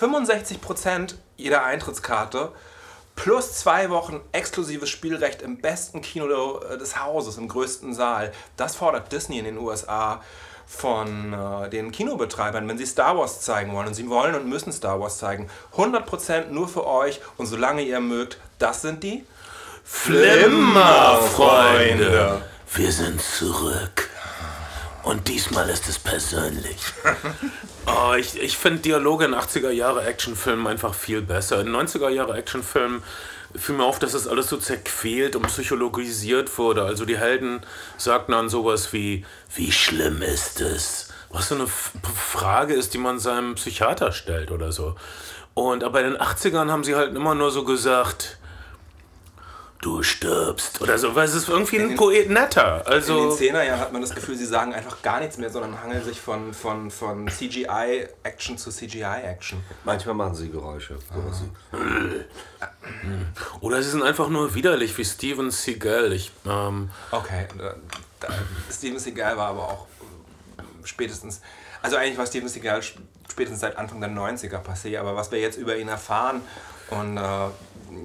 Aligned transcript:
65% 0.00 1.14
jeder 1.36 1.64
Eintrittskarte 1.64 2.52
plus 3.16 3.54
zwei 3.54 3.90
Wochen 3.90 4.20
exklusives 4.30 4.88
Spielrecht 4.88 5.42
im 5.42 5.60
besten 5.60 6.02
Kino 6.02 6.60
äh, 6.60 6.78
des 6.78 7.02
Hauses, 7.02 7.36
im 7.36 7.48
größten 7.48 7.92
Saal. 7.94 8.30
Das 8.56 8.76
fordert 8.76 9.10
Disney 9.10 9.40
in 9.40 9.44
den 9.44 9.58
USA 9.58 10.22
von 10.68 11.32
äh, 11.32 11.68
den 11.68 11.90
Kinobetreibern, 11.90 12.68
wenn 12.68 12.78
sie 12.78 12.86
Star 12.86 13.18
Wars 13.18 13.40
zeigen 13.40 13.72
wollen. 13.72 13.88
Und 13.88 13.94
sie 13.94 14.08
wollen 14.08 14.36
und 14.36 14.48
müssen 14.48 14.72
Star 14.72 15.00
Wars 15.00 15.18
zeigen. 15.18 15.50
100% 15.76 16.50
nur 16.50 16.68
für 16.68 16.86
euch 16.86 17.20
und 17.36 17.46
solange 17.46 17.82
ihr 17.82 17.98
mögt. 17.98 18.38
Das 18.60 18.82
sind 18.82 19.02
die 19.02 19.26
Flimmerfreunde. 19.82 22.42
Wir 22.72 22.92
sind 22.92 23.20
zurück. 23.20 24.10
Und 25.02 25.26
diesmal 25.26 25.68
ist 25.70 25.88
es 25.88 25.98
persönlich. 25.98 26.78
oh, 27.88 28.14
ich 28.14 28.40
ich 28.40 28.56
finde 28.56 28.80
Dialoge 28.80 29.24
in 29.24 29.34
80er 29.34 29.70
Jahre 29.70 30.04
Actionfilmen 30.04 30.66
einfach 30.66 30.94
viel 30.94 31.22
besser. 31.22 31.60
In 31.60 31.68
90er 31.68 32.08
Jahre 32.08 32.36
Actionfilmen 32.36 33.02
fiel 33.54 33.76
mir 33.76 33.84
auf, 33.84 33.98
dass 33.98 34.12
das 34.12 34.26
alles 34.26 34.48
so 34.48 34.56
zerquält 34.56 35.36
und 35.36 35.46
psychologisiert 35.46 36.56
wurde. 36.58 36.82
Also 36.84 37.04
die 37.04 37.18
Helden 37.18 37.60
sagten 37.96 38.32
dann 38.32 38.48
sowas 38.48 38.92
wie, 38.92 39.24
wie 39.54 39.72
schlimm 39.72 40.22
ist 40.22 40.60
es? 40.60 41.08
Was 41.30 41.48
so 41.48 41.54
eine 41.54 41.64
F 41.64 41.92
Frage 42.14 42.74
ist, 42.74 42.94
die 42.94 42.98
man 42.98 43.18
seinem 43.18 43.54
Psychiater 43.54 44.12
stellt 44.12 44.50
oder 44.50 44.72
so. 44.72 44.96
Und 45.54 45.84
aber 45.84 46.00
in 46.02 46.12
den 46.12 46.20
80ern 46.20 46.70
haben 46.70 46.84
sie 46.84 46.94
halt 46.94 47.14
immer 47.14 47.34
nur 47.34 47.50
so 47.50 47.64
gesagt, 47.64 48.37
du 49.80 50.02
stirbst 50.02 50.80
oder 50.80 50.98
so, 50.98 51.14
weil 51.14 51.26
es 51.26 51.34
ist 51.34 51.48
irgendwie 51.48 51.78
ein 51.78 51.94
Poet 51.94 52.28
netter. 52.30 52.84
Also 52.86 53.36
in 53.38 53.38
den 53.38 53.54
10er 53.54 53.62
Jahren 53.62 53.80
hat 53.80 53.92
man 53.92 54.02
das 54.02 54.14
Gefühl, 54.14 54.36
sie 54.36 54.46
sagen 54.46 54.74
einfach 54.74 55.02
gar 55.02 55.20
nichts 55.20 55.38
mehr, 55.38 55.50
sondern 55.50 55.80
hangeln 55.80 56.04
sich 56.04 56.20
von, 56.20 56.52
von, 56.52 56.90
von 56.90 57.28
CGI-Action 57.28 58.58
zu 58.58 58.70
CGI-Action. 58.70 59.62
Manchmal 59.84 60.14
machen 60.16 60.34
sie 60.34 60.50
Geräusche. 60.50 60.98
Ah. 61.10 62.66
Oder 63.60 63.82
sie 63.82 63.90
sind 63.90 64.02
einfach 64.02 64.28
nur 64.28 64.54
widerlich 64.54 64.98
wie 64.98 65.04
Steven 65.04 65.50
Seagal. 65.50 66.12
Ich, 66.12 66.32
ähm, 66.44 66.90
okay, 67.12 67.46
da, 67.56 67.74
da, 68.18 68.28
Steven 68.72 68.98
Seagal 68.98 69.36
war 69.36 69.48
aber 69.48 69.62
auch 69.62 69.86
spätestens, 70.82 71.40
also 71.82 71.96
eigentlich 71.96 72.18
war 72.18 72.26
Steven 72.26 72.48
Seagal 72.48 72.82
spätestens 72.82 73.60
seit 73.60 73.76
Anfang 73.76 74.00
der 74.00 74.10
90er 74.10 74.60
passé, 74.60 74.98
aber 74.98 75.14
was 75.14 75.30
wir 75.30 75.38
jetzt 75.38 75.56
über 75.56 75.76
ihn 75.76 75.86
erfahren 75.88 76.42
und 76.90 77.16
äh, 77.16 77.20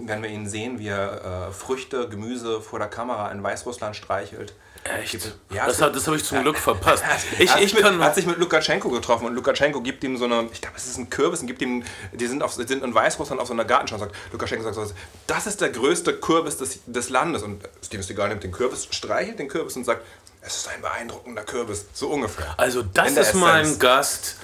wenn 0.05 0.23
wir 0.23 0.29
ihn 0.29 0.47
sehen, 0.47 0.79
wie 0.79 0.87
er 0.87 1.49
äh, 1.49 1.53
Früchte, 1.53 2.09
Gemüse 2.09 2.61
vor 2.61 2.79
der 2.79 2.87
Kamera 2.87 3.31
in 3.31 3.43
Weißrussland 3.43 3.95
streichelt. 3.95 4.53
Echt? 4.83 5.33
Ja, 5.49 5.65
das, 5.65 5.77
das 5.77 6.07
habe 6.07 6.17
ich 6.17 6.25
zum 6.25 6.41
Glück 6.41 6.57
verpasst. 6.57 7.03
ich, 7.39 7.53
hat, 7.53 7.61
ich 7.61 7.73
mit, 7.73 7.83
hat 7.85 8.15
sich 8.15 8.25
mit 8.25 8.37
Lukaschenko 8.37 8.89
getroffen 8.89 9.27
und 9.27 9.33
Lukaschenko 9.33 9.79
gibt 9.81 10.03
ihm 10.03 10.17
so 10.17 10.25
eine, 10.25 10.49
ich 10.51 10.59
glaube, 10.59 10.75
es 10.75 10.87
ist 10.87 10.97
ein 10.97 11.09
Kürbis 11.09 11.39
und 11.39 11.47
gibt 11.47 11.61
ihm, 11.61 11.83
die 12.11 12.27
sind, 12.27 12.43
auf, 12.43 12.53
sind 12.53 12.83
in 12.83 12.93
Weißrussland 12.93 13.41
auf 13.41 13.47
so 13.47 13.53
einer 13.53 13.63
Gartenschau 13.63 13.95
und 13.95 14.01
sagt, 14.01 14.15
Lukaschenko 14.33 14.63
sagt 14.63 14.75
so, 14.75 14.93
das 15.25 15.47
ist 15.47 15.61
der 15.61 15.69
größte 15.69 16.13
Kürbis 16.19 16.57
des, 16.57 16.79
des 16.85 17.09
Landes. 17.09 17.43
Und 17.43 17.63
Steven 17.81 18.03
Seagal 18.03 18.29
nimmt 18.29 18.43
den 18.43 18.51
Kürbis, 18.51 18.89
streichelt 18.91 19.39
den 19.39 19.47
Kürbis 19.47 19.77
und 19.77 19.85
sagt, 19.85 20.05
es 20.45 20.57
ist 20.57 20.67
ein 20.67 20.81
beeindruckender 20.81 21.43
Kürbis, 21.43 21.85
so 21.93 22.09
ungefähr. 22.09 22.53
Also 22.57 22.81
das 22.81 23.15
ist 23.15 23.33
mal 23.33 23.63
ein 23.63 23.79
Gast, 23.79 24.35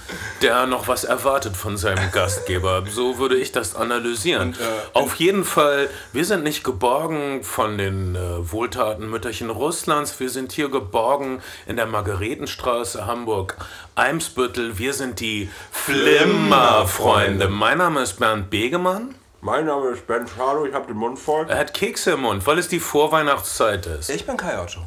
der 0.41 0.65
noch 0.65 0.87
was 0.87 1.03
erwartet 1.03 1.57
von 1.57 1.75
seinem 1.77 2.11
Gastgeber. 2.13 2.83
So 2.89 3.17
würde 3.17 3.35
ich 3.35 3.51
das 3.51 3.75
analysieren. 3.75 4.49
Und, 4.49 4.59
äh, 4.59 4.63
Auf 4.93 5.15
jeden 5.15 5.43
Fall, 5.43 5.89
wir 6.13 6.23
sind 6.23 6.43
nicht 6.43 6.63
geborgen 6.63 7.43
von 7.43 7.77
den 7.77 8.15
äh, 8.15 8.51
wohltaten 8.51 9.09
Mütterchen 9.09 9.49
Russlands. 9.49 10.17
Wir 10.21 10.29
sind 10.29 10.53
hier 10.53 10.69
geborgen 10.69 11.41
in 11.67 11.75
der 11.75 11.85
Margaretenstraße, 11.85 13.05
Hamburg, 13.05 13.57
Eimsbüttel. 13.95 14.77
Wir 14.77 14.93
sind 14.93 15.19
die 15.19 15.49
Flimmerfreunde. 15.71 17.49
Mein 17.49 17.77
Name 17.77 18.03
ist 18.03 18.19
Bernd 18.19 18.49
Begemann. 18.49 19.15
Mein 19.41 19.65
Name 19.65 19.89
ist 19.89 20.05
Ben 20.05 20.27
Schado, 20.27 20.65
ich 20.65 20.73
habe 20.73 20.87
den 20.87 20.97
Mund 20.97 21.17
voll. 21.17 21.45
Er 21.47 21.57
hat 21.57 21.73
Kekse 21.73 22.11
im 22.11 22.21
Mund, 22.21 22.45
weil 22.45 22.57
es 22.57 22.67
die 22.67 22.81
Vorweihnachtszeit 22.81 23.85
ist. 23.85 24.09
Ich 24.09 24.25
bin 24.25 24.35
Kai 24.35 24.61
Otto. 24.61 24.81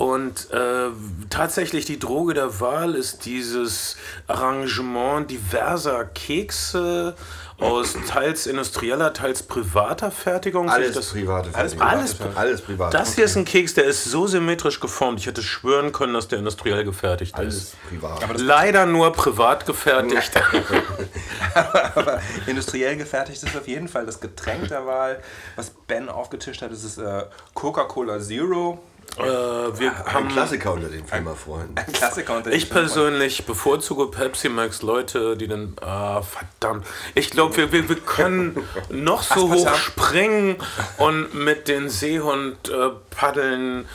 Und 0.00 0.50
äh, 0.50 0.88
tatsächlich 1.28 1.84
die 1.84 1.98
Droge 1.98 2.32
der 2.32 2.58
Wahl 2.58 2.94
ist 2.94 3.26
dieses 3.26 3.98
Arrangement 4.28 5.30
diverser 5.30 6.06
Kekse 6.06 7.14
aus 7.58 7.94
teils 8.08 8.46
industrieller, 8.46 9.12
teils 9.12 9.42
privater 9.42 10.10
Fertigung. 10.10 10.70
Alles 10.70 10.94
das, 10.94 11.10
private 11.10 11.50
Fertigung. 11.50 11.86
Alles, 11.86 12.18
alles, 12.18 12.34
alles 12.34 12.60
privat. 12.62 12.94
Das 12.94 13.14
hier 13.14 13.26
ist 13.26 13.36
ein 13.36 13.44
Keks, 13.44 13.74
der 13.74 13.84
ist 13.84 14.04
so 14.04 14.26
symmetrisch 14.26 14.80
geformt. 14.80 15.20
Ich 15.20 15.26
hätte 15.26 15.42
schwören 15.42 15.92
können, 15.92 16.14
dass 16.14 16.28
der 16.28 16.38
industriell 16.38 16.82
gefertigt 16.82 17.34
alles 17.34 17.56
ist. 17.56 17.76
Privat. 17.90 18.40
Leider 18.40 18.86
nur 18.86 19.12
privat 19.12 19.66
gefertigt. 19.66 20.32
aber, 21.54 21.96
aber, 21.96 22.22
industriell 22.46 22.96
gefertigt 22.96 23.42
ist 23.42 23.54
auf 23.54 23.68
jeden 23.68 23.86
Fall 23.86 24.06
das 24.06 24.18
Getränk 24.18 24.68
der 24.68 24.86
Wahl. 24.86 25.20
Was 25.56 25.68
Ben 25.68 26.08
aufgetischt 26.08 26.62
hat, 26.62 26.72
ist 26.72 26.84
es 26.84 26.96
äh, 26.96 27.24
Coca-Cola 27.52 28.18
Zero 28.18 28.80
äh, 29.18 29.22
wir 29.22 30.06
ein 30.06 30.14
haben 30.14 30.28
Klassiker 30.28 30.72
unter 30.72 30.88
den 30.88 31.04
Filmerfreunden. 31.04 31.76
Ein 31.76 31.92
Klassiker 31.92 32.36
unter 32.36 32.50
den 32.50 32.56
Ich 32.56 32.70
persönlich 32.70 33.44
bevorzuge 33.46 34.06
Pepsi 34.06 34.48
Max 34.48 34.82
Leute, 34.82 35.36
die 35.36 35.48
dann. 35.48 35.74
Ah, 35.80 36.22
verdammt. 36.22 36.86
Ich 37.14 37.30
glaube, 37.30 37.56
wir, 37.56 37.72
wir, 37.72 37.88
wir 37.88 37.96
können 37.96 38.62
noch 38.88 39.22
so 39.22 39.52
hoch 39.52 39.74
springen 39.74 40.56
und 40.98 41.34
mit 41.34 41.68
den 41.68 41.88
Seehund 41.88 42.68
äh, 42.68 42.90
paddeln 43.10 43.86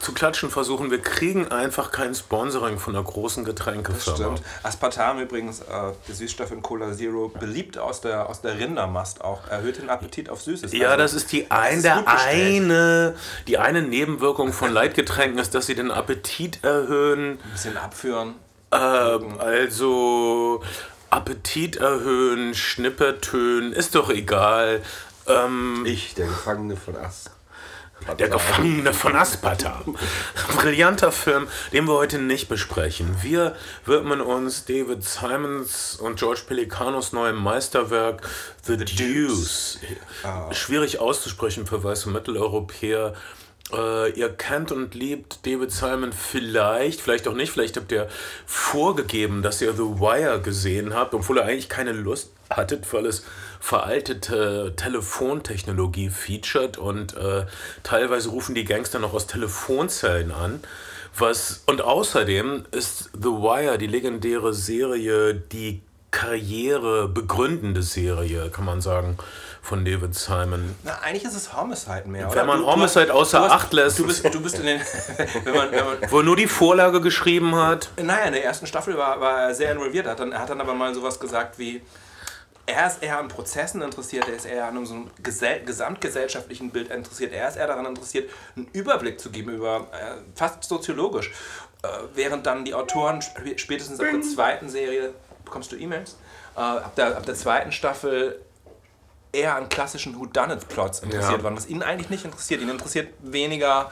zu 0.00 0.12
klatschen 0.12 0.50
versuchen. 0.50 0.90
Wir 0.90 1.00
kriegen 1.00 1.48
einfach 1.48 1.90
kein 1.90 2.14
Sponsoring 2.14 2.78
von 2.78 2.94
einer 2.94 3.04
großen 3.04 3.44
Getränkefirma. 3.44 4.18
Das 4.18 4.38
stimmt. 4.38 4.42
Aspartam 4.62 5.20
übrigens, 5.20 5.60
äh, 5.60 5.64
der 6.08 6.14
Süßstoff 6.14 6.52
in 6.52 6.62
Cola 6.62 6.92
Zero, 6.92 7.28
beliebt 7.28 7.78
aus 7.78 8.00
der, 8.00 8.28
aus 8.28 8.40
der 8.40 8.58
Rindermast 8.58 9.22
auch. 9.22 9.48
Erhöht 9.48 9.78
den 9.78 9.90
Appetit 9.90 10.30
auf 10.30 10.42
Süßes. 10.42 10.72
Ja, 10.72 10.88
also, 10.88 10.98
das 10.98 11.14
ist 11.14 11.32
die, 11.32 11.50
ein, 11.50 11.76
ist 11.76 11.84
der 11.84 12.04
eine, 12.06 13.14
die 13.46 13.58
eine 13.58 13.82
Nebenwirkung 13.82 14.52
von 14.52 14.72
Leitgetränken 14.72 15.38
ist, 15.38 15.54
dass 15.54 15.66
sie 15.66 15.74
den 15.74 15.90
Appetit 15.90 16.62
erhöhen. 16.62 17.38
Ein 17.42 17.50
bisschen 17.52 17.76
abführen. 17.76 18.34
Äh, 18.70 18.76
also 18.76 20.62
Appetit 21.10 21.76
erhöhen, 21.76 22.54
Schnippertönen, 22.54 23.72
ist 23.72 23.94
doch 23.94 24.10
egal. 24.10 24.82
Ähm, 25.26 25.84
ich, 25.86 26.14
der 26.14 26.26
Gefangene 26.26 26.76
von 26.76 26.96
Ast. 26.96 27.30
Der 28.18 28.28
Gefangene 28.28 28.92
von 28.92 29.16
Aspartam. 29.16 29.96
Brillanter 30.56 31.10
Film, 31.10 31.48
den 31.72 31.86
wir 31.86 31.94
heute 31.94 32.18
nicht 32.18 32.48
besprechen. 32.48 33.16
Wir 33.22 33.56
widmen 33.84 34.20
uns 34.20 34.64
David 34.64 35.02
Simons 35.02 35.96
und 35.96 36.18
George 36.18 36.42
Pelicanos 36.46 37.12
neuem 37.12 37.36
Meisterwerk 37.36 38.22
The, 38.62 38.76
The 38.78 38.84
Deuce. 38.84 39.78
Oh. 40.24 40.52
Schwierig 40.52 41.00
auszusprechen 41.00 41.66
für 41.66 41.82
weiße 41.82 42.08
Mitteleuropäer. 42.10 43.14
Äh, 43.72 44.10
ihr 44.12 44.28
kennt 44.28 44.70
und 44.70 44.94
liebt 44.94 45.44
David 45.44 45.72
Simon 45.72 46.12
vielleicht, 46.12 47.00
vielleicht 47.00 47.26
auch 47.26 47.34
nicht, 47.34 47.50
vielleicht 47.50 47.76
habt 47.76 47.90
ihr 47.90 48.08
vorgegeben, 48.46 49.42
dass 49.42 49.60
ihr 49.60 49.72
The 49.72 49.98
Wire 49.98 50.40
gesehen 50.40 50.94
habt, 50.94 51.14
obwohl 51.14 51.38
er 51.38 51.46
eigentlich 51.46 51.68
keine 51.68 51.92
Lust 51.92 52.30
hattet, 52.48 52.92
weil 52.92 53.06
es 53.06 53.24
veraltete 53.66 54.74
Telefontechnologie 54.76 56.08
featured 56.08 56.78
und 56.78 57.16
äh, 57.16 57.46
teilweise 57.82 58.28
rufen 58.28 58.54
die 58.54 58.64
Gangster 58.64 59.00
noch 59.00 59.12
aus 59.12 59.26
Telefonzellen 59.26 60.30
an. 60.30 60.60
Was, 61.18 61.64
und 61.66 61.82
außerdem 61.82 62.66
ist 62.70 63.10
The 63.12 63.28
Wire, 63.28 63.76
die 63.76 63.88
legendäre 63.88 64.54
Serie, 64.54 65.34
die 65.34 65.82
Karriere 66.12 67.08
begründende 67.08 67.82
Serie, 67.82 68.50
kann 68.50 68.64
man 68.64 68.80
sagen, 68.80 69.18
von 69.62 69.84
David 69.84 70.14
Simon. 70.14 70.76
Na, 70.84 71.00
eigentlich 71.02 71.24
ist 71.24 71.34
es 71.34 71.52
Homicide 71.52 72.04
mehr, 72.06 72.32
Wenn 72.32 72.46
man 72.46 72.60
du, 72.60 72.66
Homicide 72.66 73.12
außer 73.12 73.40
hast, 73.40 73.50
Acht 73.50 73.72
lässt. 73.72 73.98
Du 73.98 74.06
bist, 74.06 74.24
du 74.32 74.40
bist 74.40 74.60
in 74.60 74.66
den. 74.66 74.80
wenn 75.44 75.54
man, 75.54 75.72
wenn 75.72 75.84
man, 75.84 75.96
wo 76.10 76.22
nur 76.22 76.36
die 76.36 76.46
Vorlage 76.46 77.00
geschrieben 77.00 77.56
hat. 77.56 77.90
Naja, 78.00 78.26
in 78.26 78.32
der 78.34 78.44
ersten 78.44 78.68
Staffel 78.68 78.96
war, 78.96 79.20
war 79.20 79.40
er 79.40 79.54
sehr 79.56 79.72
involviert. 79.72 80.06
Er 80.06 80.12
hat, 80.12 80.20
dann, 80.20 80.30
er 80.30 80.38
hat 80.38 80.50
dann 80.50 80.60
aber 80.60 80.74
mal 80.74 80.94
sowas 80.94 81.18
gesagt 81.18 81.58
wie 81.58 81.82
er 82.66 82.86
ist 82.86 83.02
eher 83.02 83.18
an 83.18 83.28
Prozessen 83.28 83.80
interessiert, 83.82 84.28
er 84.28 84.34
ist 84.34 84.44
eher 84.44 84.66
an 84.66 84.84
so 84.84 84.94
einem 84.94 85.10
gesamtgesellschaftlichen 85.22 86.70
Bild 86.70 86.90
interessiert, 86.90 87.32
er 87.32 87.48
ist 87.48 87.56
eher 87.56 87.66
daran 87.68 87.86
interessiert, 87.86 88.30
einen 88.56 88.68
Überblick 88.72 89.20
zu 89.20 89.30
geben 89.30 89.54
über, 89.54 89.88
äh, 89.92 90.16
fast 90.34 90.64
soziologisch, 90.64 91.32
äh, 91.82 91.88
während 92.14 92.46
dann 92.46 92.64
die 92.64 92.74
Autoren 92.74 93.22
spätestens 93.22 94.00
ab 94.00 94.06
der 94.12 94.22
zweiten 94.22 94.68
Serie, 94.68 95.14
bekommst 95.44 95.70
du 95.70 95.76
E-Mails, 95.76 96.16
äh, 96.56 96.60
ab, 96.60 96.94
der, 96.96 97.16
ab 97.16 97.24
der 97.24 97.34
zweiten 97.34 97.70
Staffel 97.70 98.40
eher 99.32 99.54
an 99.54 99.68
klassischen 99.68 100.18
Whodunit-Plots 100.18 101.00
interessiert 101.00 101.38
ja. 101.38 101.44
waren, 101.44 101.56
was 101.56 101.66
ihn 101.66 101.82
eigentlich 101.82 102.10
nicht 102.10 102.24
interessiert. 102.24 102.62
Ihn 102.62 102.70
interessiert 102.70 103.12
weniger 103.20 103.90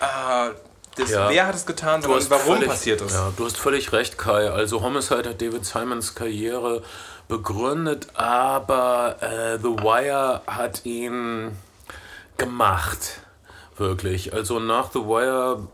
äh, 0.00 0.50
das, 0.98 1.10
ja. 1.10 1.30
wer 1.30 1.46
hat 1.46 1.54
es 1.54 1.64
getan, 1.64 2.02
sondern 2.02 2.28
warum 2.28 2.54
völlig, 2.56 2.68
passiert 2.68 3.00
es. 3.00 3.12
Ja, 3.12 3.32
du 3.36 3.44
hast 3.44 3.56
völlig 3.56 3.92
recht, 3.92 4.18
Kai. 4.18 4.50
Also 4.50 4.82
Homicide 4.82 5.30
hat 5.30 5.40
David 5.40 5.64
Simons 5.64 6.14
Karriere 6.14 6.82
begründet, 7.28 8.08
aber 8.14 9.16
äh, 9.20 9.58
The 9.58 9.82
Wire 9.82 10.42
hat 10.46 10.84
ihn 10.84 11.52
gemacht. 12.36 13.20
Wirklich. 13.76 14.32
Also 14.32 14.58
nach 14.58 14.90
The 14.90 15.00
Wire 15.00 15.68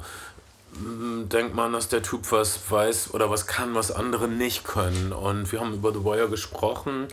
denkt 0.76 1.54
man, 1.54 1.72
dass 1.72 1.88
der 1.88 2.02
Typ 2.02 2.32
was 2.32 2.58
weiß 2.68 3.14
oder 3.14 3.30
was 3.30 3.46
kann, 3.46 3.74
was 3.74 3.92
andere 3.92 4.28
nicht 4.28 4.64
können. 4.64 5.12
Und 5.12 5.52
wir 5.52 5.60
haben 5.60 5.74
über 5.74 5.92
The 5.92 6.04
Wire 6.04 6.28
gesprochen. 6.28 7.06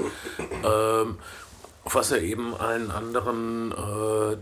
Ähm, 0.64 1.18
was 1.84 2.12
er 2.12 2.22
eben 2.22 2.56
allen 2.56 2.92
anderen, 2.92 3.72
äh, 3.72 4.38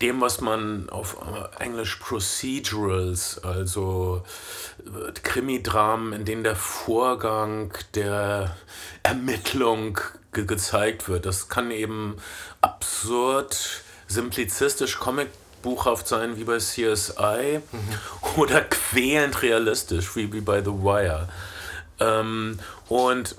dem, 0.00 0.20
was 0.20 0.40
man 0.40 0.88
auf 0.88 1.16
Englisch 1.58 1.96
Procedurals, 1.96 3.42
also 3.44 4.22
äh, 4.86 5.12
Krimidramen, 5.22 6.12
in 6.12 6.24
denen 6.24 6.44
der 6.44 6.56
Vorgang 6.56 7.72
der 7.94 8.56
Ermittlung 9.02 10.00
ge 10.32 10.46
gezeigt 10.46 11.08
wird, 11.08 11.26
das 11.26 11.48
kann 11.48 11.70
eben 11.70 12.16
absurd, 12.62 13.82
simplizistisch, 14.06 14.98
comicbuchhaft 14.98 16.08
sein, 16.08 16.38
wie 16.38 16.44
bei 16.44 16.58
CSI, 16.58 17.60
mhm. 17.70 18.40
oder 18.40 18.62
quälend 18.62 19.42
realistisch, 19.42 20.16
wie, 20.16 20.32
wie 20.32 20.40
bei 20.40 20.62
The 20.62 20.70
Wire. 20.70 21.28
Ähm, 22.00 22.58
und 22.88 23.36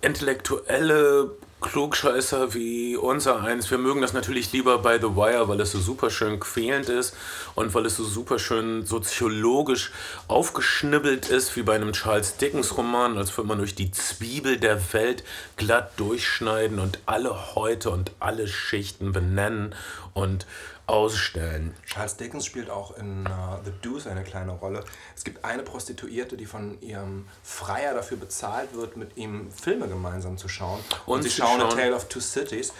intellektuelle 0.00 1.30
Klugscheißer 1.64 2.52
wie 2.52 2.94
unser 2.94 3.42
eins, 3.42 3.70
wir 3.70 3.78
mögen 3.78 4.02
das 4.02 4.12
natürlich 4.12 4.52
lieber 4.52 4.78
bei 4.78 4.98
The 4.98 5.16
Wire, 5.16 5.48
weil 5.48 5.60
es 5.62 5.72
so 5.72 5.80
super 5.80 6.10
schön 6.10 6.38
quälend 6.38 6.90
ist 6.90 7.16
und 7.54 7.72
weil 7.72 7.86
es 7.86 7.96
so 7.96 8.04
super 8.04 8.38
schön 8.38 8.84
soziologisch 8.84 9.90
aufgeschnibbelt 10.28 11.30
ist, 11.30 11.56
wie 11.56 11.62
bei 11.62 11.74
einem 11.74 11.94
Charles 11.94 12.36
Dickens 12.36 12.76
Roman, 12.76 13.16
als 13.16 13.34
würde 13.36 13.48
man 13.48 13.58
durch 13.58 13.74
die 13.74 13.90
Zwiebel 13.90 14.58
der 14.58 14.92
Welt 14.92 15.24
glatt 15.56 15.92
durchschneiden 15.96 16.78
und 16.78 16.98
alle 17.06 17.54
Häute 17.54 17.88
und 17.88 18.12
alle 18.20 18.46
Schichten 18.46 19.12
benennen 19.12 19.74
und 20.12 20.46
ausstellen. 20.86 21.74
Charles 21.86 22.16
Dickens 22.16 22.44
spielt 22.44 22.68
auch 22.68 22.96
in 22.96 23.26
uh, 23.26 23.58
The 23.64 23.72
Deuce 23.80 24.06
eine 24.06 24.22
kleine 24.22 24.52
Rolle. 24.52 24.84
Es 25.16 25.24
gibt 25.24 25.44
eine 25.44 25.62
Prostituierte, 25.62 26.36
die 26.36 26.46
von 26.46 26.80
ihrem 26.82 27.26
Freier 27.42 27.94
dafür 27.94 28.18
bezahlt 28.18 28.74
wird, 28.74 28.96
mit 28.96 29.16
ihm 29.16 29.50
Filme 29.50 29.88
gemeinsam 29.88 30.36
zu 30.36 30.48
schauen. 30.48 30.80
Und, 31.06 31.14
und 31.16 31.22
sie 31.22 31.30
schauen 31.30 31.60
A 31.62 31.68
Tale 31.68 31.94
of 31.94 32.08
Two 32.08 32.20
Cities, 32.20 32.74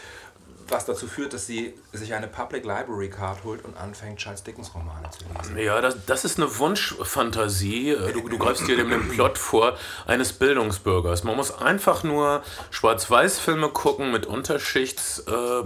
was 0.69 0.85
dazu 0.85 1.07
führt, 1.07 1.33
dass 1.33 1.47
sie 1.47 1.75
sich 1.93 2.13
eine 2.13 2.27
Public 2.27 2.65
Library 2.65 3.09
Card 3.09 3.43
holt 3.45 3.65
und 3.65 3.77
anfängt, 3.77 4.19
Charles 4.19 4.43
Dickens 4.43 4.75
Romane 4.75 5.09
zu 5.11 5.25
lesen. 5.37 5.59
Ja, 5.59 5.81
das, 5.81 6.05
das 6.05 6.27
ist 6.27 6.39
eine 6.39 6.59
Wunschfantasie. 6.59 7.97
Du, 8.13 8.29
du 8.29 8.39
greifst 8.39 8.67
dir 8.69 8.77
dem 8.77 9.09
Plot 9.09 9.39
vor 9.39 9.79
eines 10.07 10.35
Bildungsbürgers. 10.35 11.25
Man 11.25 11.37
muss 11.37 11.57
einfach 11.57 12.03
nur 12.03 12.43
Schwarz-Weiß-Filme 12.71 13.71
gucken 13.71 14.13
mit 14.13 14.27
Unterschichts... 14.27 15.21
Äh, 15.21 15.63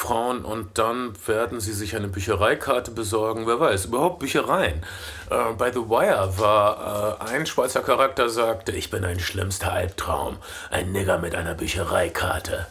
Frauen 0.00 0.44
und 0.46 0.78
dann 0.78 1.12
werden 1.26 1.60
sie 1.60 1.74
sich 1.74 1.94
eine 1.94 2.08
Büchereikarte 2.08 2.90
besorgen. 2.90 3.46
Wer 3.46 3.60
weiß, 3.60 3.84
überhaupt 3.84 4.18
Büchereien. 4.18 4.82
Äh, 5.30 5.52
bei 5.58 5.70
The 5.70 5.90
Wire 5.90 6.38
war 6.38 7.18
äh, 7.20 7.32
ein 7.34 7.44
Schweizer 7.44 7.82
Charakter 7.82 8.30
sagte, 8.30 8.72
ich 8.72 8.90
bin 8.90 9.04
ein 9.04 9.20
schlimmster 9.20 9.72
Albtraum, 9.72 10.38
ein 10.70 10.90
Nigger 10.92 11.18
mit 11.18 11.34
einer 11.34 11.54
Büchereikarte. 11.54 12.66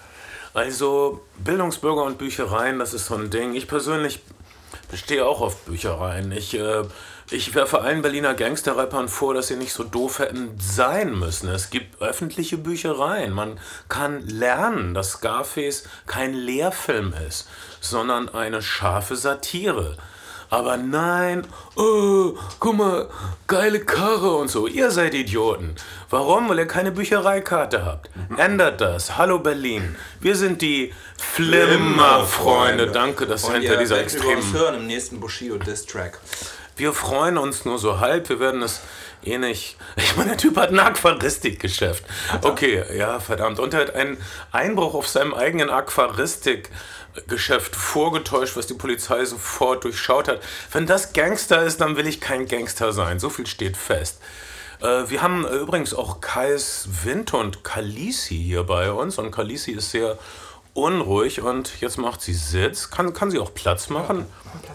Also 0.56 1.22
Bildungsbürger 1.38 2.04
und 2.04 2.18
Büchereien, 2.18 2.80
das 2.80 2.96
ist 2.96 3.06
so 3.06 3.16
ein 3.16 3.30
Ding. 3.30 3.54
Ich 3.54 3.68
persönlich 3.68 4.22
stehe 4.98 5.26
auch 5.26 5.42
auf 5.42 5.66
Büchereien. 5.66 6.32
Ich 6.32 6.54
äh, 6.56 6.84
ich 7.32 7.54
werfe 7.54 7.82
allen 7.82 8.02
Berliner 8.02 8.34
Gangsterrappern 8.34 9.08
vor, 9.08 9.36
dass 9.36 9.50
sie 9.50 9.56
nicht 9.56 9.74
so 9.74 9.84
doof 9.84 10.18
hätten 10.18 10.56
sein 10.60 11.14
müssen. 11.14 11.48
Es 11.50 11.70
gibt 11.70 12.02
öffentliche 12.02 12.58
Büchereien. 12.58 13.34
Man 13.34 13.60
kann 13.88 14.28
lernen, 14.28 14.96
dass 14.96 15.12
Scarface 15.12 15.84
kein 16.08 16.34
Lehrfilm 16.34 17.14
ist, 17.28 17.48
sondern 17.82 18.30
eine 18.30 18.64
scharfe 18.64 19.16
Satire. 19.16 19.96
Aber 20.52 20.78
nein, 20.78 21.46
oh, 21.76 22.34
guck 22.60 22.76
mal, 22.76 23.08
geile 23.46 23.82
Karre 23.82 24.36
und 24.36 24.48
so. 24.48 24.66
Ihr 24.66 24.90
seid 24.90 25.14
Idioten. 25.14 25.76
Warum? 26.10 26.50
Weil 26.50 26.60
ihr 26.60 26.66
keine 26.66 26.92
Büchereikarte 26.92 27.86
habt. 27.86 28.10
Ändert 28.36 28.82
das. 28.82 29.18
Hallo 29.18 29.38
Berlin. 29.38 29.96
Wir 30.20 30.36
sind 30.36 30.64
die 30.64 30.92
Flimmer-Freunde. 31.18 32.88
Danke, 32.88 33.28
dass 33.28 33.48
ihr 33.48 33.60
hinter 33.60 33.78
dieser 33.78 34.00
extremen... 34.02 34.42
hören 34.52 34.76
im 34.76 34.88
nächsten 34.88 35.20
Bushido-Diss-Track. 35.20 36.20
Wir 36.78 36.94
freuen 36.94 37.38
uns 37.38 37.66
nur 37.66 37.78
so 37.78 38.00
halb. 38.00 38.30
Wir 38.30 38.40
werden 38.40 38.64
es 38.64 38.82
eh 39.24 39.38
nicht. 39.38 39.78
Ich 39.98 40.16
meine, 40.18 40.30
der 40.30 40.38
Typ 40.38 40.58
hat 40.58 40.72
ein 40.72 40.80
Aquaristikgeschäft. 40.80 42.04
Okay, 42.42 42.84
ja, 42.98 43.20
verdammt. 43.20 43.60
Und 43.60 43.76
er 43.76 43.82
hat 43.82 43.94
einen 43.94 44.18
Einbruch 44.52 44.96
auf 44.96 45.08
seinem 45.08 45.36
eigenen 45.36 45.70
Aquaristikgeschäft 47.20 47.76
vorgetäuscht, 47.76 48.56
was 48.56 48.68
die 48.68 48.74
Polizei 48.74 49.24
sofort 49.26 49.84
durchschaut 49.84 50.28
hat. 50.28 50.42
Wenn 50.72 50.86
das 50.86 51.14
Gangster 51.14 51.64
ist, 51.64 51.82
dann 51.82 51.96
will 51.96 52.08
ich 52.08 52.22
kein 52.22 52.48
Gangster 52.48 52.94
sein. 52.94 53.20
So 53.20 53.30
viel 53.30 53.48
steht 53.48 53.78
fest. 53.78 54.20
Äh, 54.82 55.10
wir 55.10 55.22
haben 55.22 55.46
übrigens 55.48 55.94
auch 55.94 56.22
Kais 56.22 56.88
Winter 57.04 57.40
und 57.40 57.64
Kalisi 57.64 58.36
hier 58.36 58.64
bei 58.64 58.92
uns. 58.92 59.18
Und 59.18 59.32
Kalisi 59.32 59.72
ist 59.72 59.92
sehr 59.92 60.18
unruhig 60.74 61.42
und 61.42 61.82
jetzt 61.82 61.98
macht 61.98 62.22
sie 62.22 62.34
Sitz. 62.34 62.90
Kann, 62.90 63.14
kann 63.14 63.32
sie 63.32 63.40
auch 63.40 63.54
Platz 63.54 63.90
machen? 63.90 64.26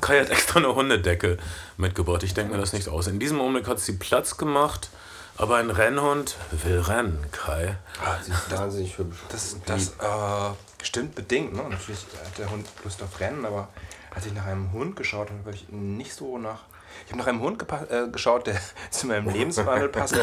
Kai 0.01 0.21
hat 0.21 0.31
extra 0.31 0.59
eine 0.59 0.75
Hundedecke 0.75 1.39
mitgebracht. 1.77 2.23
Ich 2.23 2.35
denke 2.35 2.53
mir 2.53 2.61
das 2.61 2.73
nicht 2.73 2.89
aus. 2.89 3.07
In 3.07 3.19
diesem 3.19 3.41
Augenblick 3.41 3.67
hat 3.69 3.81
sie 3.81 3.95
Platz 3.95 4.37
gemacht, 4.37 4.91
aber 5.37 5.57
ein 5.57 5.71
Rennhund 5.71 6.37
will 6.51 6.81
rennen, 6.81 7.25
Kai. 7.33 7.77
Ah, 8.05 8.17
sie 8.23 8.33
ist 8.33 8.51
wahnsinnig 8.51 8.99
hübsch. 8.99 9.19
Das, 9.31 9.57
das 9.65 9.89
äh, 10.01 10.55
stimmt 10.87 11.15
bedingt. 11.15 11.55
Ne? 11.55 11.63
Natürlich 11.69 12.05
hat 12.25 12.39
der 12.39 12.51
Hund 12.51 12.67
Lust 12.83 13.03
auf 13.03 13.21
Rennen, 13.21 13.45
aber 13.45 13.69
als 14.15 14.27
ich 14.27 14.33
nach 14.33 14.47
einem 14.47 14.73
Hund 14.73 14.97
geschaut 14.97 15.31
habe, 15.31 15.41
habe 15.41 15.55
ich 15.55 15.69
nicht 15.71 16.15
so 16.15 16.39
nach 16.39 16.61
ich 17.07 17.13
habe 17.13 17.19
nach 17.19 17.27
einem 17.27 17.41
Hund 17.41 17.63
äh, 17.91 18.09
geschaut, 18.09 18.47
der 18.47 18.61
zu 18.91 19.07
meinem 19.07 19.29
Lebenswandel 19.29 19.89
passt. 19.89 20.15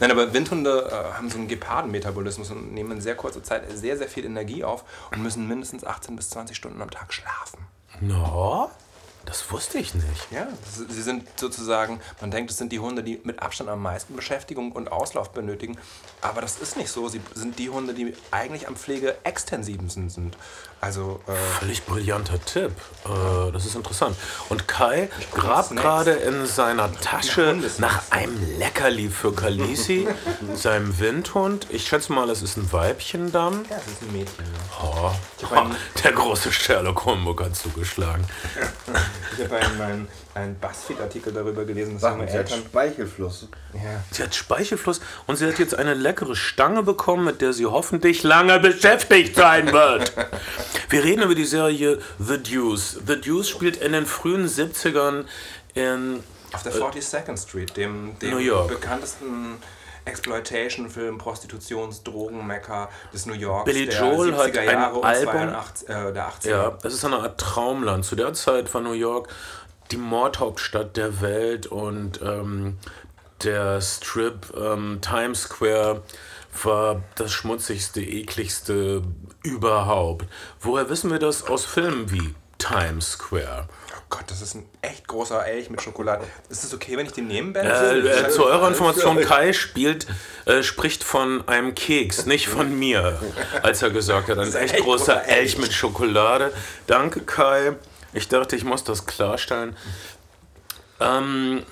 Nein, 0.00 0.10
aber 0.10 0.32
Windhunde 0.32 0.88
äh, 0.90 1.16
haben 1.16 1.30
so 1.30 1.38
einen 1.38 1.48
Gepardenmetabolismus 1.48 2.50
und 2.50 2.72
nehmen 2.72 2.92
in 2.92 3.00
sehr 3.00 3.14
kurzer 3.14 3.42
Zeit 3.42 3.64
sehr, 3.76 3.96
sehr 3.96 4.08
viel 4.08 4.24
Energie 4.24 4.62
auf 4.64 4.84
und 5.10 5.22
müssen 5.22 5.48
mindestens 5.48 5.84
18 5.84 6.16
bis 6.16 6.30
20 6.30 6.56
Stunden 6.56 6.82
am 6.82 6.90
Tag 6.90 7.12
schlafen. 7.12 7.66
No? 8.00 8.70
Das 9.30 9.48
wusste 9.52 9.78
ich 9.78 9.94
nicht. 9.94 10.32
Ja, 10.32 10.48
sie 10.88 11.02
sind 11.02 11.22
sozusagen, 11.38 12.00
man 12.20 12.32
denkt, 12.32 12.50
es 12.50 12.58
sind 12.58 12.72
die 12.72 12.80
Hunde, 12.80 13.04
die 13.04 13.20
mit 13.22 13.40
Abstand 13.40 13.70
am 13.70 13.80
meisten 13.80 14.16
Beschäftigung 14.16 14.72
und 14.72 14.90
Auslauf 14.90 15.30
benötigen. 15.30 15.78
Aber 16.20 16.40
das 16.40 16.58
ist 16.58 16.76
nicht 16.76 16.90
so. 16.90 17.08
Sie 17.08 17.20
sind 17.36 17.60
die 17.60 17.70
Hunde, 17.70 17.94
die 17.94 18.12
eigentlich 18.32 18.66
am 18.66 18.74
pflegeextensivsten 18.74 20.10
sind. 20.10 20.36
Also, 20.80 21.20
äh 21.26 21.34
Völlig 21.58 21.84
brillanter 21.84 22.42
Tipp. 22.42 22.72
Äh, 23.04 23.52
das 23.52 23.66
ist 23.66 23.74
interessant. 23.74 24.16
Und 24.48 24.66
Kai 24.66 25.10
grabt 25.32 25.76
gerade 25.76 26.12
in 26.12 26.46
seiner 26.46 26.90
Tasche 27.00 27.56
nach 27.78 28.10
einem 28.10 28.58
Leckerli 28.58 29.10
für 29.10 29.34
Kalisi, 29.34 30.08
seinem 30.54 30.98
Windhund. 30.98 31.66
Ich 31.68 31.86
schätze 31.86 32.12
mal, 32.12 32.30
es 32.30 32.40
ist 32.40 32.56
ein 32.56 32.72
Weibchen 32.72 33.30
dann. 33.30 33.66
Ja, 33.68 33.76
es 33.76 33.92
ist 33.92 34.02
ein 34.02 34.12
Mädchen. 34.12 34.44
Oh, 34.82 35.10
oh, 35.50 35.66
der 36.02 36.12
große 36.12 36.50
Sherlock 36.50 37.04
Holmes 37.04 37.38
hat 37.38 37.56
zugeschlagen. 37.56 38.24
Ich 39.38 39.44
habe 39.44 39.56
einen, 39.56 39.80
einen, 39.80 40.08
einen 40.34 40.54
Buzzfeed-Artikel 40.56 41.32
darüber 41.32 41.64
gelesen, 41.64 41.98
dass 41.98 42.10
junge 42.10 42.28
Eltern... 42.28 42.60
Speichelfluss. 42.60 43.48
Ja. 43.74 43.80
Sie 44.10 44.22
hat 44.22 44.34
Speichelfluss 44.34 45.00
und 45.26 45.36
sie 45.36 45.46
hat 45.46 45.58
jetzt 45.58 45.74
eine 45.74 45.94
leckere 45.94 46.36
Stange 46.36 46.82
bekommen, 46.82 47.24
mit 47.24 47.40
der 47.40 47.52
sie 47.52 47.66
hoffentlich 47.66 48.22
lange 48.22 48.58
beschäftigt 48.60 49.36
sein 49.36 49.72
wird. 49.72 50.12
Wir 50.88 51.04
reden 51.04 51.22
über 51.22 51.34
die 51.34 51.44
Serie 51.44 51.98
The 52.18 52.38
Deuce. 52.38 52.98
The 53.06 53.20
Deuce 53.20 53.48
spielt 53.48 53.76
in 53.78 53.92
den 53.92 54.06
frühen 54.06 54.46
70ern 54.46 55.24
in... 55.74 56.22
Auf 56.52 56.64
der 56.64 56.72
42nd 56.72 57.32
äh, 57.32 57.36
Street, 57.36 57.76
dem, 57.76 58.18
dem 58.18 58.30
New 58.30 58.38
York. 58.38 58.68
bekanntesten 58.68 59.58
Exploitation-Film, 60.04 61.18
Prostitutions-, 61.18 62.02
Drogenmecker 62.02 62.88
des 63.12 63.26
New 63.26 63.34
Yorks 63.34 63.64
Billy 63.64 63.88
Joel 63.88 64.34
hat 64.36 64.56
ein 64.56 64.66
Jahre 64.66 65.02
Album, 65.02 65.32
82, 65.32 65.88
äh, 65.88 66.12
der 66.12 66.28
80er. 66.28 66.48
Ja, 66.48 66.78
das 66.82 66.94
ist 66.94 67.04
eine 67.04 67.16
Art 67.16 67.38
Traumland. 67.38 68.04
Zu 68.04 68.16
der 68.16 68.32
Zeit 68.32 68.72
war 68.72 68.80
New 68.80 68.92
York 68.92 69.28
die 69.90 69.96
Mordhauptstadt 69.96 70.96
der 70.96 71.20
Welt 71.20 71.66
und 71.66 72.20
ähm, 72.22 72.78
der 73.42 73.80
Strip 73.80 74.52
ähm, 74.56 74.98
Times 75.00 75.42
Square 75.42 76.02
war 76.62 77.02
das 77.14 77.32
schmutzigste, 77.32 78.00
ekligste 78.00 79.02
überhaupt. 79.42 80.26
Woher 80.60 80.90
wissen 80.90 81.10
wir 81.10 81.18
das 81.18 81.46
aus 81.46 81.64
Filmen 81.64 82.10
wie 82.10 82.34
Times 82.58 83.12
Square? 83.12 83.68
Gott, 84.10 84.24
das 84.26 84.42
ist 84.42 84.56
ein 84.56 84.68
echt 84.82 85.06
großer 85.06 85.46
Elch 85.46 85.70
mit 85.70 85.80
Schokolade. 85.80 86.24
Ist 86.48 86.64
es 86.64 86.74
okay, 86.74 86.96
wenn 86.96 87.06
ich 87.06 87.12
den 87.12 87.28
nehmen, 87.28 87.52
Ben? 87.52 87.64
Äh, 87.64 87.98
äh, 87.98 88.28
zu 88.28 88.44
eurer 88.44 88.66
Information, 88.66 89.20
Kai 89.20 89.52
spielt, 89.52 90.08
äh, 90.46 90.64
spricht 90.64 91.04
von 91.04 91.46
einem 91.46 91.76
Keks, 91.76 92.26
nicht 92.26 92.48
von 92.48 92.76
mir, 92.76 93.20
als 93.62 93.82
er 93.82 93.90
gesagt 93.90 94.28
hat, 94.28 94.38
ein 94.38 94.52
echt, 94.52 94.74
echt 94.74 94.84
großer 94.84 95.24
Elch. 95.26 95.38
Elch 95.38 95.58
mit 95.58 95.72
Schokolade. 95.72 96.52
Danke, 96.88 97.20
Kai. 97.20 97.76
Ich 98.12 98.28
dachte, 98.28 98.56
ich 98.56 98.64
muss 98.64 98.84
das 98.84 99.06
klarstellen. 99.06 99.76
Ähm, 101.00 101.62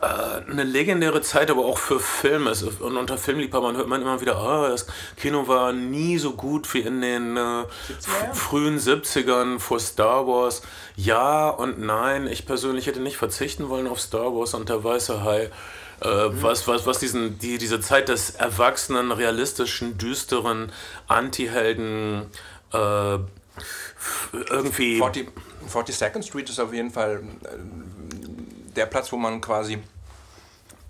äh, 0.00 0.50
eine 0.50 0.64
legendäre 0.64 1.20
Zeit, 1.20 1.50
aber 1.50 1.64
auch 1.64 1.78
für 1.78 2.00
Filme. 2.00 2.50
Es- 2.50 2.62
Und 2.62 2.96
unter 2.96 3.18
Filmliebhabern 3.18 3.76
hört 3.76 3.86
man 3.88 4.02
immer 4.02 4.20
wieder, 4.20 4.36
ah, 4.36 4.68
das 4.68 4.86
Kino 5.16 5.46
war 5.46 5.72
nie 5.72 6.18
so 6.18 6.32
gut 6.32 6.72
wie 6.74 6.80
in 6.80 7.00
den 7.00 7.36
äh, 7.36 7.64
frühen 8.32 8.78
70ern 8.78 9.58
vor 9.60 9.78
Star 9.78 10.26
Wars. 10.26 10.62
Ja 10.96 11.48
und 11.50 11.78
nein. 11.80 12.26
Ich 12.26 12.46
persönlich 12.46 12.86
hätte 12.86 13.00
nicht 13.00 13.16
verzichten 13.16 13.68
wollen 13.68 13.86
auf 13.86 14.00
Star 14.00 14.34
Wars 14.34 14.54
und 14.54 14.68
der 14.68 14.82
Weiße 14.82 15.22
Hai. 15.22 15.50
Äh, 16.00 16.30
was, 16.42 16.66
was, 16.66 16.84
was 16.84 16.98
diesen, 16.98 17.38
die, 17.38 17.58
diese 17.58 17.78
Zeit 17.80 18.08
des 18.08 18.30
erwachsenen, 18.30 19.12
realistischen, 19.12 19.98
düsteren 19.98 20.72
Anti-Helden 21.06 22.26
äh, 22.72 23.18
irgendwie. 24.32 24.98
40, 24.98 25.30
42nd 25.72 26.22
Street 26.22 26.48
ist 26.48 26.60
auf 26.60 26.72
jeden 26.72 26.90
Fall 26.90 27.22
äh, 27.44 27.48
der 28.76 28.86
Platz, 28.86 29.12
wo 29.12 29.16
man 29.16 29.40
quasi 29.40 29.78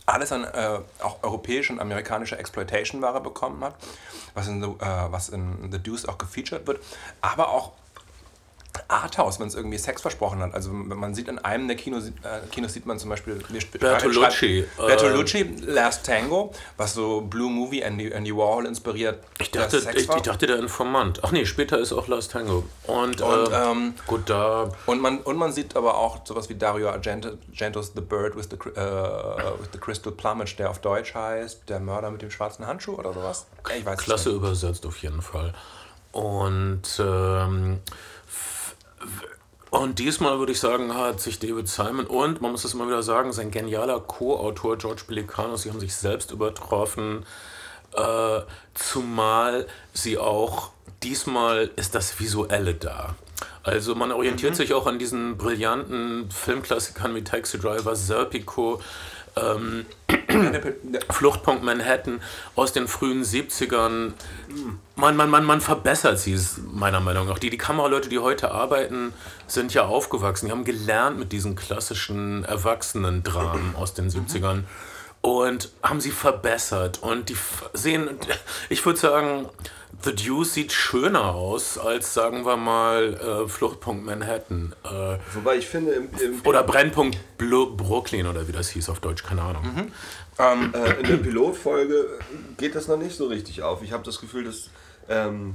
alles 0.06 0.32
an 0.32 0.44
äh, 0.44 0.78
auch 1.00 1.22
europäische 1.22 1.72
und 1.72 1.80
amerikanische 1.80 2.36
Exploitation-Ware 2.36 3.20
bekommen 3.20 3.62
hat, 3.62 3.76
was 4.34 4.48
in, 4.48 4.62
The, 4.62 4.68
äh, 4.68 5.12
was 5.12 5.28
in 5.28 5.70
The 5.70 5.78
Deuce 5.78 6.06
auch 6.06 6.18
gefeatured 6.18 6.66
wird, 6.66 6.82
aber 7.20 7.50
auch 7.50 7.72
Arthouse, 8.88 9.38
wenn 9.38 9.48
es 9.48 9.54
irgendwie 9.54 9.76
Sex 9.78 10.00
versprochen 10.00 10.40
hat. 10.40 10.54
Also 10.54 10.70
man 10.72 11.14
sieht 11.14 11.28
in 11.28 11.38
einem 11.38 11.68
der 11.68 11.76
Kinos, 11.76 12.06
äh, 12.08 12.10
Kinos 12.50 12.72
sieht 12.72 12.86
man 12.86 12.98
zum 12.98 13.10
Beispiel 13.10 13.34
Bertolucci, 13.34 14.64
schreiben- 14.76 14.86
Bertolucci, 14.86 15.42
Last 15.66 16.06
Tango, 16.06 16.52
was 16.76 16.94
so 16.94 17.20
Blue 17.20 17.50
Movie, 17.50 17.80
Andy, 17.82 18.10
Andy 18.10 18.34
Warhol 18.34 18.66
inspiriert. 18.66 19.22
Ich 19.38 19.50
dachte, 19.50 19.78
ich, 19.78 20.08
ich 20.08 20.22
dachte, 20.22 20.46
der 20.46 20.58
Informant. 20.58 21.20
Ach 21.22 21.32
nee, 21.32 21.44
später 21.44 21.78
ist 21.78 21.92
auch 21.92 22.08
Last 22.08 22.32
Tango. 22.32 22.64
Und, 22.86 23.20
Und, 23.20 23.52
äh, 23.52 23.70
ähm, 23.70 23.94
gut, 24.06 24.30
da. 24.30 24.70
Und 24.86 25.00
man, 25.00 25.18
und 25.20 25.36
man 25.36 25.52
sieht 25.52 25.76
aber 25.76 25.96
auch 25.98 26.24
sowas 26.24 26.48
wie 26.48 26.54
Dario 26.54 26.88
Argento, 26.90 27.30
Argentos 27.52 27.92
The 27.94 28.00
Bird 28.00 28.36
with 28.36 28.48
the, 28.50 28.56
äh, 28.56 28.80
with 29.60 29.68
the 29.72 29.78
Crystal 29.78 30.12
Plumage, 30.12 30.56
der 30.56 30.70
auf 30.70 30.78
Deutsch 30.80 31.14
heißt 31.14 31.68
Der 31.68 31.78
Mörder 31.80 32.10
mit 32.10 32.22
dem 32.22 32.30
schwarzen 32.30 32.66
Handschuh 32.66 32.94
oder 32.94 33.12
sowas. 33.12 33.46
Ich 33.76 33.84
weiß 33.84 33.98
Klasse 33.98 34.30
übersetzt 34.30 34.86
auf 34.86 34.96
jeden 34.98 35.20
Fall. 35.22 35.52
Und, 36.12 36.82
ähm, 36.98 37.80
und 39.70 39.98
diesmal 39.98 40.38
würde 40.38 40.52
ich 40.52 40.60
sagen, 40.60 40.94
hat 40.94 41.20
sich 41.20 41.38
David 41.38 41.66
Simon 41.66 42.06
und, 42.06 42.42
man 42.42 42.52
muss 42.52 42.64
es 42.64 42.74
immer 42.74 42.86
wieder 42.86 43.02
sagen, 43.02 43.32
sein 43.32 43.50
genialer 43.50 44.00
Co-Autor 44.00 44.76
George 44.76 45.02
Pelicanos, 45.06 45.62
sie 45.62 45.70
haben 45.70 45.80
sich 45.80 45.94
selbst 45.94 46.30
übertroffen. 46.30 47.24
Äh, 47.94 48.40
zumal 48.74 49.66
sie 49.94 50.18
auch, 50.18 50.72
diesmal 51.02 51.70
ist 51.76 51.94
das 51.94 52.20
Visuelle 52.20 52.74
da. 52.74 53.14
Also 53.62 53.94
man 53.94 54.12
orientiert 54.12 54.56
sich 54.56 54.74
auch 54.74 54.86
an 54.86 54.98
diesen 54.98 55.38
brillanten 55.38 56.30
Filmklassikern 56.30 57.14
wie 57.14 57.24
Taxi 57.24 57.58
Driver, 57.58 57.96
Serpico, 57.96 58.80
ähm, 59.36 59.86
Fluchtpunkt 61.10 61.62
Manhattan 61.62 62.20
aus 62.56 62.72
den 62.72 62.88
frühen 62.88 63.22
70ern. 63.22 64.12
Man, 64.96 65.16
man, 65.16 65.30
man, 65.30 65.44
man 65.44 65.60
verbessert 65.60 66.18
sie, 66.18 66.38
meiner 66.72 67.00
Meinung 67.00 67.28
nach. 67.28 67.38
Die, 67.38 67.50
die 67.50 67.58
Kameraleute, 67.58 68.08
die 68.08 68.18
heute 68.18 68.50
arbeiten, 68.50 69.12
sind 69.46 69.74
ja 69.74 69.84
aufgewachsen. 69.86 70.46
Die 70.46 70.52
haben 70.52 70.64
gelernt 70.64 71.18
mit 71.18 71.32
diesen 71.32 71.56
klassischen 71.56 72.44
Erwachsenen-Dramen 72.44 73.74
aus 73.76 73.94
den 73.94 74.10
70ern 74.10 74.64
und 75.22 75.70
haben 75.82 76.00
sie 76.00 76.10
verbessert. 76.10 76.98
Und 77.02 77.28
die 77.28 77.36
sehen, 77.72 78.10
ich 78.68 78.84
würde 78.84 78.98
sagen, 78.98 79.48
The 80.04 80.14
Deuce 80.14 80.54
sieht 80.54 80.72
schöner 80.72 81.34
aus 81.34 81.78
als, 81.78 82.12
sagen 82.12 82.44
wir 82.44 82.56
mal, 82.56 83.14
äh, 83.14 83.48
Fluchtpunkt 83.48 84.04
Manhattan. 84.04 84.74
Äh, 84.84 85.18
Wobei 85.34 85.56
ich 85.56 85.68
finde, 85.68 85.92
im, 85.92 86.08
im, 86.18 86.40
oder 86.44 86.62
Brennpunkt 86.64 87.18
Blu 87.38 87.76
Brooklyn 87.76 88.26
oder 88.26 88.48
wie 88.48 88.52
das 88.52 88.70
hieß 88.70 88.88
auf 88.88 89.00
Deutsch, 89.00 89.22
keine 89.22 89.42
Ahnung. 89.42 89.64
äh, 90.74 91.00
in 91.00 91.06
der 91.06 91.16
Pilotfolge 91.18 92.18
geht 92.56 92.74
das 92.74 92.88
noch 92.88 92.96
nicht 92.96 93.16
so 93.16 93.26
richtig 93.26 93.62
auf. 93.62 93.82
Ich 93.82 93.92
habe 93.92 94.02
das 94.02 94.20
Gefühl, 94.20 94.44
dass, 94.44 94.70
ähm, 95.08 95.54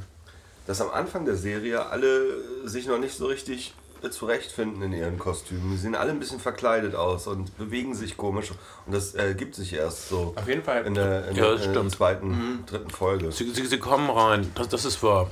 dass 0.65 0.79
am 0.81 0.91
Anfang 0.91 1.25
der 1.25 1.35
Serie 1.35 1.85
alle 1.87 2.67
sich 2.67 2.87
noch 2.87 2.99
nicht 2.99 3.15
so 3.15 3.25
richtig 3.25 3.73
zurechtfinden 4.09 4.81
in 4.83 4.93
ihren 4.93 5.17
Kostümen. 5.19 5.71
Die 5.71 5.77
sehen 5.77 5.95
alle 5.95 6.11
ein 6.11 6.19
bisschen 6.19 6.39
verkleidet 6.39 6.95
aus 6.95 7.27
und 7.27 7.57
bewegen 7.57 7.95
sich 7.95 8.17
komisch. 8.17 8.51
Und 8.85 8.93
das 8.93 9.15
äh, 9.15 9.33
gibt 9.35 9.55
sich 9.55 9.73
erst 9.73 10.09
so 10.09 10.33
Auf 10.35 10.47
jeden 10.47 10.63
Fall. 10.63 10.85
in 10.85 10.93
der, 10.93 11.27
in 11.29 11.35
Ja, 11.35 11.43
der, 11.45 11.55
das 11.57 11.65
in 11.65 11.73
der 11.73 11.87
zweiten, 11.89 12.63
dritten 12.65 12.89
Folge. 12.89 13.31
Sie, 13.31 13.49
sie, 13.51 13.65
sie 13.65 13.79
kommen 13.79 14.09
rein, 14.09 14.51
das, 14.55 14.69
das 14.69 14.85
ist 14.85 15.01
wahr. 15.03 15.29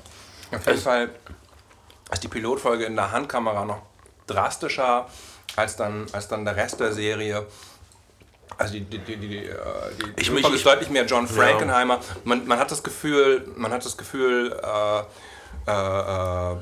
Auf 0.52 0.66
jeden 0.68 0.80
Fall 0.80 1.10
ist 2.12 2.24
die 2.24 2.28
Pilotfolge 2.28 2.86
in 2.86 2.96
der 2.96 3.12
Handkamera 3.12 3.66
noch 3.66 3.82
drastischer 4.28 5.08
als 5.56 5.76
dann, 5.76 6.06
als 6.12 6.28
dann 6.28 6.46
der 6.46 6.56
Rest 6.56 6.80
der 6.80 6.92
Serie. 6.94 7.46
Also 8.58 8.74
die, 8.74 8.82
die, 8.82 9.00
die, 9.00 9.18
die, 9.18 9.28
die, 9.28 9.38
äh, 9.46 9.54
die 10.16 10.22
Ich- 10.22 10.28
Pilotfolge 10.28 10.48
ich- 10.50 10.54
ist 10.62 10.66
deutlich 10.66 10.90
mehr 10.90 11.06
John 11.06 11.28
Frankenheimer. 11.28 12.00
Man, 12.24 12.46
man 12.48 12.60
hat 12.60 12.72
das 12.72 12.84
Gefühl, 12.84 13.48
man 13.56 13.72
hat 13.72 13.84
das 13.86 13.98
Gefühl, 13.98 14.52
äh, 14.64 15.00
äh, 15.68 16.52
äh, 16.52 16.56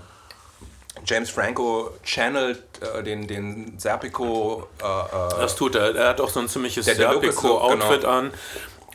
James 1.06 1.30
Franco 1.30 1.92
channelt 2.04 2.64
äh, 2.82 3.04
den, 3.04 3.28
den 3.28 3.78
Serpico 3.78 4.68
äh, 4.82 4.86
äh, 4.86 5.42
Das 5.42 5.56
tut 5.56 5.76
er. 5.76 5.96
Er 5.96 6.10
hat 6.10 6.22
auch 6.22 6.30
so 6.30 6.40
ein 6.40 6.48
ziemliches 6.48 6.86
Serpico-Outfit 6.86 8.02
genau. 8.02 8.12
an. 8.12 8.32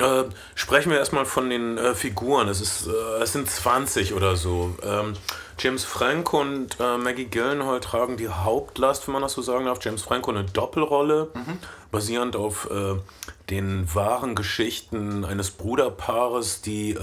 Äh, 0.00 0.24
sprechen 0.54 0.90
wir 0.90 0.98
erstmal 0.98 1.26
von 1.26 1.50
den 1.50 1.76
äh, 1.76 1.94
Figuren. 1.94 2.48
Es, 2.48 2.60
ist, 2.60 2.86
äh, 2.86 3.22
es 3.22 3.32
sind 3.32 3.50
20 3.50 4.14
oder 4.14 4.36
so. 4.36 4.76
Ähm, 4.82 5.14
James 5.58 5.84
Franco 5.84 6.40
und 6.40 6.78
äh, 6.78 6.98
Maggie 6.98 7.24
Gyllenhaal 7.24 7.80
tragen 7.80 8.16
die 8.16 8.28
Hauptlast, 8.28 9.08
wenn 9.08 9.14
man 9.14 9.22
das 9.22 9.32
so 9.32 9.42
sagen 9.42 9.64
darf. 9.64 9.78
James 9.82 10.02
Franco 10.02 10.30
eine 10.30 10.44
Doppelrolle, 10.44 11.30
basierend 11.90 12.36
auf 12.36 12.70
äh, 12.70 12.94
den 13.50 13.92
wahren 13.92 14.36
Geschichten 14.36 15.24
eines 15.24 15.50
Bruderpaares, 15.50 16.60
die 16.62 16.96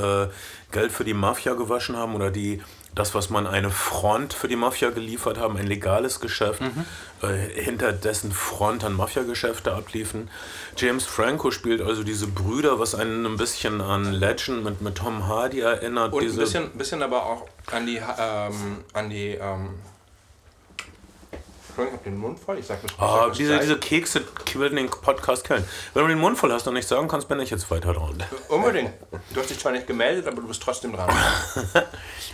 Geld 0.71 0.91
für 0.91 1.03
die 1.03 1.13
Mafia 1.13 1.53
gewaschen 1.53 1.97
haben 1.97 2.15
oder 2.15 2.31
die 2.31 2.61
das, 2.95 3.13
was 3.13 3.29
man 3.29 3.45
eine 3.45 3.69
Front 3.69 4.33
für 4.33 4.47
die 4.47 4.55
Mafia 4.55 4.89
geliefert 4.89 5.37
haben, 5.37 5.57
ein 5.57 5.67
legales 5.67 6.19
Geschäft, 6.21 6.61
äh, 7.21 7.27
hinter 7.61 7.91
dessen 7.91 8.31
Front 8.31 8.83
dann 8.83 8.93
Mafia-Geschäfte 8.93 9.73
abliefen. 9.73 10.29
James 10.77 11.05
Franco 11.05 11.51
spielt 11.51 11.81
also 11.81 12.03
diese 12.03 12.27
Brüder, 12.27 12.79
was 12.79 12.95
einen 12.95 13.25
ein 13.25 13.37
bisschen 13.37 13.81
an 13.81 14.13
Legend 14.13 14.63
mit, 14.63 14.81
mit 14.81 14.95
Tom 14.95 15.27
Hardy 15.27 15.59
erinnert. 15.59 16.13
und 16.13 16.23
ein 16.23 16.35
bisschen, 16.35 16.71
bisschen 16.71 17.03
aber 17.03 17.25
auch 17.25 17.47
an 17.71 17.85
die, 17.85 17.97
ähm, 17.97 18.83
an 18.93 19.09
die 19.09 19.31
ähm, 19.31 19.69
Ich 21.77 21.91
hab 21.93 22.03
den 22.03 22.17
Mund 22.17 22.39
voll, 22.39 22.57
ich 22.59 22.65
sag 22.65 22.79
ich 22.83 22.91
Ah, 22.99 23.27
das 23.27 23.37
diese, 23.37 23.49
gleich. 23.53 23.61
diese 23.61 23.77
Kekse 23.77 24.21
quillen 24.45 24.75
den 24.77 24.89
Podcast 24.89 25.43
kennen. 25.45 25.65
Wenn 25.93 26.03
du 26.03 26.09
den 26.09 26.19
Mund 26.19 26.37
voll 26.37 26.51
hast 26.53 26.67
und 26.67 26.73
nicht 26.75 26.87
sagen 26.87 27.07
kannst, 27.07 27.27
bin 27.27 27.39
ich 27.39 27.49
jetzt 27.49 27.69
weiter 27.69 27.93
dran. 27.93 28.23
Unbedingt. 28.49 28.91
Du 29.33 29.39
hast 29.41 29.49
dich 29.49 29.59
zwar 29.59 29.71
nicht 29.73 29.85
gemeldet, 29.87 30.27
aber 30.27 30.41
du 30.41 30.47
bist 30.47 30.61
trotzdem 30.63 30.93
dran. 30.93 31.09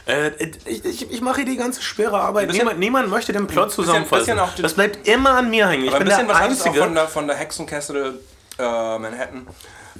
Äh, 0.07 0.31
ich, 0.65 0.83
ich, 0.83 1.11
ich 1.11 1.21
mache 1.21 1.37
hier 1.37 1.45
die 1.45 1.57
ganze 1.57 1.79
schwere 1.83 2.19
Arbeit. 2.19 2.47
bisschen- 2.47 2.63
niemand, 2.63 2.79
niemand 2.79 3.09
möchte 3.09 3.33
den 3.33 3.45
Plot 3.45 3.65
bisschen- 3.67 3.85
zusammenfassen. 3.85 4.25
bisschen 4.35 4.55
den- 4.55 4.63
das 4.63 4.73
bleibt 4.73 5.07
immer 5.07 5.29
an 5.37 5.51
mir 5.51 5.67
hängen. 5.69 5.83
Ich 5.83 5.89
Aber 5.89 5.97
ein 5.97 5.99
bin 6.05 6.09
der 6.09 6.15
bisschen 6.17 6.35
hat 6.35 6.41
auch 6.43 6.49
Einzige. 6.49 6.79
von 6.79 6.95
der, 6.95 7.07
von 7.07 7.27
der 7.27 7.35
Hexenkessel 7.35 8.19
äh, 8.57 8.63
Manhattan 8.63 9.45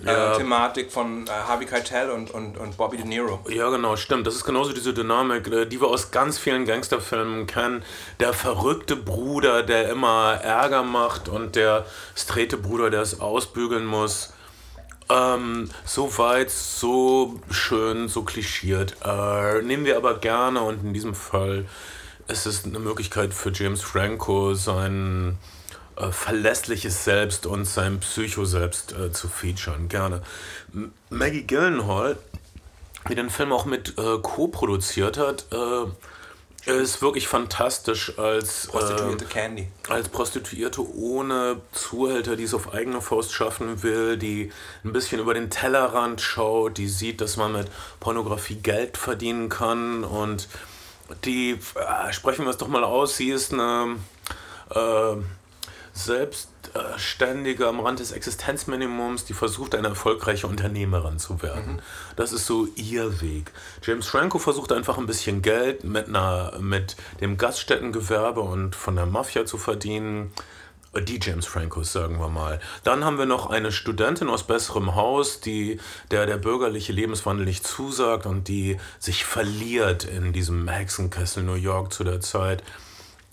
Ja. 0.04 0.34
äh, 0.34 0.38
Thematik 0.38 0.92
von 0.92 1.28
äh, 1.28 1.30
Harvey 1.30 1.66
Keitel 1.66 2.10
und, 2.10 2.32
und, 2.32 2.58
und 2.58 2.78
Bobby 2.78 2.98
De 2.98 3.06
Niro. 3.06 3.40
Ja, 3.50 3.70
genau, 3.70 3.96
stimmt. 3.96 4.28
Das 4.28 4.36
ist 4.36 4.44
genauso 4.44 4.74
diese 4.74 4.94
Dynamik, 4.94 5.48
äh, 5.48 5.66
die 5.66 5.80
wir 5.82 5.88
aus 5.88 6.12
ganz 6.12 6.38
vielen 6.40 6.66
Gangsterfilmen 6.66 7.48
kennen. 7.48 7.84
Der 8.20 8.34
verrückte 8.34 8.96
Bruder, 8.96 9.64
der 9.64 9.90
immer 9.90 10.40
Ärger 10.42 10.84
macht 10.84 11.30
und 11.30 11.56
der 11.56 11.86
straighte 12.16 12.58
Bruder, 12.58 12.90
der 12.90 13.02
es 13.02 13.22
ausbügeln 13.22 13.86
muss. 13.86 14.34
Ähm, 15.10 15.70
so 15.86 16.18
weit, 16.18 16.52
so 16.52 17.40
schön, 17.50 18.08
so 18.08 18.24
klischiert. 18.24 18.96
Äh, 19.04 19.62
nehmen 19.62 19.86
wir 19.86 19.98
aber 19.98 20.20
gerne 20.20 20.62
und 20.62 20.84
in 20.84 20.94
diesem 20.94 21.16
Fall 21.16 21.66
ist 22.28 22.46
es 22.46 22.64
eine 22.64 22.80
Möglichkeit 22.80 23.34
für 23.34 23.52
James 23.52 23.82
Franco, 23.82 24.54
sein 24.54 25.38
äh, 25.38 25.51
verlässliches 26.10 27.04
Selbst 27.04 27.46
und 27.46 27.66
sein 27.66 28.00
Psycho-Selbst 28.00 28.94
äh, 28.94 29.12
zu 29.12 29.28
featuren. 29.28 29.90
Gerne. 29.90 30.22
Maggie 31.10 31.44
Gyllenhaal, 31.46 32.18
die 33.10 33.16
den 33.16 33.30
Film 33.30 33.52
auch 33.52 33.66
mit 33.66 33.98
äh, 33.98 34.18
co-produziert 34.22 35.18
hat, 35.18 35.46
äh, 35.52 35.86
ist 36.66 37.02
wirklich 37.02 37.28
fantastisch 37.28 38.18
als 38.20 38.68
Prostituierte 38.68 39.26
äh, 39.26 39.28
Candy. 39.28 39.68
als 39.90 40.10
Prostituierte 40.10 40.88
ohne 40.96 41.62
Zuhälter, 41.72 42.36
die 42.36 42.44
es 42.44 42.54
auf 42.54 42.74
eigene 42.74 43.02
Faust 43.02 43.34
schaffen 43.34 43.82
will, 43.82 44.18
die 44.18 44.52
ein 44.84 44.94
bisschen 44.94 45.20
über 45.20 45.34
den 45.34 45.50
Tellerrand 45.50 46.22
schaut, 46.22 46.78
die 46.78 46.88
sieht, 46.88 47.20
dass 47.20 47.36
man 47.36 47.54
mit 47.54 47.68
Pornografie 48.00 48.56
Geld 48.56 48.98
verdienen 48.98 49.50
kann 49.50 50.04
und 50.04 50.48
die, 51.26 51.60
äh, 51.76 52.14
sprechen 52.14 52.46
wir 52.46 52.52
es 52.52 52.58
doch 52.58 52.68
mal 52.68 52.84
aus, 52.84 53.18
sie 53.18 53.32
ist 53.32 53.54
eine 53.54 53.98
äh, 54.70 55.16
Selbstständige 56.06 57.68
am 57.68 57.80
Rand 57.80 58.00
des 58.00 58.12
Existenzminimums, 58.12 59.26
die 59.26 59.34
versucht, 59.34 59.76
eine 59.76 59.90
erfolgreiche 59.90 60.48
Unternehmerin 60.48 61.20
zu 61.20 61.42
werden. 61.42 61.82
Das 62.16 62.34
ist 62.34 62.46
so 62.46 62.68
ihr 62.76 63.22
Weg. 63.22 63.52
James 63.84 64.08
Franco 64.08 64.40
versucht 64.40 64.72
einfach 64.72 64.98
ein 64.98 65.06
bisschen 65.06 65.42
Geld 65.42 65.84
mit, 65.84 66.08
einer, 66.08 66.54
mit 66.60 66.96
dem 67.20 67.38
Gaststättengewerbe 67.38 68.42
und 68.42 68.76
von 68.76 68.96
der 68.96 69.06
Mafia 69.06 69.46
zu 69.46 69.58
verdienen. 69.58 70.32
Die 70.94 71.20
James 71.22 71.46
Francos, 71.46 71.94
sagen 71.94 72.20
wir 72.20 72.28
mal. 72.28 72.60
Dann 72.84 73.06
haben 73.06 73.18
wir 73.18 73.26
noch 73.26 73.50
eine 73.50 73.72
Studentin 73.72 74.28
aus 74.28 74.44
besserem 74.44 74.94
Haus, 74.96 75.40
die 75.40 75.80
der 76.12 76.26
der 76.26 76.36
bürgerliche 76.36 76.92
Lebenswandel 76.92 77.46
nicht 77.46 77.66
zusagt 77.66 78.26
und 78.26 78.50
die 78.50 78.78
sich 79.00 79.24
verliert 79.24 80.04
in 80.04 80.34
diesem 80.34 80.68
Hexenkessel 80.68 81.44
New 81.44 81.54
York 81.54 81.94
zu 81.94 82.04
der 82.04 82.20
Zeit. 82.20 82.62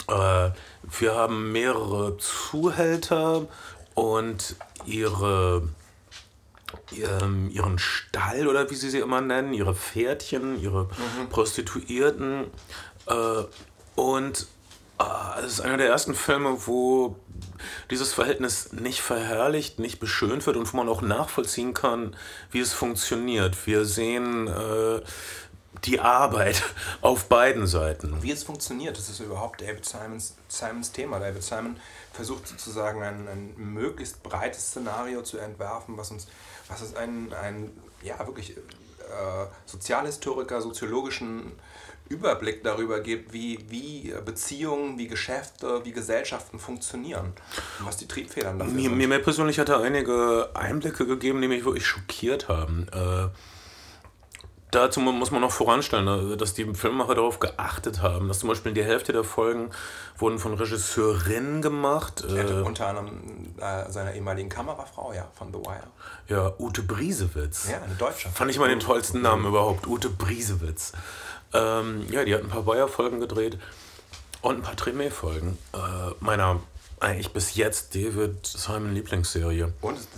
Äh, 0.09 0.51
wir 0.99 1.15
haben 1.15 1.53
mehrere 1.53 2.17
Zuhälter 2.19 3.47
und 3.95 4.57
ihre 4.87 5.69
ihrem, 6.93 7.51
ihren 7.51 7.79
Stall 7.79 8.47
oder 8.47 8.71
wie 8.71 8.75
sie 8.75 8.91
sie 8.91 8.99
immer 8.99 9.21
nennen, 9.21 9.55
ihre 9.55 9.75
Pferdchen, 9.75 10.61
ihre 10.61 10.89
Prostituierten. 11.31 12.47
Äh, 13.07 13.45
und 13.97 14.47
äh, 14.99 15.41
es 15.45 15.55
ist 15.55 15.61
einer 15.61 15.77
der 15.77 15.89
ersten 15.89 16.15
Filme, 16.15 16.67
wo 16.67 17.17
dieses 17.91 18.13
Verhältnis 18.13 18.73
nicht 18.73 19.01
verherrlicht, 19.01 19.79
nicht 19.79 19.99
beschönt 19.99 20.47
wird 20.47 20.57
und 20.57 20.73
wo 20.73 20.77
man 20.77 20.89
auch 20.89 21.03
nachvollziehen 21.03 21.75
kann, 21.75 22.17
wie 22.51 22.61
es 22.61 22.73
funktioniert. 22.73 23.67
Wir 23.67 23.85
sehen 23.85 24.47
äh, 24.49 25.01
die 25.85 26.01
Arbeit 26.01 26.63
auf 27.01 27.27
beiden 27.29 27.67
Seiten. 27.67 28.23
Wie 28.23 28.31
es 28.31 28.43
funktioniert, 28.43 28.97
das 28.97 29.09
ist 29.09 29.21
überhaupt 29.21 29.61
David 29.61 29.85
Simons, 29.85 30.35
Simons 30.49 30.93
Thema. 30.93 31.19
David 31.19 31.43
Simon 31.43 31.77
versucht 32.13 32.49
sozusagen 32.49 33.03
ein, 33.03 33.29
ein 33.29 33.55
möglichst 33.57 34.23
breites 34.23 34.69
Szenario 34.69 35.23
zu 35.23 35.39
entwerfen, 35.39 35.97
was 35.97 36.11
uns, 36.11 36.27
was 36.69 36.81
es 36.81 36.97
einen, 36.97 37.33
einen 37.33 37.71
ja, 38.03 38.19
wirklich 38.27 38.57
äh, 38.57 39.47
Sozialhistoriker, 39.67 40.61
soziologischen 40.61 41.53
Überblick 42.09 42.65
darüber 42.65 43.01
gibt, 43.01 43.33
wie, 43.33 43.59
wie 43.69 44.15
Beziehungen, 44.25 44.99
wie 44.99 45.09
Geschäfte, 45.09 45.85
wie 45.85 45.93
Gesellschaften 45.93 46.59
funktionieren 46.59 47.35
und 47.79 47.87
was 47.87 47.99
die 47.99 48.09
Triebfedern 48.09 48.59
dafür 48.59 48.75
Mir, 48.75 48.83
sind. 48.85 48.97
mir, 48.97 49.09
mir 49.09 49.19
persönlich 49.19 49.59
hat 49.59 49.69
er 49.69 49.81
einige 49.81 50.51
Einblicke 50.55 51.07
gegeben, 51.07 51.43
die 51.43 51.49
mich 51.49 51.65
wirklich 51.65 51.87
schockiert 51.87 52.49
haben. 52.49 52.87
Äh, 52.93 53.29
dazu 54.71 55.01
mu- 55.01 55.13
muss 55.13 55.31
man 55.31 55.41
noch 55.41 55.53
voranstellen, 55.53 56.33
äh, 56.33 56.37
dass 56.37 56.55
die 56.55 56.65
Filmemacher 56.75 57.15
darauf 57.15 57.39
geachtet 57.41 58.03
haben, 58.03 58.29
dass 58.29 58.41
zum 58.41 58.49
Beispiel 58.49 58.73
die 58.73 58.85
Hälfte 58.85 59.13
der 59.13 59.25
Folgen 59.25 59.71
wurden 60.19 60.39
von 60.39 60.55
Regisseurinnen 60.55 61.63
gemacht. 61.63 62.25
Äh, 62.29 62.63
unter 62.63 62.89
anderem 62.89 63.55
äh, 63.59 63.91
seiner 63.91 64.15
ehemaligen 64.15 64.49
Kamerafrau, 64.49 65.13
ja, 65.13 65.27
von 65.35 65.53
The 65.53 65.59
Wire. 65.59 65.87
ja, 66.29 66.53
Ute 66.59 66.83
Briesewitz. 66.83 67.69
Ja, 67.71 67.81
eine 67.83 67.95
Deutsche. 67.95 68.29
Fand 68.29 68.51
ich 68.51 68.59
mal 68.59 68.69
den 68.69 68.81
tollsten 68.81 69.23
Namen 69.23 69.47
überhaupt, 69.47 69.87
Ute 69.87 70.11
Briesewitz. 70.11 70.93
Ähm, 71.55 72.07
ja, 72.11 72.25
die 72.25 72.35
hat 72.35 72.43
ein 72.43 72.49
paar 72.49 72.63
Bayer-Folgen 72.63 73.21
gedreht 73.21 73.59
und 74.43 74.57
ein 74.57 74.63
paar 74.63 74.75
Tremé-Folgen. 74.75 75.57
Äh, 75.73 75.79
meiner 76.21 76.61
eigentlich 77.01 77.33
bis 77.33 77.55
jetzt 77.55 77.95
David 77.95 78.45
Simon 78.45 78.93
Lieblingsserie. 78.93 79.73
Und 79.81 79.97
ist 79.99 80.11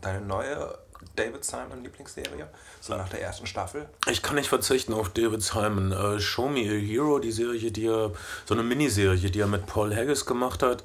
deine 0.00 0.20
neue 0.20 0.76
David 1.16 1.44
Simon 1.44 1.82
Lieblingsserie? 1.82 2.48
So 2.80 2.94
nach 2.96 3.08
der 3.08 3.22
ersten 3.22 3.46
Staffel? 3.46 3.88
Ich 4.10 4.22
kann 4.22 4.34
nicht 4.36 4.48
verzichten 4.48 4.92
auf 4.94 5.08
David 5.10 5.42
Simon. 5.42 5.92
Äh, 5.92 6.20
Show 6.20 6.48
Me 6.48 6.60
a 6.60 6.78
Hero, 6.80 7.18
die 7.18 7.32
Serie, 7.32 7.70
die 7.70 7.86
er, 7.86 8.12
so 8.46 8.54
eine 8.54 8.62
Miniserie, 8.62 9.30
die 9.30 9.40
er 9.40 9.46
mit 9.46 9.66
Paul 9.66 9.94
Haggis 9.94 10.26
gemacht 10.26 10.62
hat, 10.62 10.82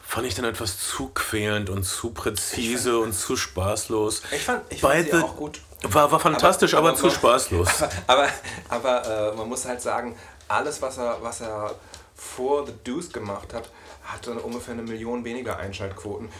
fand 0.00 0.26
ich 0.26 0.34
dann 0.34 0.44
etwas 0.46 0.78
zu 0.78 1.08
quälend 1.14 1.68
und 1.70 1.84
zu 1.84 2.10
präzise 2.10 2.98
und 2.98 3.12
zu 3.12 3.36
spaßlos. 3.36 4.22
Ich 4.32 4.42
fand, 4.42 4.62
ich 4.72 4.80
fand 4.80 5.04
sie 5.04 5.10
The- 5.16 5.22
auch 5.22 5.36
gut. 5.36 5.60
War, 5.82 6.10
war 6.10 6.18
fantastisch, 6.18 6.74
aber, 6.74 6.94
zu 6.96 7.02
so- 7.04 7.10
spaßlos. 7.10 7.68
Aber, 8.08 8.28
aber 8.68 9.30
äh, 9.32 9.36
man 9.36 9.48
muss 9.48 9.64
halt 9.64 9.80
sagen, 9.80 10.16
alles, 10.48 10.82
was 10.82 10.98
er, 10.98 11.18
was 11.22 11.40
er 11.40 11.74
vor 12.16 12.66
The 12.66 12.72
Deuce 12.84 13.12
gemacht 13.12 13.54
hat, 13.54 13.70
hatte 14.02 14.32
ungefähr 14.32 14.74
eine 14.74 14.82
Million 14.82 15.24
weniger 15.24 15.56
Einschaltquoten. 15.58 16.30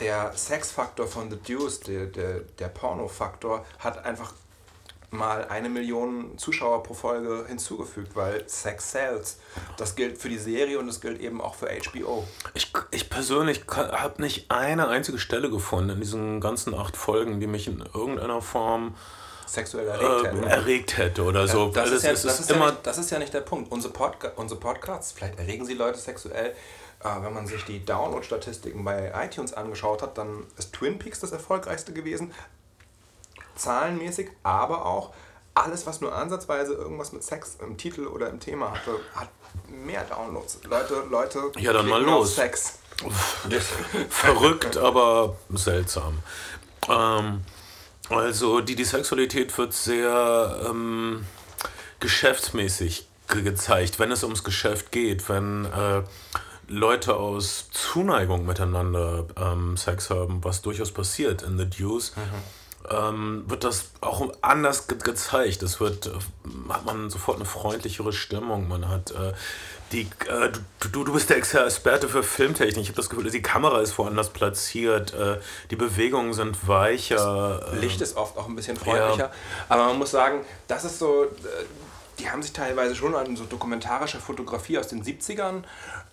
Der 0.00 0.32
Sexfaktor 0.36 1.06
von 1.06 1.30
The 1.30 1.36
Deuce, 1.36 1.80
der, 1.80 2.06
der, 2.06 2.40
der 2.58 2.68
Porno-Faktor, 2.68 3.64
hat 3.78 4.04
einfach 4.04 4.32
mal 5.12 5.46
eine 5.48 5.68
Million 5.68 6.38
Zuschauer 6.38 6.82
pro 6.82 6.94
Folge 6.94 7.44
hinzugefügt, 7.46 8.16
weil 8.16 8.48
Sex 8.48 8.92
sells. 8.92 9.38
Das 9.76 9.94
gilt 9.94 10.18
für 10.18 10.28
die 10.28 10.38
Serie 10.38 10.78
und 10.78 10.86
das 10.86 11.00
gilt 11.00 11.20
eben 11.20 11.40
auch 11.40 11.54
für 11.54 11.66
HBO. 11.66 12.26
Ich, 12.54 12.72
ich 12.90 13.10
persönlich 13.10 13.62
habe 13.68 14.22
nicht 14.22 14.50
eine 14.50 14.88
einzige 14.88 15.18
Stelle 15.18 15.50
gefunden 15.50 15.90
in 15.90 16.00
diesen 16.00 16.40
ganzen 16.40 16.74
acht 16.74 16.96
Folgen, 16.96 17.40
die 17.40 17.46
mich 17.46 17.68
in 17.68 17.84
irgendeiner 17.94 18.40
Form 18.40 18.94
Sexuell 19.46 19.86
erregt 19.86 20.24
äh, 20.24 20.28
hätten. 20.28 20.44
erregt 20.44 20.96
hätte 20.96 21.22
oder 21.24 21.46
so. 21.46 21.68
Das, 21.68 21.90
ist 21.90 22.04
ja, 22.04 22.12
es 22.12 22.22
das, 22.22 22.34
ist 22.34 22.40
ist 22.40 22.50
ja 22.50 22.56
immer 22.56 22.70
nicht, 22.70 22.86
das 22.86 22.96
ist 22.96 23.10
ja 23.10 23.18
nicht 23.18 23.34
der 23.34 23.42
Punkt. 23.42 23.70
Unsere, 23.70 23.92
Podca 23.92 24.32
unsere 24.36 24.58
Podcasts, 24.58 25.12
vielleicht 25.12 25.38
erregen 25.38 25.66
sie 25.66 25.74
Leute 25.74 25.98
sexuell. 25.98 26.54
Äh, 27.04 27.22
wenn 27.22 27.34
man 27.34 27.46
sich 27.46 27.64
die 27.64 27.84
Download-Statistiken 27.84 28.84
bei 28.84 29.12
iTunes 29.14 29.52
angeschaut 29.52 30.02
hat, 30.02 30.18
dann 30.18 30.46
ist 30.56 30.72
Twin 30.72 30.98
Peaks 30.98 31.20
das 31.20 31.32
erfolgreichste 31.32 31.92
gewesen. 31.92 32.32
Zahlenmäßig, 33.56 34.30
aber 34.42 34.86
auch 34.86 35.12
alles, 35.54 35.86
was 35.86 36.00
nur 36.00 36.14
ansatzweise 36.14 36.74
irgendwas 36.74 37.12
mit 37.12 37.22
Sex 37.22 37.58
im 37.60 37.76
Titel 37.76 38.06
oder 38.06 38.30
im 38.30 38.40
Thema 38.40 38.70
hatte, 38.70 38.98
hat 39.14 39.28
mehr 39.68 40.04
Downloads. 40.04 40.60
Leute, 40.64 41.04
Leute, 41.10 41.52
Ja, 41.58 41.72
dann 41.72 41.88
mal 41.88 42.02
los. 42.02 42.36
Sex. 42.36 42.78
verrückt, 44.08 44.76
aber 44.76 45.36
seltsam. 45.50 46.18
Ähm, 46.88 47.42
also 48.08 48.60
die, 48.60 48.76
die 48.76 48.84
Sexualität 48.84 49.56
wird 49.58 49.72
sehr 49.72 50.62
ähm, 50.66 51.26
geschäftsmäßig 52.00 53.08
ge 53.28 53.42
gezeigt, 53.42 53.98
wenn 53.98 54.12
es 54.12 54.22
ums 54.22 54.44
Geschäft 54.44 54.92
geht, 54.92 55.28
wenn 55.28 55.64
äh, 55.66 56.02
Leute 56.72 57.16
aus 57.16 57.68
Zuneigung 57.70 58.46
miteinander 58.46 59.26
ähm, 59.36 59.76
Sex 59.76 60.08
haben, 60.08 60.42
was 60.42 60.62
durchaus 60.62 60.90
passiert 60.90 61.42
in 61.42 61.58
The 61.58 61.68
Deuce. 61.68 62.12
Ähm, 62.90 63.44
wird 63.46 63.62
das 63.62 63.90
auch 64.00 64.32
anders 64.40 64.88
ge 64.88 64.98
gezeigt. 64.98 65.62
Es 65.62 65.80
wird, 65.80 66.06
äh, 66.06 66.10
hat 66.68 66.84
man 66.84 67.10
sofort 67.10 67.36
eine 67.36 67.44
freundlichere 67.44 68.12
Stimmung. 68.12 68.68
Man 68.68 68.88
hat 68.88 69.12
äh, 69.12 69.34
die, 69.92 70.08
äh, 70.26 70.50
du, 70.90 71.04
du, 71.04 71.12
bist 71.12 71.30
der 71.30 71.36
Experte 71.36 72.08
für 72.08 72.22
Filmtechnik. 72.22 72.82
Ich 72.82 72.88
habe 72.88 72.96
das 72.96 73.10
Gefühl, 73.10 73.30
die 73.30 73.42
Kamera 73.42 73.80
ist 73.82 73.96
woanders 73.98 74.30
platziert. 74.30 75.12
Äh, 75.14 75.38
die 75.70 75.76
Bewegungen 75.76 76.32
sind 76.32 76.66
weicher. 76.66 77.72
äh, 77.72 77.76
Licht 77.76 78.00
ist 78.00 78.16
oft 78.16 78.36
auch 78.36 78.48
ein 78.48 78.56
bisschen 78.56 78.76
freundlicher. 78.76 79.30
Aber 79.68 79.86
man 79.86 79.98
muss 79.98 80.10
sagen, 80.10 80.44
das 80.66 80.84
ist 80.84 80.98
so, 80.98 81.24
äh, 81.24 81.28
die 82.18 82.30
haben 82.30 82.42
sich 82.42 82.52
teilweise 82.52 82.94
schon 82.94 83.14
an 83.14 83.36
so 83.36 83.44
dokumentarischer 83.44 84.18
Fotografie 84.18 84.78
aus 84.78 84.88
den 84.88 85.04
70ern 85.04 85.62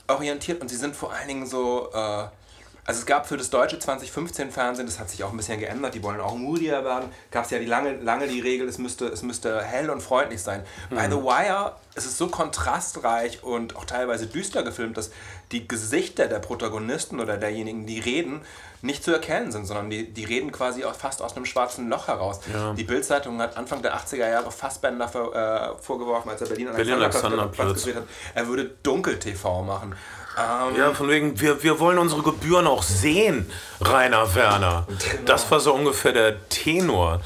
orientiert 0.10 0.62
und 0.62 0.70
sie 0.70 0.76
sind 0.76 0.96
vor 0.96 1.14
allen 1.14 1.28
Dingen 1.28 1.46
so, 1.46 1.90
äh, 1.94 1.98
also 1.98 3.02
es 3.02 3.06
gab 3.06 3.28
für 3.28 3.38
das 3.38 3.50
deutsche 3.50 3.78
2015 3.78 4.52
Fernsehen, 4.52 4.88
das 4.88 5.00
hat 5.00 5.10
sich 5.10 5.24
auch 5.24 5.32
ein 5.32 5.38
bisschen 5.38 5.60
geändert, 5.60 5.94
die 5.94 6.02
wollen 6.02 6.20
auch 6.20 6.36
moodier 6.36 6.84
werden, 6.84 7.10
gab 7.30 7.46
es 7.46 7.52
ja 7.52 7.60
die 7.60 7.66
lange, 7.66 7.98
lange 7.98 8.28
die 8.28 8.40
Regel, 8.40 8.68
es 8.68 8.80
müsste, 8.80 9.08
es 9.08 9.22
müsste 9.22 9.62
hell 9.62 9.90
und 9.90 10.02
freundlich 10.02 10.42
sein. 10.42 10.64
Bei 10.90 11.08
The 11.10 11.18
Wire 11.18 11.76
ist 11.96 12.06
es 12.06 12.18
so 12.18 12.28
kontrastreich 12.28 13.44
und 13.44 13.76
auch 13.76 13.86
teilweise 13.86 14.28
düster 14.28 14.64
gefilmt, 14.64 14.98
dass 14.98 15.12
die 15.52 15.68
Gesichter 15.68 16.28
der 16.28 16.40
Protagonisten 16.40 17.20
oder 17.20 17.38
derjenigen, 17.38 17.86
die 17.86 18.00
reden, 18.00 18.42
nicht 18.82 19.04
zu 19.04 19.12
erkennen 19.12 19.52
sind, 19.52 19.66
sondern 19.66 19.90
die, 19.90 20.10
die 20.14 20.24
reden 20.24 20.52
quasi 20.52 20.86
auch 20.86 20.96
fast 20.96 21.22
aus 21.22 21.36
einem 21.36 21.46
schwarzen 21.46 21.90
Loch 21.90 22.08
heraus. 22.08 22.40
Die 22.78 22.84
Bildzeitung 22.84 23.42
hat 23.42 23.58
Anfang 23.58 23.82
der 23.82 23.98
80er 23.98 24.30
Jahre 24.30 24.52
Fassbender 24.52 25.08
vor, 25.10 25.36
äh, 25.36 25.76
vorgeworfen, 25.82 26.30
als 26.30 26.42
er 26.42 26.48
Berlin 26.48 26.70
Berlin 26.74 26.94
Alexanderplatz 26.94 27.24
Alexanderplatz. 27.60 27.84
gedreht 27.84 27.96
hat, 27.96 28.08
er 28.36 28.48
würde 28.48 28.72
Dunkel-TV 28.84 29.64
machen. 29.64 29.96
Ähm, 30.38 30.78
Ja, 30.78 30.94
von 30.94 31.10
wegen, 31.10 31.40
wir, 31.42 31.62
wir 31.62 31.80
wollen 31.80 31.98
unsere 31.98 32.22
Gebühren 32.22 32.68
auch 32.68 32.84
sehen, 32.84 33.52
Rainer 33.82 34.34
Werner. 34.36 34.88
Das 35.26 35.50
war 35.52 35.60
so 35.60 35.74
ungefähr 35.74 36.14
der 36.14 36.48
Tenor. 36.48 37.20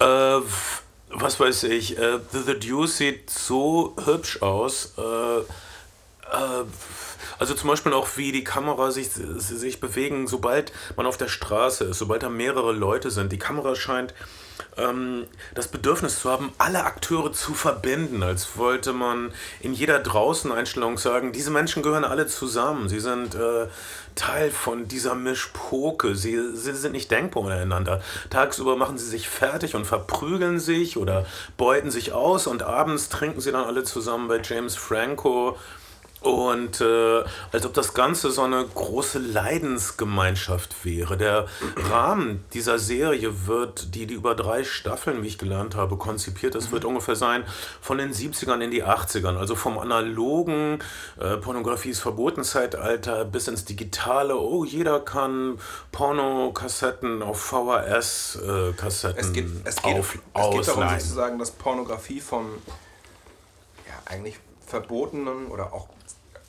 Äh, 0.00 0.38
was 1.10 1.38
weiß 1.40 1.64
ich, 1.64 1.98
äh, 1.98 2.18
The, 2.32 2.38
The 2.46 2.58
Deuce 2.58 2.96
sieht 2.96 3.30
so 3.30 3.94
hübsch 4.04 4.42
aus. 4.42 4.94
Äh, 4.96 5.38
äh, 5.40 6.64
also 7.38 7.54
zum 7.54 7.68
Beispiel 7.68 7.92
auch, 7.92 8.08
wie 8.16 8.32
die 8.32 8.44
Kamera 8.44 8.90
sich, 8.90 9.10
sich 9.10 9.80
bewegen, 9.80 10.26
sobald 10.26 10.72
man 10.96 11.06
auf 11.06 11.16
der 11.16 11.28
Straße 11.28 11.84
ist, 11.84 11.98
sobald 11.98 12.22
da 12.22 12.28
mehrere 12.28 12.72
Leute 12.72 13.10
sind. 13.10 13.32
Die 13.32 13.38
Kamera 13.38 13.74
scheint 13.74 14.14
das 15.54 15.68
Bedürfnis 15.68 16.20
zu 16.20 16.30
haben, 16.30 16.52
alle 16.58 16.84
Akteure 16.84 17.32
zu 17.32 17.54
verbinden, 17.54 18.22
als 18.22 18.56
wollte 18.56 18.92
man 18.92 19.32
in 19.60 19.74
jeder 19.74 19.98
Draußeneinstellung 19.98 20.98
sagen, 20.98 21.32
diese 21.32 21.50
Menschen 21.50 21.82
gehören 21.82 22.04
alle 22.04 22.26
zusammen. 22.26 22.88
Sie 22.88 23.00
sind 23.00 23.34
äh, 23.34 23.66
Teil 24.14 24.50
von 24.50 24.88
dieser 24.88 25.14
Mischpoke. 25.14 26.14
Sie, 26.14 26.38
sie 26.54 26.72
sind 26.72 26.92
nicht 26.92 27.10
denkbar 27.10 27.44
untereinander. 27.44 28.02
Tagsüber 28.28 28.76
machen 28.76 28.98
sie 28.98 29.06
sich 29.06 29.28
fertig 29.28 29.74
und 29.74 29.86
verprügeln 29.86 30.58
sich 30.58 30.96
oder 30.96 31.26
beuten 31.56 31.90
sich 31.90 32.12
aus 32.12 32.46
und 32.46 32.62
abends 32.62 33.08
trinken 33.08 33.40
sie 33.40 33.52
dann 33.52 33.64
alle 33.64 33.84
zusammen 33.84 34.28
bei 34.28 34.40
James 34.42 34.76
Franco 34.76 35.56
Und 36.20 36.82
äh, 36.82 37.24
als 37.50 37.64
ob 37.64 37.72
das 37.72 37.94
Ganze 37.94 38.30
so 38.30 38.42
eine 38.42 38.62
große 38.62 39.18
Leidensgemeinschaft 39.18 40.84
wäre. 40.84 41.16
Der 41.16 41.46
Rahmen 41.90 42.44
dieser 42.52 42.78
Serie 42.78 43.46
wird, 43.46 43.94
die, 43.94 44.06
die 44.06 44.14
über 44.14 44.34
drei 44.34 44.64
Staffeln, 44.64 45.22
wie 45.22 45.28
ich 45.28 45.38
gelernt 45.38 45.76
habe, 45.76 45.96
konzipiert 45.96 46.54
ist, 46.54 46.72
wird 46.72 46.84
ungefähr 46.84 47.16
sein 47.16 47.44
von 47.80 47.96
den 47.96 48.12
70ern 48.12 48.60
in 48.60 48.70
die 48.70 48.84
80ern. 48.84 49.38
Also 49.38 49.54
vom 49.54 49.78
analogen 49.78 50.80
äh, 51.18 51.38
Pornografie 51.38 51.90
ist 51.90 52.00
verboten 52.00 52.44
Zeitalter 52.44 53.24
bis 53.24 53.48
ins 53.48 53.64
digitale. 53.64 54.36
Oh, 54.38 54.64
jeder 54.64 55.00
kann 55.00 55.58
Pornokassetten 55.90 57.22
auf 57.22 57.40
VHS-Kassetten 57.40 59.18
Es 59.18 59.32
geht, 59.32 59.46
es 59.64 59.76
geht, 59.82 59.98
auf, 59.98 60.14
es 60.34 60.50
geht 60.50 60.68
darum 60.68 60.88
sozusagen, 60.98 61.38
dass 61.38 61.50
Pornografie 61.50 62.20
vom 62.20 62.50
ja, 63.86 63.94
eigentlich 64.04 64.38
verbotenen 64.66 65.46
oder 65.46 65.72
auch 65.72 65.88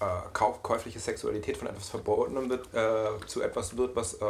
äh, 0.02 0.30
kauf, 0.34 0.62
käufliche 0.64 1.00
Sexualität 1.00 1.58
von 1.58 1.68
etwas 1.68 1.90
Verbotenem 1.90 2.50
wird, 2.50 2.74
äh, 2.74 3.26
zu 3.28 3.42
etwas 3.42 3.78
wird, 3.78 3.96
was 3.96 4.16
äh, 4.16 4.26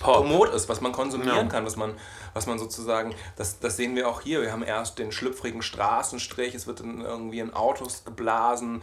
Pomot 0.00 0.50
ist, 0.54 0.68
was 0.68 0.80
man 0.80 0.92
konsumieren 0.92 1.36
Ja. 1.36 1.44
kann, 1.44 1.66
was 1.66 1.76
man, 1.76 1.94
was 2.32 2.46
man 2.46 2.58
sozusagen, 2.58 3.14
das, 3.36 3.58
das 3.58 3.76
sehen 3.76 3.96
wir 3.96 4.08
auch 4.08 4.20
hier. 4.20 4.42
Wir 4.42 4.52
haben 4.52 4.62
erst 4.62 4.98
den 4.98 5.10
schlüpfrigen 5.10 5.62
Straßenstrich, 5.62 6.54
es 6.54 6.66
wird 6.68 6.80
in, 6.80 7.00
irgendwie 7.00 7.40
in 7.40 7.52
Autos 7.52 8.04
geblasen. 8.04 8.82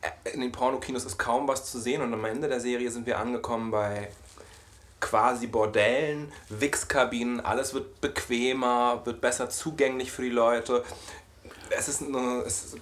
Äh, 0.00 0.30
In 0.30 0.40
den 0.40 0.52
Pornokinos 0.52 1.04
ist 1.04 1.18
kaum 1.18 1.46
was 1.48 1.70
zu 1.70 1.78
sehen 1.78 2.00
und 2.00 2.14
am 2.14 2.24
Ende 2.24 2.48
der 2.48 2.60
Serie 2.60 2.90
sind 2.90 3.06
wir 3.06 3.18
angekommen 3.18 3.70
bei 3.70 4.08
quasi 4.98 5.46
Bordellen, 5.46 6.32
Wichskabinen, 6.48 7.40
alles 7.40 7.74
wird 7.74 8.00
bequemer, 8.00 9.02
wird 9.04 9.20
besser 9.20 9.50
zugänglich 9.50 10.10
für 10.10 10.22
die 10.22 10.30
Leute. 10.30 10.84
Es 11.68 11.88
ist 11.88 12.02
eine, 12.02 12.42
es 12.46 12.76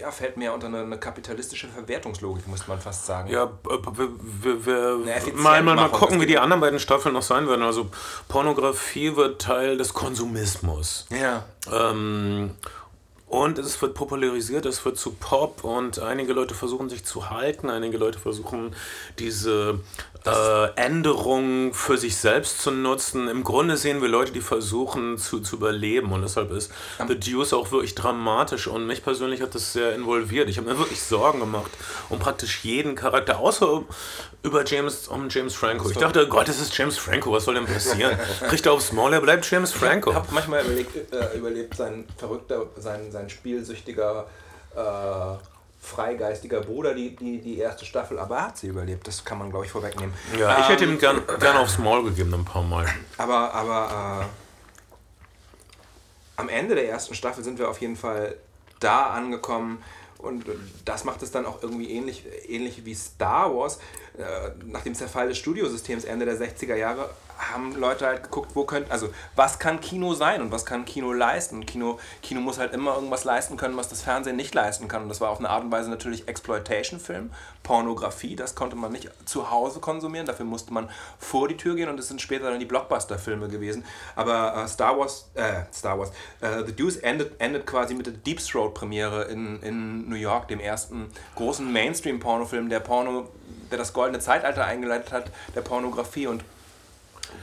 ja, 0.00 0.10
fällt 0.10 0.36
mehr 0.36 0.52
unter 0.54 0.66
eine, 0.66 0.80
eine 0.82 0.98
kapitalistische 0.98 1.68
Verwertungslogik, 1.68 2.46
muss 2.48 2.66
man 2.68 2.80
fast 2.80 3.06
sagen. 3.06 3.30
Ja, 3.30 3.44
äh, 3.44 3.78
wir, 3.96 4.66
wir, 4.66 4.98
mal, 5.34 5.62
mal, 5.62 5.74
mal 5.76 5.88
gucken, 5.90 6.20
wie 6.20 6.26
die- 6.26 6.32
die 6.34 6.38
anderen 6.38 6.60
beiden 6.60 6.78
Staffeln 6.80 7.12
noch 7.14 7.22
sein 7.22 7.46
werden. 7.48 7.62
Also 7.62 7.90
Pornografie 8.28 9.14
wird 9.16 9.40
Teil 9.40 9.76
des 9.76 9.94
Konsumismus. 9.94 11.06
Ja. 11.10 11.44
Ähm, 11.72 12.50
und 13.26 13.58
es 13.58 13.80
wird 13.82 13.94
popularisiert, 13.94 14.64
es 14.66 14.84
wird 14.84 14.96
zu 14.96 15.12
Pop 15.12 15.64
und 15.64 15.98
einige 15.98 16.32
Leute 16.32 16.54
versuchen 16.54 16.88
sich 16.88 17.04
zu 17.04 17.30
halten, 17.30 17.68
einige 17.70 17.96
Leute 17.98 18.18
versuchen 18.18 18.74
diese 19.18 19.80
äh, 20.26 20.70
Änderung 20.76 21.74
für 21.74 21.98
sich 21.98 22.16
selbst 22.16 22.62
zu 22.62 22.70
nutzen. 22.70 23.28
Im 23.28 23.44
Grunde 23.44 23.76
sehen 23.76 24.00
wir 24.00 24.08
Leute, 24.08 24.32
die 24.32 24.40
versuchen 24.40 25.18
zu, 25.18 25.40
zu 25.40 25.56
überleben 25.56 26.12
und 26.12 26.22
deshalb 26.22 26.50
ist 26.50 26.72
The 27.06 27.18
Deuce 27.18 27.52
auch 27.52 27.70
wirklich 27.72 27.94
dramatisch 27.94 28.66
und 28.66 28.86
mich 28.86 29.04
persönlich 29.04 29.42
hat 29.42 29.54
das 29.54 29.72
sehr 29.74 29.94
involviert. 29.94 30.48
Ich 30.48 30.56
habe 30.56 30.70
mir 30.70 30.78
wirklich 30.78 31.02
Sorgen 31.02 31.40
gemacht 31.40 31.70
um 32.08 32.18
praktisch 32.18 32.64
jeden 32.64 32.94
Charakter, 32.94 33.38
außer 33.38 33.82
über 34.42 34.64
James, 34.64 35.08
um 35.08 35.28
James 35.28 35.54
Franco. 35.54 35.90
Ich 35.90 35.96
dachte, 35.96 36.26
Gott, 36.28 36.48
es 36.48 36.60
ist 36.60 36.76
James 36.76 36.96
Franco, 36.98 37.32
was 37.32 37.44
soll 37.44 37.54
denn 37.54 37.66
passieren? 37.66 38.16
Kriegt 38.48 38.66
er 38.66 38.72
aufs 38.72 38.92
Maul, 38.92 39.12
er 39.12 39.20
bleibt 39.20 39.50
James 39.50 39.72
Franco. 39.72 40.10
Ich 40.10 40.16
habe 40.16 40.28
manchmal 40.30 40.64
überlegt, 40.64 41.12
äh, 41.12 41.36
überlebt 41.36 41.76
sein 41.76 42.06
verrückter, 42.16 42.66
sein, 42.76 43.10
sein 43.12 43.28
spielsüchtiger, 43.28 44.26
äh, 44.74 45.53
freigeistiger 45.84 46.60
Bruder 46.60 46.94
die, 46.94 47.14
die, 47.14 47.40
die 47.40 47.58
erste 47.58 47.84
Staffel, 47.84 48.18
aber 48.18 48.36
er 48.36 48.46
hat 48.46 48.58
sie 48.58 48.68
überlebt. 48.68 49.06
Das 49.06 49.24
kann 49.24 49.38
man, 49.38 49.50
glaube 49.50 49.66
ich, 49.66 49.70
vorwegnehmen. 49.70 50.14
Ja, 50.38 50.58
ich 50.58 50.64
Ähm, 50.64 50.70
hätte 50.70 50.84
ihm 50.84 50.98
gern, 50.98 51.22
gern 51.38 51.56
aufs 51.56 51.78
Maul 51.78 52.04
gegeben 52.04 52.32
ein 52.34 52.44
paar 52.44 52.62
Mal. 52.62 52.86
Aber, 53.18 53.52
aber 53.52 54.22
äh, 54.22 56.40
am 56.40 56.48
Ende 56.48 56.74
der 56.74 56.88
ersten 56.88 57.14
Staffel 57.14 57.44
sind 57.44 57.58
wir 57.58 57.68
auf 57.68 57.80
jeden 57.80 57.96
Fall 57.96 58.36
da 58.80 59.06
angekommen 59.06 59.82
und 60.24 60.44
das 60.84 61.04
macht 61.04 61.22
es 61.22 61.30
dann 61.30 61.46
auch 61.46 61.62
irgendwie 61.62 61.90
ähnlich, 61.90 62.24
ähnlich 62.48 62.84
wie 62.84 62.94
Star 62.94 63.54
Wars. 63.54 63.78
Äh, 64.16 64.50
nach 64.64 64.82
dem 64.82 64.94
Zerfall 64.94 65.28
des 65.28 65.38
Studiosystems 65.38 66.04
Ende 66.04 66.24
der 66.24 66.36
60er 66.36 66.76
Jahre 66.76 67.10
haben 67.36 67.74
Leute 67.76 68.06
halt 68.06 68.22
geguckt, 68.22 68.50
wo 68.54 68.64
könnt, 68.64 68.90
also 68.90 69.08
was 69.34 69.58
kann 69.58 69.80
Kino 69.80 70.14
sein 70.14 70.40
und 70.40 70.52
was 70.52 70.64
kann 70.64 70.84
Kino 70.84 71.12
leisten? 71.12 71.66
Kino, 71.66 71.98
Kino 72.22 72.40
muss 72.40 72.58
halt 72.58 72.72
immer 72.72 72.94
irgendwas 72.94 73.24
leisten 73.24 73.56
können, 73.56 73.76
was 73.76 73.88
das 73.88 74.02
Fernsehen 74.02 74.36
nicht 74.36 74.54
leisten 74.54 74.88
kann. 74.88 75.02
Und 75.02 75.08
das 75.08 75.20
war 75.20 75.30
auf 75.30 75.38
eine 75.38 75.50
Art 75.50 75.64
und 75.64 75.72
Weise 75.72 75.90
natürlich 75.90 76.28
Exploitation-Film, 76.28 77.30
Pornografie, 77.62 78.36
das 78.36 78.54
konnte 78.54 78.76
man 78.76 78.92
nicht 78.92 79.10
zu 79.24 79.50
Hause 79.50 79.80
konsumieren, 79.80 80.26
dafür 80.26 80.46
musste 80.46 80.72
man 80.72 80.88
vor 81.18 81.48
die 81.48 81.56
Tür 81.56 81.74
gehen 81.74 81.88
und 81.88 81.98
es 81.98 82.08
sind 82.08 82.20
später 82.20 82.50
dann 82.50 82.60
die 82.60 82.66
Blockbuster-Filme 82.66 83.48
gewesen. 83.48 83.84
Aber 84.16 84.64
äh, 84.64 84.68
Star 84.68 84.98
Wars, 84.98 85.30
äh, 85.34 85.62
Star 85.72 85.98
Wars, 85.98 86.10
äh, 86.40 86.64
The 86.64 86.72
Deuce 86.74 86.98
endet, 86.98 87.40
endet 87.40 87.66
quasi 87.66 87.94
mit 87.94 88.06
der 88.06 88.14
Deep 88.14 88.38
Throat-Premiere 88.38 89.24
in, 89.24 89.60
in 89.62 90.08
New 90.14 90.20
York, 90.20 90.48
dem 90.48 90.60
ersten 90.60 91.10
großen 91.34 91.70
Mainstream-Pornofilm, 91.72 92.68
der 92.68 92.80
Porno, 92.80 93.28
der 93.70 93.78
das 93.78 93.92
goldene 93.92 94.20
Zeitalter 94.20 94.64
eingeleitet 94.64 95.12
hat, 95.12 95.30
der 95.54 95.60
Pornografie 95.62 96.26
und 96.28 96.44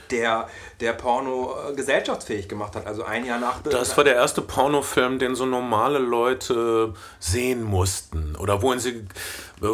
der, 0.10 0.48
der 0.80 0.94
Porno 0.94 1.54
äh, 1.70 1.74
gesellschaftsfähig 1.74 2.48
gemacht 2.48 2.76
hat. 2.76 2.88
Also 2.88 3.04
ein 3.04 3.26
Jahr 3.26 3.40
nach 3.40 3.62
Das 3.64 3.96
war 3.98 4.04
der 4.06 4.16
erste 4.16 4.42
Pornofilm, 4.42 5.20
den 5.20 5.36
so 5.36 5.46
normale 5.46 6.00
Leute 6.00 6.94
sehen 7.20 7.62
mussten. 7.64 8.36
Oder 8.38 8.62
wo 8.62 8.74
sie 8.78 9.06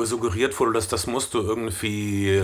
suggeriert 0.06 0.60
wurde, 0.60 0.74
dass 0.74 0.88
das 0.88 1.06
musst 1.06 1.34
du 1.36 1.42
irgendwie. 1.42 2.42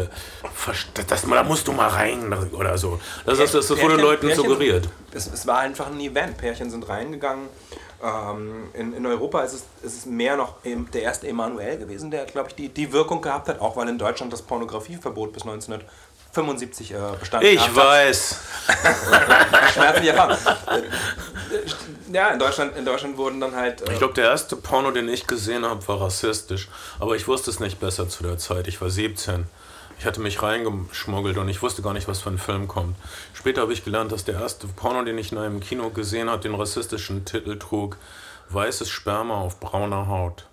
verst- 0.56 0.88
Das, 1.08 1.24
da 1.24 1.44
musst 1.44 1.68
du 1.68 1.72
mal 1.72 1.88
rein 1.90 2.32
oder 2.52 2.78
so. 2.78 3.00
Das, 3.26 3.40
ist, 3.40 3.56
das, 3.56 3.68
das 3.68 3.78
wurde 3.82 3.96
Pärchen- 3.96 4.02
Leuten 4.02 4.28
Pärchen- 4.28 4.36
suggeriert. 4.44 4.90
Es, 5.12 5.28
es 5.28 5.48
war 5.48 5.60
einfach 5.60 5.88
ein 5.88 6.00
Event. 6.00 6.38
Pärchen 6.38 6.70
sind 6.70 6.88
reingegangen. 6.88 7.48
Ähm, 8.04 8.70
in, 8.74 8.94
in 8.94 9.06
Europa 9.06 9.42
ist 9.44 9.54
es, 9.54 9.64
ist 9.82 9.98
es 10.00 10.06
mehr 10.06 10.36
noch 10.36 10.56
eben 10.66 10.92
der 10.92 11.04
erste 11.04 11.28
Emanuel 11.28 11.78
gewesen, 11.78 12.12
der, 12.12 12.26
glaube 12.26 12.50
ich, 12.50 12.56
die, 12.56 12.68
die 12.70 12.92
Wirkung 12.92 13.22
gehabt 13.22 13.48
hat, 13.48 13.62
auch 13.62 13.78
weil 13.78 13.88
in 13.88 13.98
Deutschland 13.98 14.34
das 14.34 14.42
Pornografieverbot 14.42 15.32
bis 15.32 15.44
1975 15.44 16.92
äh, 16.94 16.98
bestand. 17.20 17.44
Ich 17.46 17.76
weiß. 17.76 18.38
Schmerzliche 19.74 20.10
Erfahrung. 20.12 20.38
Äh, 20.38 22.14
Ja, 22.14 22.30
in 22.30 22.40
Deutschland, 22.40 22.76
in 22.76 22.86
Deutschland 22.86 23.18
wurden 23.18 23.40
dann 23.40 23.56
halt. 23.56 23.82
Äh, 23.88 23.94
Ich 23.94 24.00
glaube, 24.00 24.14
der 24.16 24.26
erste 24.26 24.56
Porno, 24.58 24.92
den 24.92 25.08
ich 25.08 25.26
gesehen 25.26 25.66
habe, 25.66 25.88
war 25.88 26.02
rassistisch. 26.02 26.68
Aber 27.00 27.16
ich 27.16 27.28
wusste 27.28 27.50
es 27.52 27.60
nicht 27.60 27.80
besser 27.80 28.10
zu 28.10 28.24
der 28.24 28.38
Zeit. 28.38 28.68
Ich 28.68 28.82
war 28.82 28.90
17. 28.90 29.46
Ich 30.00 30.06
hatte 30.06 30.22
mich 30.22 30.42
reingeschmuggelt 30.42 31.38
und 31.38 31.48
ich 31.48 31.62
wusste 31.62 31.82
gar 31.82 31.94
nicht, 31.94 32.08
was 32.08 32.22
für 32.22 32.30
ein 32.30 32.38
Film 32.38 32.68
kommt. 32.68 32.98
Später 33.34 33.62
habe 33.62 33.74
ich 33.74 33.86
gelernt, 33.86 34.12
dass 34.12 34.26
der 34.26 34.36
erste 34.36 34.68
Porno, 34.68 35.04
den 35.04 35.18
ich 35.18 35.32
in 35.32 35.38
einem 35.38 35.60
Kino 35.60 35.90
gesehen 35.90 36.30
habe, 36.30 36.42
den 36.42 36.56
rassistischen 36.56 37.26
Titel 37.26 37.58
trug: 37.58 37.98
Weißes 38.50 38.90
Sperma 38.90 39.36
auf 39.36 39.60
brauner 39.60 40.08
Haut. 40.08 40.46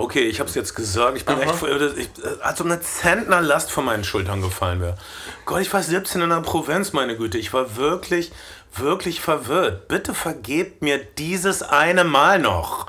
Okay, 0.00 0.22
ich 0.22 0.38
habe 0.38 0.48
es 0.48 0.54
jetzt 0.54 0.76
gesagt. 0.76 1.16
Ich 1.16 1.24
bin 1.24 1.40
echt, 1.40 1.60
ich, 1.96 2.08
als 2.40 2.60
ob 2.60 2.66
eine 2.66 2.80
Zentnerlast 2.80 3.72
von 3.72 3.84
meinen 3.84 4.04
Schultern 4.04 4.40
gefallen 4.40 4.80
wäre. 4.80 4.96
Gott, 5.44 5.60
ich 5.60 5.72
war 5.72 5.82
17 5.82 6.22
in 6.22 6.30
der 6.30 6.40
Provinz, 6.40 6.92
meine 6.92 7.16
Güte. 7.16 7.36
Ich 7.36 7.52
war 7.52 7.74
wirklich, 7.74 8.30
wirklich 8.76 9.20
verwirrt. 9.20 9.88
Bitte 9.88 10.14
vergebt 10.14 10.82
mir 10.82 10.98
dieses 10.98 11.64
eine 11.64 12.04
Mal 12.04 12.38
noch. 12.38 12.86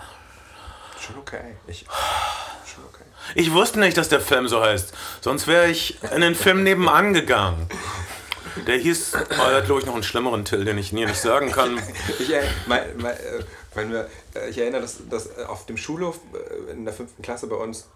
schon 1.02 1.18
okay. 1.18 1.56
Ich, 1.66 1.80
schon 1.80 1.88
okay. 1.88 2.49
Ich 3.36 3.54
wusste 3.54 3.80
nicht, 3.80 3.98
dass 3.98 4.10
der 4.10 4.22
Film 4.22 4.48
so 4.48 4.62
heißt. 4.62 4.94
Sonst 5.22 5.48
wäre 5.48 5.70
ich 5.70 6.02
in 6.14 6.22
den 6.22 6.36
Film 6.36 6.64
nebenan 6.64 7.14
gegangen. 7.14 7.68
Der 8.68 8.78
hieß, 8.78 9.14
oh, 9.16 9.50
er 9.50 9.58
hat 9.58 9.66
glaube 9.66 9.82
ich 9.82 9.86
noch 9.86 9.94
einen 9.94 10.04
schlimmeren 10.04 10.44
Titel, 10.44 10.66
den 10.66 10.78
ich 10.78 10.92
nie 10.92 11.06
nicht 11.06 11.22
sagen 11.22 11.52
kann. 11.52 11.80
Ich, 12.18 12.32
äh, 12.34 12.42
mein, 12.68 12.82
mein, 12.98 13.14
äh, 13.14 13.44
wenn 13.76 13.92
wir, 13.92 14.10
äh, 14.36 14.50
ich 14.50 14.58
erinnere, 14.58 14.82
dass, 14.82 14.98
dass 15.10 15.28
äh, 15.28 15.44
auf 15.48 15.66
dem 15.66 15.78
Schulhof 15.78 16.20
in 16.72 16.86
der 16.86 16.94
fünften 16.94 17.22
Klasse 17.22 17.48
bei 17.48 17.56
uns 17.56 17.88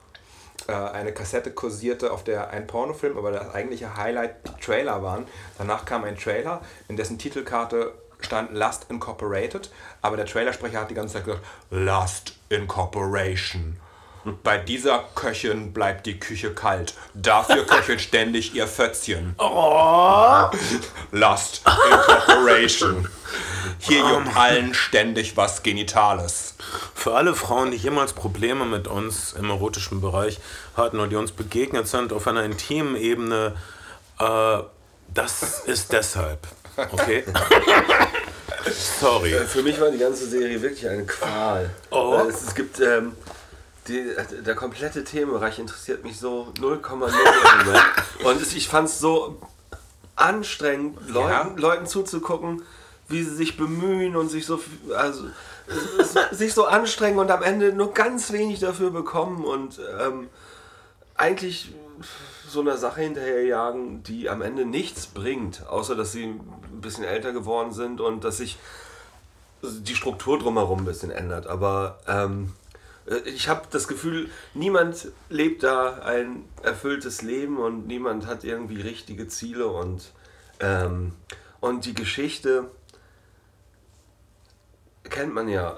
eine 0.67 1.11
Kassette 1.11 1.51
kursierte, 1.51 2.13
auf 2.13 2.23
der 2.23 2.51
ein 2.51 2.67
Pornofilm, 2.67 3.17
aber 3.17 3.31
das 3.31 3.53
eigentliche 3.53 3.97
Highlight 3.97 4.35
die 4.47 4.61
Trailer 4.63 5.03
waren. 5.03 5.25
Danach 5.57 5.83
kam 5.83 6.05
ein 6.05 6.17
Trailer, 6.17 6.61
in 6.87 6.95
dessen 6.95 7.17
Titelkarte 7.17 7.91
stand 8.21 8.53
Lust 8.53 8.85
Incorporated, 8.89 9.69
aber 10.01 10.15
der 10.15 10.25
Trailersprecher 10.25 10.79
hat 10.79 10.89
die 10.89 10.93
ganze 10.93 11.15
Zeit 11.15 11.25
gesagt, 11.25 11.43
Lust 11.69 12.35
Incorporation. 12.47 13.77
Bei 14.43 14.57
dieser 14.57 15.03
Köchin 15.15 15.73
bleibt 15.73 16.05
die 16.05 16.19
Küche 16.19 16.53
kalt. 16.53 16.93
Dafür 17.13 17.65
köchelt 17.67 18.01
ständig 18.01 18.55
ihr 18.55 18.67
Fötzchen. 18.67 19.35
Lust 21.11 21.61
Incorporation. 21.91 23.09
Hier 23.79 23.99
juckt 23.99 24.35
allen 24.35 24.73
ständig 24.73 25.35
was 25.35 25.63
Genitales. 25.63 26.55
Für 26.95 27.15
alle 27.15 27.35
Frauen, 27.35 27.71
die 27.71 27.77
jemals 27.77 28.13
Probleme 28.13 28.65
mit 28.65 28.87
uns 28.87 29.33
im 29.33 29.49
erotischen 29.49 29.99
Bereich 29.99 30.39
hatten 30.77 30.99
und 30.99 31.09
die 31.09 31.15
uns 31.17 31.31
begegnet 31.31 31.87
sind 31.87 32.13
auf 32.13 32.27
einer 32.27 32.43
intimen 32.43 32.95
Ebene, 32.95 33.55
äh, 34.19 34.59
das 35.13 35.63
ist 35.65 35.91
deshalb. 35.91 36.47
Okay? 36.77 37.23
Sorry. 38.99 39.33
Für 39.47 39.61
mich 39.61 39.79
war 39.79 39.91
die 39.91 39.97
ganze 39.97 40.27
Serie 40.27 40.61
wirklich 40.61 40.87
eine 40.87 41.05
Qual. 41.05 41.69
Oh. 41.91 42.21
Es, 42.27 42.43
es 42.43 42.55
gibt 42.55 42.79
ähm, 42.79 43.13
die, 43.87 44.15
der 44.45 44.55
komplette 44.55 45.03
Themenbereich 45.03 45.59
interessiert 45.59 46.03
mich 46.03 46.19
so 46.19 46.53
0,0 46.59 46.91
im 46.91 46.99
Moment. 46.99 47.83
Und 48.23 48.55
ich 48.55 48.67
fand 48.67 48.87
es 48.87 48.99
so 48.99 49.41
anstrengend, 50.15 51.09
Leuten, 51.09 51.29
Ja. 51.29 51.51
Leuten 51.55 51.85
zuzugucken, 51.85 52.63
wie 53.07 53.23
sie 53.23 53.35
sich 53.35 53.57
bemühen 53.57 54.15
und 54.15 54.29
sich 54.29 54.45
so, 54.45 54.59
also, 54.95 55.25
sich 56.31 56.53
so 56.53 56.65
anstrengen 56.65 57.19
und 57.19 57.31
am 57.31 57.43
Ende 57.43 57.73
nur 57.73 57.93
ganz 57.93 58.31
wenig 58.31 58.59
dafür 58.59 58.91
bekommen 58.91 59.43
und 59.43 59.79
ähm, 59.99 60.29
eigentlich 61.15 61.73
so 62.47 62.61
einer 62.61 62.77
Sache 62.77 63.01
hinterherjagen, 63.01 64.03
die 64.03 64.29
am 64.29 64.41
Ende 64.41 64.65
nichts 64.65 65.07
bringt, 65.07 65.67
außer 65.67 65.95
dass 65.95 66.11
sie 66.11 66.25
ein 66.25 66.81
bisschen 66.81 67.03
älter 67.03 67.33
geworden 67.33 67.73
sind 67.73 67.99
und 67.99 68.23
dass 68.23 68.37
sich 68.37 68.57
die 69.61 69.95
Struktur 69.95 70.39
drumherum 70.39 70.79
ein 70.79 70.85
bisschen 70.85 71.11
ändert. 71.11 71.47
Aber 71.47 71.99
ähm, 72.07 72.53
ich 73.25 73.49
habe 73.49 73.67
das 73.71 73.87
Gefühl, 73.87 74.29
niemand 74.53 75.09
lebt 75.29 75.63
da 75.63 75.99
ein 75.99 76.45
erfülltes 76.61 77.21
Leben 77.21 77.57
und 77.57 77.87
niemand 77.87 78.27
hat 78.27 78.43
irgendwie 78.43 78.81
richtige 78.81 79.27
Ziele 79.27 79.67
und, 79.67 80.11
ähm, 80.59 81.13
und 81.59 81.85
die 81.85 81.93
Geschichte 81.93 82.69
kennt 85.09 85.33
man 85.33 85.47
ja, 85.49 85.77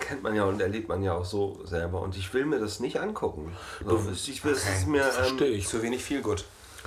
kennt 0.00 0.22
man 0.22 0.34
ja 0.34 0.44
und 0.44 0.60
erlebt 0.60 0.88
man 0.88 1.02
ja 1.02 1.14
auch 1.14 1.24
so 1.24 1.60
selber. 1.64 2.00
Und 2.00 2.16
ich 2.16 2.32
will 2.34 2.46
mir 2.46 2.58
das 2.58 2.80
nicht 2.80 2.98
angucken. 2.98 3.54
So, 3.84 4.10
ich 4.10 4.44
will, 4.44 4.54
okay. 4.54 4.86
mir, 4.86 5.04
ähm, 5.26 5.38
ich. 5.42 5.68
Zu 5.68 5.82
wenig 5.82 6.02
viel 6.02 6.22
gut. 6.22 6.44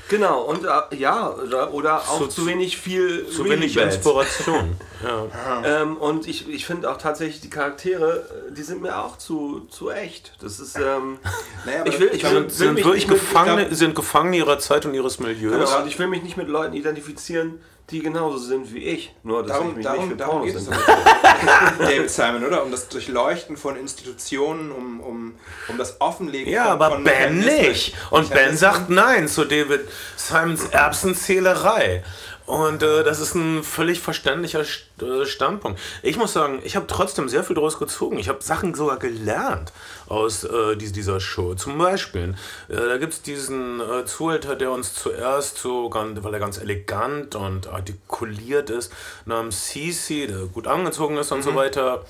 Genau, 0.08 0.42
und 0.42 0.66
äh, 0.66 0.96
ja, 0.98 1.32
oder, 1.32 1.74
oder 1.74 1.98
auch 1.98 2.20
zu, 2.20 2.28
zu, 2.28 2.46
wenig 2.46 2.78
viel. 2.78 3.28
Zu 3.28 3.46
wenig 3.46 3.76
Inspiration. 3.76 4.76
ja. 5.04 5.62
ähm, 5.82 5.98
und 5.98 6.28
ich, 6.28 6.48
ich 6.48 6.66
finde 6.66 6.92
auch 6.92 6.98
tatsächlich 6.98 7.42
die 7.42 7.50
Charaktere, 7.50 8.24
die 8.52 8.62
sind 8.62 8.82
mir 8.82 9.00
auch 9.00 9.18
zu, 9.18 9.68
zu 9.72 9.90
echt. 9.90 10.34
Das 10.42 10.60
ist. 10.60 10.78
Ähm, 10.78 11.18
naja, 11.66 11.86
ich 11.86 12.00
will, 12.00 12.12
ich 12.14 12.24
will, 12.24 12.44
will 12.44 12.50
sind 12.50 12.78
wirklich 12.78 13.08
Gefangene, 13.08 13.74
sind 13.74 13.96
Gefangene 13.96 14.38
ihrer 14.38 14.60
Zeit 14.60 14.86
und 14.86 14.94
ihres 14.94 15.20
Milieus. 15.20 15.70
Genau, 15.70 15.82
und 15.82 15.88
ich 15.88 15.98
will 15.98 16.08
mich 16.08 16.22
nicht 16.22 16.38
mit 16.38 16.48
Leuten 16.48 16.74
identifizieren, 16.74 17.60
die 17.92 18.00
genauso 18.00 18.38
sind 18.40 18.74
wie 18.74 18.80
ich. 18.80 19.14
Nur, 19.24 19.44
dass 19.44 19.52
darum, 19.58 19.70
ich 19.70 19.76
mich 19.78 19.86
darum, 19.86 20.08
nicht 20.08 20.20
darum 20.20 20.44
geht 20.44 20.56
es 20.56 20.66
David 21.80 22.10
Simon, 22.10 22.44
oder? 22.44 22.64
Um 22.64 22.72
das 22.72 22.88
Durchleuchten 22.88 23.58
von 23.58 23.76
Institutionen, 23.76 24.72
um, 24.72 25.00
um, 25.02 25.36
um 25.68 25.78
das 25.78 26.02
Offenlegen 26.02 26.52
ja, 26.52 26.64
von 26.64 26.72
aber 26.74 26.92
von 26.92 27.04
Ben 27.04 27.40
nicht. 27.40 27.94
Und 28.10 28.30
Ben 28.32 28.58
sagt 28.58 28.90
Nein 28.90 29.28
zu 29.28 29.46
David 29.46 29.82
Simons 30.16 30.66
Erbsenzählerei. 30.66 32.04
Und 32.46 32.84
äh, 32.84 33.04
das 33.04 33.20
ist 33.20 33.34
ein 33.34 33.64
völlig 33.64 34.00
verständlicher 34.00 34.62
äh, 34.62 35.26
Standpunkt. 35.26 35.80
Ich 36.04 36.16
muss 36.18 36.34
sagen, 36.34 36.62
ich 36.64 36.76
habe 36.76 36.86
trotzdem 36.86 37.28
sehr 37.28 37.44
viel 37.44 37.56
daraus 37.56 37.80
gezogen. 37.80 38.20
Ich 38.20 38.30
habe 38.30 38.44
Sachen 38.44 38.76
sogar 38.76 38.98
gelernt 38.98 39.74
aus 40.08 40.44
äh, 40.44 40.76
dieser 40.76 41.20
Show. 41.20 41.56
Zum 41.56 41.78
Beispiel, 41.80 42.36
äh, 42.70 42.76
da 42.76 42.98
gibt 42.98 43.14
es 43.14 43.22
diesen 43.24 43.80
äh, 43.80 44.06
Zuhälter, 44.06 44.56
der 44.56 44.72
uns 44.72 44.94
zuerst 44.94 45.58
so, 45.58 45.90
weil 45.92 46.34
er 46.34 46.40
ganz 46.40 46.60
elegant 46.60 47.36
und 47.36 47.68
artikuliert 47.68 48.70
ist, 48.70 48.92
namens 49.26 49.70
Sisi, 49.70 50.28
der 50.28 50.46
gut 50.46 50.68
angezogen 50.68 51.18
ist 51.18 51.32
und 51.32 51.40
mhm. 51.40 51.44
so 51.44 51.56
weiter. 51.56 52.06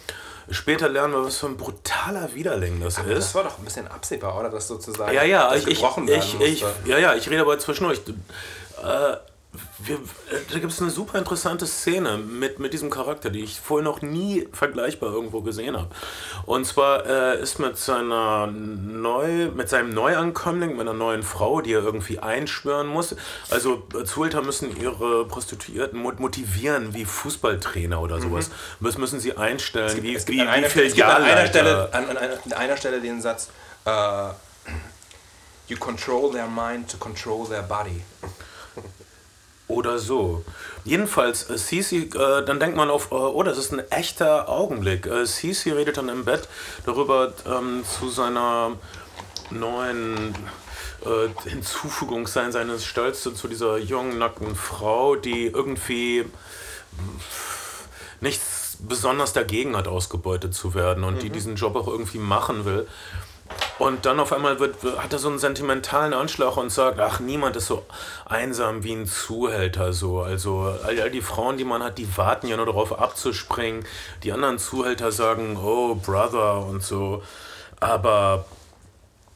Später 0.51 0.89
lernen 0.89 1.13
wir, 1.13 1.25
was 1.25 1.37
für 1.37 1.47
ein 1.47 1.57
brutaler 1.57 2.29
Widerling 2.35 2.79
das 2.79 2.99
aber 2.99 3.11
ist. 3.11 3.19
Das 3.19 3.35
war 3.35 3.45
doch 3.45 3.57
ein 3.57 3.65
bisschen 3.65 3.87
absehbar, 3.87 4.37
oder? 4.37 4.49
Das 4.49 4.67
sozusagen 4.67 5.11
ja, 5.11 5.23
ja, 5.23 5.55
ich, 5.55 5.65
ich, 5.65 5.81
ich, 5.81 6.39
ich, 6.39 6.65
Ja, 6.85 6.99
ja, 6.99 7.15
ich 7.15 7.27
rede 7.29 7.41
aber 7.41 7.57
zwischendurch. 7.57 8.01
Äh, 8.83 9.15
wir, 9.85 9.95
äh, 9.95 10.41
da 10.51 10.59
gibt 10.59 10.71
es 10.71 10.81
eine 10.81 10.91
super 10.91 11.17
interessante 11.17 11.65
Szene 11.65 12.17
mit, 12.17 12.59
mit 12.59 12.73
diesem 12.73 12.89
Charakter, 12.89 13.29
die 13.29 13.43
ich 13.43 13.59
vorher 13.59 13.83
noch 13.83 14.01
nie 14.01 14.47
vergleichbar 14.51 15.11
irgendwo 15.11 15.41
gesehen 15.41 15.77
habe. 15.77 15.89
Und 16.45 16.65
zwar 16.65 17.05
äh, 17.05 17.41
ist 17.41 17.59
mit 17.59 17.77
seiner 17.77 18.47
neu, 18.47 19.49
mit 19.51 19.69
seinem 19.69 19.89
Neuankömmling, 19.91 20.71
mit 20.71 20.81
einer 20.81 20.93
neuen 20.93 21.23
Frau, 21.23 21.61
die 21.61 21.73
er 21.73 21.83
irgendwie 21.83 22.19
einschwören 22.19 22.87
muss. 22.87 23.15
Also 23.49 23.83
Zuhälter 24.05 24.41
müssen 24.41 24.75
ihre 24.79 25.25
Prostituierten 25.25 26.01
motivieren 26.01 26.93
wie 26.93 27.05
Fußballtrainer 27.05 28.01
oder 28.01 28.19
sowas. 28.21 28.49
Mhm. 28.79 28.85
Das 28.85 28.97
müssen 28.97 29.19
sie 29.19 29.37
einstellen, 29.37 29.87
es 29.87 29.95
gibt, 29.95 30.07
wie, 30.07 30.15
es 30.15 30.25
gibt 30.25 30.37
wie, 30.37 30.41
an 30.41 30.47
einer, 30.47 30.67
es 30.67 30.73
gibt 30.73 31.01
an 31.01 31.23
einer 31.23 31.47
Stelle, 31.47 31.93
an, 31.93 32.09
an, 32.09 32.17
an 32.17 32.53
einer 32.53 32.77
Stelle 32.77 33.01
den 33.01 33.21
Satz, 33.21 33.49
uh, 33.85 34.31
You 35.67 35.77
control 35.77 36.31
their 36.31 36.47
mind 36.47 36.89
to 36.89 36.97
control 36.97 37.45
their 37.45 37.63
body. 37.63 38.03
Oder 39.85 39.99
so. 39.99 40.43
Jedenfalls, 40.83 41.49
äh, 41.49 41.57
Sisi, 41.57 42.09
äh, 42.15 42.43
dann 42.43 42.59
denkt 42.59 42.75
man 42.75 42.89
auf, 42.89 43.11
äh, 43.11 43.15
oh, 43.15 43.43
das 43.43 43.57
ist 43.57 43.71
ein 43.71 43.79
echter 43.91 44.49
Augenblick. 44.49 45.05
Äh, 45.05 45.25
Sisi 45.25 45.69
redet 45.69 45.97
dann 45.97 46.09
im 46.09 46.25
Bett 46.25 46.47
darüber 46.85 47.33
ähm, 47.45 47.83
zu 47.85 48.09
seiner 48.09 48.71
neuen 49.51 50.33
äh, 51.05 51.49
Hinzufügung 51.49 52.25
sein, 52.25 52.51
seines 52.51 52.83
Stolzes 52.83 53.35
zu 53.35 53.47
dieser 53.47 53.77
jungen, 53.77 54.17
nackten 54.17 54.55
Frau, 54.55 55.15
die 55.15 55.45
irgendwie 55.45 56.25
nichts 58.21 58.77
besonders 58.79 59.33
dagegen 59.33 59.77
hat, 59.77 59.87
ausgebeutet 59.87 60.55
zu 60.55 60.73
werden 60.73 61.03
und 61.03 61.15
mhm. 61.15 61.19
die 61.19 61.29
diesen 61.29 61.55
Job 61.55 61.75
auch 61.75 61.87
irgendwie 61.87 62.17
machen 62.17 62.65
will. 62.65 62.87
Und 63.77 64.05
dann 64.05 64.19
auf 64.19 64.31
einmal 64.31 64.59
wird, 64.59 64.77
hat 64.97 65.11
er 65.11 65.19
so 65.19 65.27
einen 65.27 65.39
sentimentalen 65.39 66.13
Anschlag 66.13 66.55
und 66.55 66.71
sagt, 66.71 66.99
ach, 66.99 67.19
niemand 67.19 67.57
ist 67.57 67.67
so 67.67 67.85
einsam 68.25 68.83
wie 68.83 68.93
ein 68.93 69.05
Zuhälter. 69.05 69.91
So. 69.91 70.21
Also 70.21 70.73
all, 70.83 70.99
all 71.01 71.11
die 71.11 71.21
Frauen, 71.21 71.57
die 71.57 71.65
man 71.65 71.83
hat, 71.83 71.97
die 71.97 72.17
warten 72.17 72.47
ja 72.47 72.55
nur 72.55 72.65
darauf 72.65 72.97
abzuspringen. 72.97 73.85
Die 74.23 74.31
anderen 74.31 74.59
Zuhälter 74.59 75.11
sagen, 75.11 75.57
oh, 75.57 75.95
Brother 75.95 76.65
und 76.65 76.83
so. 76.83 77.21
Aber 77.81 78.45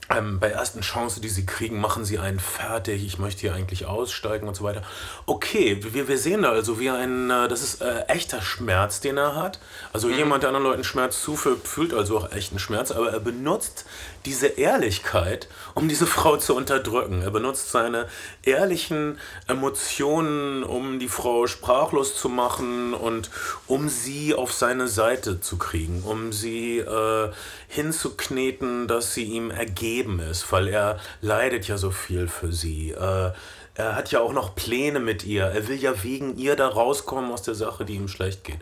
ähm, 0.09 0.39
bei 0.39 0.49
ersten 0.49 0.81
Chance, 0.81 1.21
die 1.21 1.29
sie 1.29 1.45
kriegen, 1.45 1.79
machen 1.79 2.03
sie 2.03 2.17
einen 2.17 2.39
fertig, 2.39 3.05
ich 3.05 3.19
möchte 3.19 3.41
hier 3.41 3.53
eigentlich 3.53 3.85
aussteigen 3.85 4.47
und 4.47 4.55
so 4.55 4.63
weiter. 4.63 4.81
Okay, 5.27 5.83
wir, 5.93 6.07
wir 6.07 6.17
sehen 6.17 6.41
da 6.41 6.51
also, 6.51 6.79
wie 6.79 6.89
ein, 6.89 7.29
äh, 7.29 7.47
das 7.47 7.61
ist 7.61 7.81
äh, 7.81 8.01
echter 8.07 8.41
Schmerz, 8.41 9.01
den 9.01 9.17
er 9.17 9.35
hat. 9.35 9.59
Also 9.93 10.07
mhm. 10.07 10.15
jemand, 10.15 10.43
der 10.43 10.49
anderen 10.49 10.65
Leuten 10.65 10.83
Schmerz 10.83 11.21
zufügt, 11.21 11.67
fühlt 11.67 11.93
also 11.93 12.17
auch 12.17 12.31
echten 12.31 12.57
Schmerz, 12.57 12.91
aber 12.91 13.11
er 13.11 13.19
benutzt 13.19 13.85
diese 14.25 14.47
Ehrlichkeit, 14.47 15.47
um 15.75 15.87
diese 15.87 16.07
Frau 16.07 16.37
zu 16.37 16.55
unterdrücken. 16.55 17.21
Er 17.21 17.31
benutzt 17.31 17.71
seine 17.71 18.07
ehrlichen 18.43 19.17
Emotionen, 19.47 20.63
um 20.63 20.99
die 20.99 21.07
Frau 21.07 21.47
sprachlos 21.47 22.15
zu 22.15 22.29
machen 22.29 22.93
und 22.93 23.29
um 23.67 23.89
sie 23.89 24.33
auf 24.35 24.53
seine 24.53 24.87
Seite 24.87 25.39
zu 25.39 25.57
kriegen, 25.57 26.03
um 26.03 26.31
sie 26.31 26.79
äh, 26.79 27.31
hinzukneten, 27.67 28.87
dass 28.87 29.13
sie 29.13 29.23
ihm 29.23 29.51
ergeben 29.51 30.19
ist, 30.19 30.51
weil 30.51 30.67
er 30.67 30.99
leidet 31.21 31.67
ja 31.67 31.77
so 31.77 31.91
viel 31.91 32.27
für 32.27 32.51
sie. 32.51 32.91
Äh, 32.91 33.31
er 33.75 33.95
hat 33.95 34.11
ja 34.11 34.19
auch 34.19 34.33
noch 34.33 34.55
Pläne 34.55 34.99
mit 34.99 35.23
ihr. 35.23 35.45
Er 35.45 35.69
will 35.69 35.77
ja 35.77 36.03
wegen 36.03 36.37
ihr 36.37 36.57
da 36.57 36.67
rauskommen 36.67 37.31
aus 37.31 37.43
der 37.43 37.55
Sache, 37.55 37.85
die 37.85 37.95
ihm 37.95 38.09
schlecht 38.09 38.43
geht. 38.43 38.59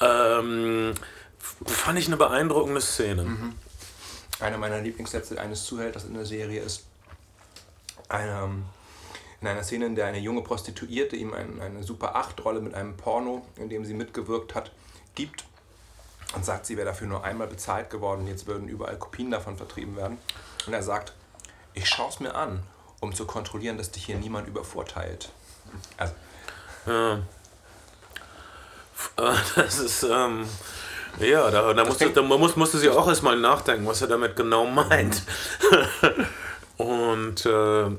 Ähm, 0.00 0.92
fand 1.64 1.98
ich 1.98 2.08
eine 2.08 2.18
beeindruckende 2.18 2.82
Szene. 2.82 3.22
Mhm. 3.22 3.54
Einer 4.40 4.58
meiner 4.58 4.80
Lieblingssätze 4.80 5.40
eines 5.40 5.64
Zuhälters 5.64 6.04
in 6.04 6.14
der 6.14 6.24
Serie 6.24 6.62
ist 6.62 6.84
eine, 8.08 8.62
in 9.40 9.46
einer 9.46 9.62
Szene, 9.62 9.86
in 9.86 9.94
der 9.94 10.06
eine 10.06 10.18
junge 10.18 10.42
Prostituierte 10.42 11.16
ihm 11.16 11.34
ein, 11.34 11.60
eine 11.60 11.82
Super 11.82 12.16
8-Rolle 12.16 12.60
mit 12.60 12.74
einem 12.74 12.96
Porno, 12.96 13.46
in 13.56 13.68
dem 13.68 13.84
sie 13.84 13.94
mitgewirkt 13.94 14.54
hat, 14.54 14.72
gibt 15.14 15.44
und 16.34 16.44
sagt, 16.44 16.66
sie 16.66 16.76
wäre 16.76 16.86
dafür 16.86 17.06
nur 17.06 17.24
einmal 17.24 17.48
bezahlt 17.48 17.90
geworden, 17.90 18.26
jetzt 18.26 18.46
würden 18.46 18.68
überall 18.68 18.96
Kopien 18.96 19.30
davon 19.30 19.56
vertrieben 19.56 19.96
werden. 19.96 20.18
Und 20.66 20.72
er 20.72 20.82
sagt, 20.82 21.12
ich 21.74 21.88
schaue 21.88 22.08
es 22.08 22.20
mir 22.20 22.34
an, 22.34 22.62
um 23.00 23.14
zu 23.14 23.26
kontrollieren, 23.26 23.78
dass 23.78 23.90
dich 23.90 24.04
hier 24.06 24.16
niemand 24.16 24.48
übervorteilt. 24.48 25.32
Also. 25.96 26.14
Ja. 26.86 27.22
Das 29.56 29.78
ist, 29.78 30.02
ähm, 30.02 30.46
ja, 31.18 31.50
da, 31.50 31.72
da, 31.72 31.84
musste, 31.84 32.10
da 32.10 32.22
muss, 32.22 32.56
musste 32.56 32.78
sie 32.78 32.88
auch 32.90 33.08
erstmal 33.08 33.36
nachdenken, 33.36 33.86
was 33.86 34.00
er 34.02 34.08
damit 34.08 34.36
genau 34.36 34.66
meint. 34.66 35.22
Und 36.76 37.44
äh, 37.44 37.90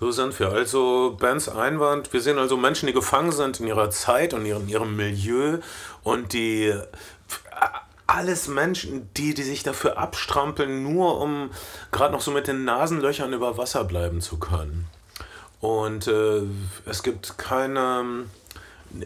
so 0.00 0.10
sind 0.10 0.38
wir. 0.38 0.52
Also 0.52 1.16
Bens 1.18 1.48
Einwand, 1.48 2.12
wir 2.12 2.20
sehen 2.20 2.38
also 2.38 2.56
Menschen, 2.56 2.86
die 2.86 2.92
gefangen 2.92 3.32
sind 3.32 3.60
in 3.60 3.66
ihrer 3.66 3.90
Zeit 3.90 4.34
und 4.34 4.44
in 4.44 4.68
ihrem 4.68 4.96
Milieu 4.96 5.58
und 6.04 6.34
die 6.34 6.74
alles 8.06 8.48
Menschen, 8.48 9.10
die, 9.16 9.34
die 9.34 9.42
sich 9.42 9.62
dafür 9.62 9.98
abstrampeln, 9.98 10.82
nur 10.82 11.20
um 11.20 11.50
gerade 11.90 12.12
noch 12.12 12.20
so 12.20 12.30
mit 12.30 12.48
den 12.48 12.64
Nasenlöchern 12.64 13.32
über 13.32 13.58
Wasser 13.58 13.84
bleiben 13.84 14.20
zu 14.20 14.38
können. 14.38 14.86
Und 15.60 16.06
äh, 16.06 16.42
es 16.86 17.02
gibt 17.02 17.36
keine 17.38 18.26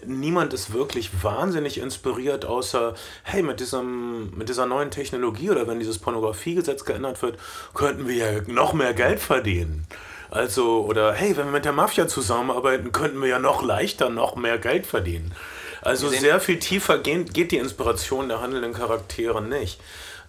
niemand 0.07 0.53
ist 0.53 0.73
wirklich 0.73 1.11
wahnsinnig 1.23 1.79
inspiriert, 1.79 2.45
außer, 2.45 2.95
hey, 3.23 3.43
mit, 3.43 3.61
diesem, 3.61 4.37
mit 4.37 4.49
dieser 4.49 4.67
neuen 4.67 4.91
Technologie 4.91 5.51
oder 5.51 5.67
wenn 5.67 5.79
dieses 5.79 5.99
Pornografiegesetz 5.99 6.85
geändert 6.85 7.23
wird, 7.23 7.39
könnten 7.75 8.09
wir 8.09 8.15
ja 8.15 8.41
noch 8.47 8.73
mehr 8.73 8.95
Geld 8.95 9.21
verdienen. 9.21 9.87
Also, 10.31 10.85
oder 10.85 11.13
hey, 11.13 11.37
wenn 11.37 11.47
wir 11.47 11.53
mit 11.53 11.65
der 11.65 11.73
Mafia 11.73 12.09
zusammenarbeiten, 12.09 12.91
könnten 12.91 13.21
wir 13.21 13.29
ja 13.29 13.39
noch 13.39 13.63
leichter 13.63 14.09
noch 14.09 14.35
mehr 14.35 14.59
Geld 14.59 14.87
verdienen. 14.87 15.35
Also 15.83 16.09
sehr 16.09 16.41
viel 16.41 16.59
tiefer 16.59 16.99
geht, 16.99 17.35
geht 17.35 17.51
die 17.51 17.59
Inspiration 17.59 18.29
der 18.29 18.41
handelnden 18.41 18.73
Charaktere 18.73 19.43
nicht. 19.43 19.81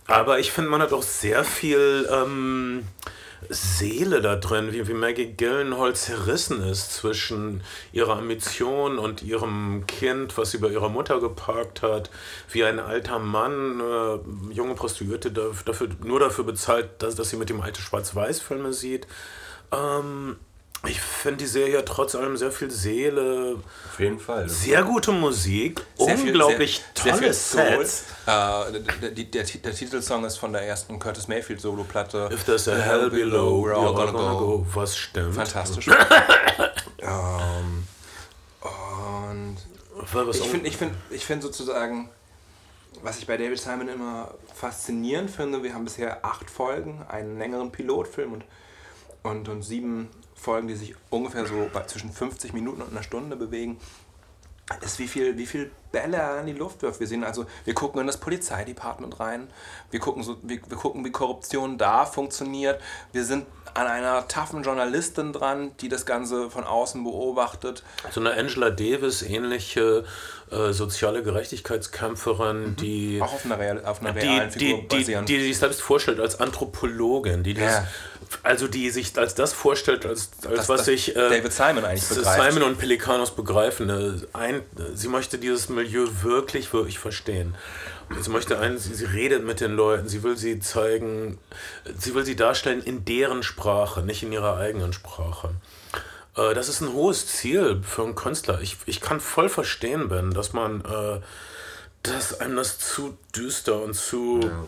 Aber 0.08 0.40
ich 0.40 0.52
finde, 0.52 0.72
man 0.72 0.82
hat 0.82 0.92
auch 0.92 1.04
sehr 1.04 1.44
viel 1.46 2.10
ähm, 2.12 2.84
Seele 3.50 4.22
da 4.22 4.36
drin, 4.36 4.74
wie, 4.74 4.88
wie 4.88 4.94
Maggie 4.94 5.34
Gyllenhaal 5.34 5.96
zerrissen 5.96 6.62
ist 6.62 6.94
zwischen 6.94 7.62
ihrer 7.92 8.18
Ambition 8.18 9.00
und 9.00 9.24
ihrem 9.24 9.86
Kind, 9.88 10.38
was 10.38 10.52
sie 10.52 10.58
bei 10.58 10.70
ihrer 10.70 10.90
Mutter 10.90 11.20
geparkt 11.20 11.82
hat, 11.82 12.10
wie 12.52 12.64
ein 12.64 12.80
alter 12.80 13.20
Mann 13.20 13.80
äh, 13.80 14.54
junge 14.54 14.76
Prostituierte 14.76 15.32
dafür, 15.32 15.90
nur 16.04 16.20
dafür 16.20 16.44
bezahlt, 16.44 16.90
dass, 17.02 17.16
dass 17.16 17.30
sie 17.30 17.38
mit 17.38 17.50
dem 17.50 17.62
alte 17.62 17.82
Schwarz-Weiß-Filme 17.82 18.74
sieht. 18.74 19.08
Ähm, 19.72 20.38
ich 20.86 21.00
finde 21.00 21.38
die 21.38 21.46
Serie 21.46 21.86
trotz 21.86 22.14
allem 22.14 22.36
sehr 22.36 22.52
viel 22.52 22.70
Seele. 22.70 23.56
Auf 23.90 24.00
jeden 24.00 24.20
Fall. 24.20 24.50
Sehr 24.50 24.84
gute 24.84 25.14
Musik, 25.14 25.82
sehr 25.98 26.20
unglaublich 26.20 26.84
viel, 26.94 27.04
sehr, 27.04 27.14
tolle 27.14 27.34
sehr 27.34 27.78
Sets. 27.78 28.04
Äh, 28.26 28.82
der, 29.00 29.12
der, 29.12 29.44
der, 29.44 29.74
Titelsong 29.74 30.26
ist 30.26 30.36
von 30.38 30.52
der 30.52 30.64
ersten 30.64 31.00
Curtis 31.00 31.30
Mayfield 31.30 31.62
Solo-Platte. 31.62 32.30
If 32.34 32.44
there's 32.44 32.68
a 32.68 32.76
hell 32.76 33.10
below, 33.10 33.64
we're 33.64 33.74
all 33.74 33.94
gonna, 33.94 34.12
gonna 34.12 34.34
go. 34.34 34.58
go. 34.58 34.66
Was 34.74 34.98
stimmt. 34.98 35.36
Fantastisch. 35.36 35.88
um, 35.88 35.96
und 39.32 39.56
ich 40.32 40.50
finde 40.50 40.68
ich 40.68 40.76
find, 40.76 40.92
ich 41.12 41.26
find 41.26 41.44
sozusagen, 41.44 42.10
was 43.02 43.20
ich 43.20 43.28
bei 43.28 43.38
David 43.38 43.58
Simon 43.58 43.88
immer 43.88 44.34
faszinierend 44.54 45.32
finde, 45.32 45.64
wir 45.64 45.74
haben 45.74 45.86
bisher 45.86 46.26
acht 46.26 46.50
Folgen, 46.50 47.06
einen 47.08 47.38
längeren 47.38 47.72
Pilotfilm 47.72 48.34
und, 48.34 48.44
und, 49.24 49.48
und 49.48 49.62
sieben 49.62 50.10
Folgen, 50.44 50.68
die 50.68 50.76
sich 50.76 50.96
ungefähr 51.10 51.46
so 51.46 51.70
bei 51.72 51.84
zwischen 51.84 52.12
50 52.12 52.54
Minuten 52.54 52.82
und 52.82 52.92
einer 52.92 53.04
Stunde 53.04 53.36
bewegen, 53.36 53.80
ist, 54.82 55.00
wie 55.00 55.08
viel, 55.08 55.38
wie 55.38 55.46
viel 55.46 55.72
Bälle 55.92 56.18
er 56.18 56.40
in 56.40 56.48
die 56.48 56.54
Luft 56.54 56.82
wirft. 56.82 57.00
Wir 57.00 57.08
sehen 57.08 57.24
also, 57.24 57.46
wir 57.66 57.74
gucken 57.74 58.02
in 58.02 58.08
das 58.08 58.18
Polizeidepartement 58.18 59.20
rein, 59.20 59.48
wir 59.92 60.00
gucken, 60.00 60.24
so, 60.24 60.38
wir, 60.42 60.60
wir 60.68 60.78
gucken, 60.78 61.04
wie 61.06 61.12
Korruption 61.12 61.78
da 61.78 62.06
funktioniert. 62.06 62.82
Wir 63.12 63.26
sind 63.26 63.46
an 63.74 63.88
einer 63.88 64.28
taffen 64.28 64.64
Journalistin 64.64 65.34
dran, 65.34 65.72
die 65.82 65.90
das 65.90 66.06
Ganze 66.06 66.50
von 66.50 66.64
außen 66.64 67.04
beobachtet. 67.04 67.84
So 68.12 68.20
eine 68.20 68.34
Angela 68.34 68.70
Davis 68.70 69.22
ähnliche 69.22 70.06
äh, 70.54 70.74
soziale 70.74 71.24
Gerechtigkeitskämpferin, 71.24 72.72
mhm. 72.72 72.76
die 72.76 73.20
auch 73.22 73.34
auf 73.34 73.46
einer, 73.46 73.60
real, 73.60 73.84
auf 73.86 74.02
einer 74.02 74.16
realen 74.16 74.52
die, 74.52 74.60
Figur 74.60 74.84
die, 74.92 75.04
die, 75.04 75.26
die, 75.26 75.44
sich 75.44 75.58
selbst 75.58 75.82
vorstellt 75.82 76.20
als 76.20 76.40
Anthropologin, 76.40 77.44
die 77.44 77.54
ja. 77.54 77.88
also 78.44 78.68
die 78.68 78.90
sich 78.90 79.18
als 79.18 79.36
das 79.36 79.54
vorstellt, 79.54 80.06
als, 80.06 80.30
als 80.46 80.56
das, 80.58 80.70
was 80.70 80.78
das 80.78 80.86
sich 80.86 81.16
äh, 81.16 81.30
David 81.30 81.54
Simon 81.54 81.86
eigentlich 81.86 82.08
begreift. 82.08 82.54
Simon 82.54 82.70
und 82.70 82.78
Pelikanos 82.78 83.32
begreifen. 83.32 83.90
Äh, 83.90 84.38
ein, 84.38 84.62
sie 84.94 85.08
möchte 85.08 85.38
dieses 85.38 85.70
Milieu 85.70 86.08
wirklich, 86.22 86.72
wirklich 86.74 87.00
verstehen. 87.00 87.56
Sie 88.20 88.30
möchte 88.30 88.60
einen, 88.60 88.78
sie, 88.78 88.94
sie 88.94 89.06
redet 89.06 89.46
mit 89.46 89.60
den 89.60 89.76
Leuten, 89.76 90.08
sie 90.08 90.24
will 90.24 90.38
sie 90.38 90.60
zeigen, 90.60 91.40
sie 91.98 92.14
will 92.14 92.26
sie 92.26 92.36
darstellen 92.36 92.84
in 92.84 93.06
deren 93.06 93.44
Sprache, 93.44 94.02
nicht 94.02 94.24
in 94.24 94.32
ihrer 94.32 94.58
eigenen 94.58 94.94
Sprache. 94.94 95.50
Äh, 96.36 96.54
das 96.54 96.70
ist 96.70 96.82
ein 96.82 96.94
hohes 96.94 97.28
Ziel 97.28 97.82
für 97.84 98.04
einen 98.04 98.16
Künstler. 98.16 98.62
Ich, 98.62 98.78
ich 98.86 99.02
kann 99.02 99.20
voll 99.20 99.50
verstehen, 99.50 100.10
Ben, 100.10 100.32
dass 100.32 100.54
man, 100.54 100.82
äh, 100.82 101.22
dass 102.04 102.40
einem 102.40 102.56
das 102.56 102.80
zu 102.80 103.18
düster 103.36 103.82
und 103.82 103.94
zu. 103.94 104.40
Ja. 104.42 104.66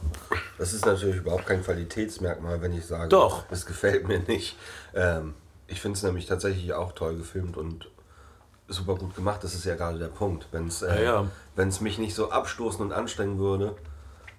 Das 0.58 0.74
ist 0.74 0.86
natürlich 0.86 1.18
überhaupt 1.18 1.46
kein 1.46 1.64
Qualitätsmerkmal, 1.64 2.62
wenn 2.62 2.74
ich 2.74 2.86
sage, 2.86 3.10
Doch. 3.10 3.46
es 3.52 3.66
gefällt 3.66 4.08
mir 4.08 4.20
nicht. 4.20 4.58
Ähm, 4.94 5.34
ich 5.68 5.82
finde 5.82 5.98
es 5.98 6.04
nämlich 6.04 6.28
tatsächlich 6.28 6.74
auch 6.74 6.94
toll 6.94 7.18
gefilmt 7.18 7.58
und 7.58 7.90
super 8.68 8.96
gut 8.96 9.16
gemacht. 9.16 9.44
Das 9.44 9.54
ist 9.54 9.66
ja 9.66 9.76
gerade 9.76 10.00
der 10.00 10.08
Punkt. 10.08 10.48
Wenn 10.52 10.68
es 10.68 10.82
äh, 10.82 11.04
ja, 11.04 11.28
ja. 11.58 11.66
mich 11.82 11.98
nicht 11.98 12.16
so 12.16 12.32
abstoßen 12.32 12.82
und 12.82 12.94
anstrengen 12.94 13.40
würde, 13.40 13.76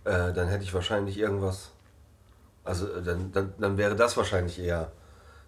äh, 0.04 0.32
dann 0.32 0.48
hätte 0.48 0.64
ich 0.64 0.72
wahrscheinlich 0.72 1.18
irgendwas. 1.18 1.70
Also 2.64 2.90
äh, 2.92 3.02
dann, 3.02 3.32
dann, 3.32 3.54
dann 3.58 3.76
wäre 3.76 3.96
das 3.96 4.16
wahrscheinlich 4.16 4.58
eher 4.58 4.90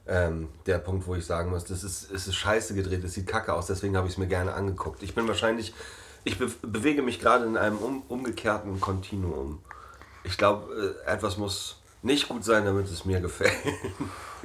ähm, 0.09 0.49
der 0.66 0.79
Punkt, 0.79 1.07
wo 1.07 1.14
ich 1.14 1.27
sagen 1.27 1.51
muss, 1.51 1.64
das 1.64 1.85
ist, 1.85 2.11
es 2.11 2.27
ist 2.27 2.35
scheiße 2.35 2.75
gedreht, 2.75 3.05
es 3.05 3.14
sieht 3.14 3.27
kacke 3.27 3.53
aus, 3.53 3.66
deswegen 3.66 3.97
habe 3.97 4.07
ich 4.07 4.14
es 4.14 4.18
mir 4.18 4.27
gerne 4.27 4.55
angeguckt. 4.55 5.03
Ich 5.03 5.14
bin 5.14 5.29
wahrscheinlich, 5.29 5.75
ich 6.25 6.38
be 6.38 6.51
bewege 6.62 7.03
mich 7.03 7.21
gerade 7.21 7.44
in 7.44 7.57
einem 7.57 7.79
um, 7.79 8.03
umgekehrten 8.09 8.81
Kontinuum. 8.81 9.61
Ich 10.25 10.38
glaube, 10.38 10.97
äh, 11.07 11.11
etwas 11.11 11.37
muss 11.37 11.77
nicht 12.03 12.29
gut 12.29 12.44
sein, 12.44 12.64
damit 12.64 12.87
es 12.87 13.05
mir 13.05 13.21
gefällt. 13.21 13.53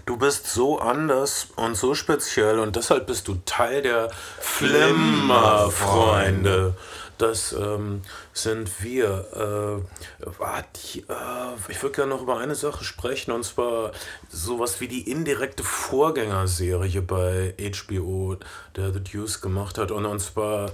Du 0.06 0.18
bist 0.18 0.48
so 0.48 0.80
anders 0.80 1.48
und 1.56 1.78
so 1.78 1.96
speziell 1.96 2.60
und 2.60 2.76
deshalb 2.76 3.08
bist 3.08 3.30
du 3.30 3.36
Teil 3.46 3.84
der 3.84 4.10
Flimmerfreunde. 4.42 6.76
Das 7.24 7.54
ähm, 7.54 8.02
sind 8.34 8.84
wir. 8.84 9.82
Äh, 10.20 10.64
die, 10.76 11.00
äh, 11.00 11.70
ich 11.70 11.82
würde 11.82 11.96
gerne 11.96 12.14
noch 12.14 12.22
über 12.22 12.38
eine 12.38 12.54
Sache 12.54 12.84
sprechen 12.84 13.32
und 13.32 13.46
zwar 13.46 13.94
sowas 14.30 14.82
wie 14.82 14.90
die 14.90 15.10
indirekte 15.10 15.64
Vorgängerserie 15.64 17.02
bei 17.02 17.56
HBO, 17.58 18.36
der 18.76 18.92
The 18.92 19.00
Deuce 19.00 19.40
gemacht 19.40 19.78
hat. 19.78 19.92
Und, 19.92 20.06
und 20.06 20.20
zwar 20.20 20.68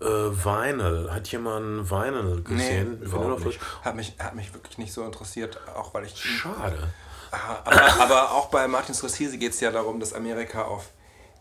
äh, 0.00 0.04
Vinyl. 0.04 1.12
Hat 1.12 1.28
jemand 1.28 1.88
Vinyl 1.88 2.42
gesehen? 2.42 2.98
Nee, 2.98 3.06
überhaupt 3.06 3.44
nicht. 3.44 3.60
Hat 3.82 3.94
mich, 3.94 4.16
hat 4.18 4.34
mich 4.34 4.52
wirklich 4.52 4.78
nicht 4.78 4.92
so 4.92 5.04
interessiert, 5.04 5.60
auch 5.76 5.94
weil 5.94 6.06
ich. 6.06 6.16
Schade. 6.16 6.88
Aber, 7.30 8.02
aber 8.02 8.32
auch 8.32 8.46
bei 8.46 8.66
Martin 8.66 8.96
Scorsese 8.96 9.38
geht 9.38 9.52
es 9.52 9.60
ja 9.60 9.70
darum, 9.70 10.00
dass 10.00 10.12
Amerika 10.12 10.62
auf 10.62 10.90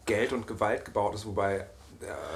Geld 0.06 0.32
und 0.32 0.46
Gewalt 0.46 0.86
gebaut 0.86 1.16
ist, 1.16 1.26
wobei 1.26 1.66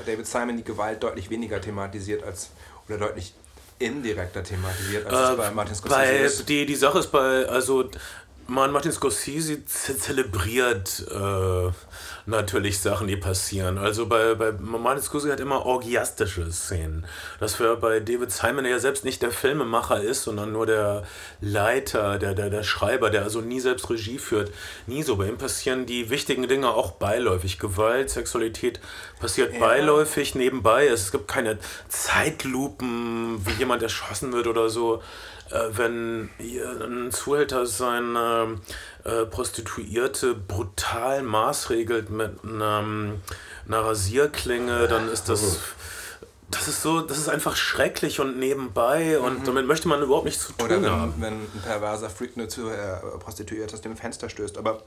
David 0.06 0.28
Simon 0.28 0.58
die 0.58 0.64
Gewalt 0.64 1.04
deutlich 1.04 1.30
weniger 1.30 1.62
thematisiert 1.62 2.24
als 2.24 2.50
oder 2.88 2.98
deutlich 2.98 3.34
indirekter 3.80 4.44
thematisiert 4.44 5.06
als 5.06 5.34
äh, 5.34 5.36
bei 5.36 5.52
Martin 5.52 5.76
Scorsese. 5.76 6.02
Bei, 6.02 6.18
ist. 6.18 6.50
Die, 6.50 6.66
die 6.66 6.76
Sache 6.76 7.00
ist 7.00 7.12
bei, 7.12 7.46
also 7.48 7.90
man, 8.48 8.72
Martin 8.72 8.92
Scorsese 8.92 9.66
zelebriert 9.66 11.06
äh, 11.12 11.72
natürlich 12.26 12.80
Sachen, 12.80 13.08
die 13.08 13.18
passieren. 13.18 13.78
Also 13.78 14.08
bei, 14.08 14.36
bei 14.36 14.52
Martin 14.54 15.04
Scorsese 15.04 15.34
hat 15.34 15.40
immer 15.40 15.66
orgiastische 15.66 16.52
Szenen. 16.52 17.06
Das 17.40 17.60
wäre 17.60 17.78
bei 17.78 18.00
David 18.00 18.32
Simon, 18.32 18.64
der 18.64 18.74
ja 18.74 18.80
selbst 18.80 19.06
nicht 19.06 19.22
der 19.22 19.32
Filmemacher 19.32 20.02
ist, 20.02 20.24
sondern 20.24 20.52
nur 20.52 20.66
der 20.66 21.04
Leiter, 21.42 22.18
der, 22.20 22.34
der, 22.34 22.50
der 22.50 22.64
Schreiber, 22.64 23.10
der 23.10 23.24
also 23.24 23.42
nie 23.42 23.60
selbst 23.60 23.90
Regie 23.90 24.18
führt. 24.18 24.52
Nie 24.88 25.04
so. 25.04 25.18
Bei 25.18 25.28
ihm 25.28 25.38
passieren 25.38 25.86
die 25.86 26.10
wichtigen 26.10 26.48
Dinge 26.48 26.70
auch 26.70 26.92
beiläufig. 26.92 27.60
Gewalt, 27.60 28.10
Sexualität 28.10 28.80
passiert 29.20 29.54
ja. 29.54 29.60
beiläufig 29.60 30.36
nebenbei. 30.36 30.88
Es 30.88 31.12
gibt 31.12 31.28
keine 31.28 31.58
Zeitlupen, 31.90 33.46
wie 33.46 33.60
jemand 33.60 33.84
erschossen 33.84 34.32
wird 34.32 34.48
oder 34.48 34.70
so. 34.70 35.02
Äh, 35.52 35.78
wenn 35.78 36.30
ein 36.40 37.12
Zuhälter 37.12 37.66
seine 37.66 38.60
äh, 39.04 39.26
Prostituierte 39.26 40.34
brutal 40.36 41.24
maßregelt 41.24 42.10
mit 42.10 42.44
einer, 42.44 42.84
einer 43.66 43.80
Rasierklinge, 43.80 44.88
dann 44.88 45.10
ist 45.10 45.30
das 45.30 45.60
das 46.50 46.68
ist 46.68 46.82
so, 46.82 47.02
das 47.02 47.18
ist 47.18 47.28
einfach 47.28 47.56
schrecklich 47.56 48.20
und 48.20 48.40
nebenbei 48.40 49.20
und 49.20 49.40
mhm. 49.40 49.44
damit 49.44 49.68
möchte 49.68 49.88
man 49.88 50.02
überhaupt 50.02 50.26
nichts 50.26 50.48
zu 50.48 50.54
tun 50.54 50.66
Oder 50.66 50.82
wenn, 50.82 50.92
haben. 50.92 51.14
wenn 51.18 51.34
ein 51.34 51.62
perverser 51.64 52.10
Freak 52.10 52.32
eine 52.36 52.48
zu, 52.48 52.70
äh, 52.70 53.00
Prostituierte 53.20 53.74
aus 53.74 53.82
dem 53.82 53.98
Fenster 53.98 54.30
stößt. 54.30 54.58
Aber 54.58 54.84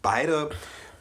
beide, 0.00 0.48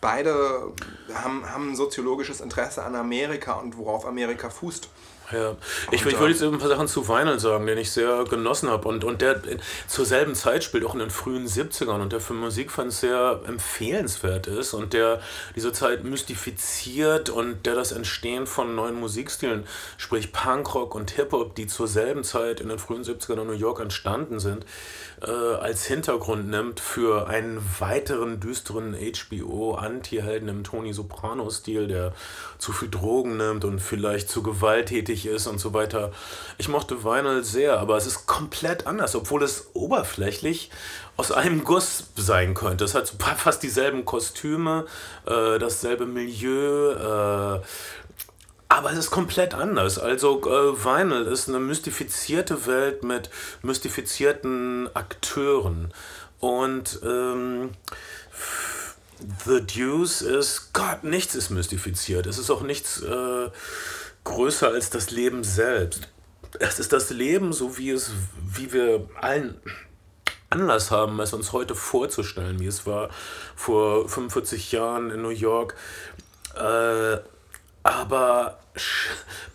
beide 0.02 0.74
haben, 1.14 1.50
haben 1.50 1.72
ein 1.72 1.76
soziologisches 1.76 2.42
Interesse 2.42 2.84
an 2.84 2.96
Amerika 2.96 3.54
und 3.54 3.78
worauf 3.78 4.06
Amerika 4.06 4.50
fußt. 4.50 4.90
Ja, 5.32 5.58
ich, 5.92 6.06
ich 6.06 6.20
würde 6.20 6.32
jetzt 6.32 6.42
ein 6.42 6.58
paar 6.58 6.70
Sachen 6.70 6.88
zu 6.88 7.06
Vinyl 7.06 7.38
sagen, 7.38 7.68
den 7.68 7.78
ich 7.78 7.92
sehr 7.92 8.24
genossen 8.24 8.70
habe. 8.70 8.88
Und, 8.88 9.04
und 9.04 9.22
der 9.22 9.42
zur 9.88 10.06
selben 10.06 10.36
Zeit 10.36 10.64
spielt, 10.64 10.86
auch 10.86 10.94
in 10.94 11.02
den 11.02 11.10
frühen 11.10 11.48
70ern, 11.48 12.02
und 12.02 12.14
der 12.14 12.22
für 12.22 12.34
Musikfans 12.34 13.02
sehr 13.02 13.42
empfehlenswert 13.46 14.48
ist 14.48 14.74
und 14.74 14.94
der 14.94 15.22
diese 15.56 15.74
Zeit 15.74 16.06
mystifiziert 16.06 17.30
und 17.30 17.66
der 17.66 17.76
das 17.76 17.92
Entstehen 17.92 18.48
von 18.48 18.74
neuen 18.76 18.98
Musikstilen, 18.98 19.66
sprich 19.98 20.32
Punkrock 20.32 20.96
und 20.96 21.12
Hip-Hop, 21.12 21.56
die 21.56 21.68
zur 21.68 21.90
selben 21.90 22.24
Zeit 22.24 22.62
in 22.62 22.70
den 22.70 22.80
frühen 22.80 23.04
70ern 23.04 23.42
in 23.42 23.48
New 23.48 23.54
York 23.54 23.82
entstanden 23.82 24.40
sind, 24.40 24.66
äh, 25.22 25.30
als 25.30 25.86
Hintergrund 25.86 26.48
nimmt 26.48 26.80
für 26.80 27.28
einen 27.28 27.62
weiteren 27.80 28.40
düsteren 28.40 28.94
HBO-Anti-Helden 29.88 30.50
im 30.50 30.64
Tony 30.64 30.94
Soprano-Stil, 30.94 31.88
der 31.88 32.14
zu 32.58 32.72
viel 32.72 32.90
Drogen 32.90 33.38
nimmt 33.38 33.66
und 33.66 33.80
vielleicht 33.80 34.30
zu 34.30 34.44
gewalttätig 34.44 35.26
ist 35.26 35.48
und 35.48 35.60
so 35.60 35.74
weiter. 35.74 36.12
Ich 36.58 36.68
mochte 36.68 37.04
Vinyl 37.04 37.44
sehr, 37.44 37.80
aber 37.80 37.98
es 37.98 38.06
ist 38.06 38.28
komplett 38.28 38.88
anders, 38.88 39.16
obwohl 39.16 39.44
es 39.44 39.70
oberflächlich 39.74 40.70
aus 41.16 41.32
einem 41.32 41.64
Guss 41.64 42.06
sein 42.16 42.54
könnte. 42.54 42.84
Es 42.84 42.96
hat 42.96 43.14
fast 43.38 43.64
dieselben 43.64 44.06
Kostüme, 44.06 44.86
äh, 45.26 45.58
dasselbe 45.60 46.06
Milieu, 46.06 46.92
äh, 46.92 47.62
aber 48.70 48.92
es 48.92 48.98
ist 48.98 49.12
komplett 49.12 49.54
anders. 49.54 49.98
Also 49.98 50.42
äh, 50.42 50.84
Vinyl 50.84 51.26
ist 51.28 51.48
eine 51.48 51.60
mystifizierte 51.60 52.66
Welt 52.68 53.04
mit 53.04 53.30
mystifizierten 53.62 54.90
Akteuren. 54.94 55.94
Und 56.40 57.00
ähm, 57.04 57.72
The 59.46 59.62
Deuce 59.62 60.22
ist, 60.22 60.74
Gott, 60.74 61.04
nichts 61.04 61.36
ist 61.36 61.50
mystifiziert. 61.50 62.28
Es 62.28 62.38
ist 62.38 62.50
auch 62.50 62.62
nichts 62.62 63.02
äh, 63.02 63.50
größer 64.24 64.70
als 64.70 64.90
das 64.90 65.12
Leben 65.12 65.44
selbst. 65.44 66.10
Es 66.60 66.80
ist 66.80 66.94
das 66.94 67.10
Leben, 67.10 67.54
so 67.54 67.78
wie 67.78 67.92
es, 67.92 68.12
wie 68.44 68.72
wir 68.72 69.10
allen 69.20 69.60
Anlass 70.50 70.92
haben, 70.92 71.20
es 71.20 71.34
uns 71.34 71.52
heute 71.52 71.76
vorzustellen, 71.76 72.60
wie 72.60 72.68
es 72.68 72.86
war 72.86 73.10
vor 73.56 74.08
45 74.08 74.72
Jahren 74.72 75.12
in 75.12 75.22
New 75.22 75.30
York. 75.30 75.76
Äh, 76.56 77.18
aber 77.84 78.60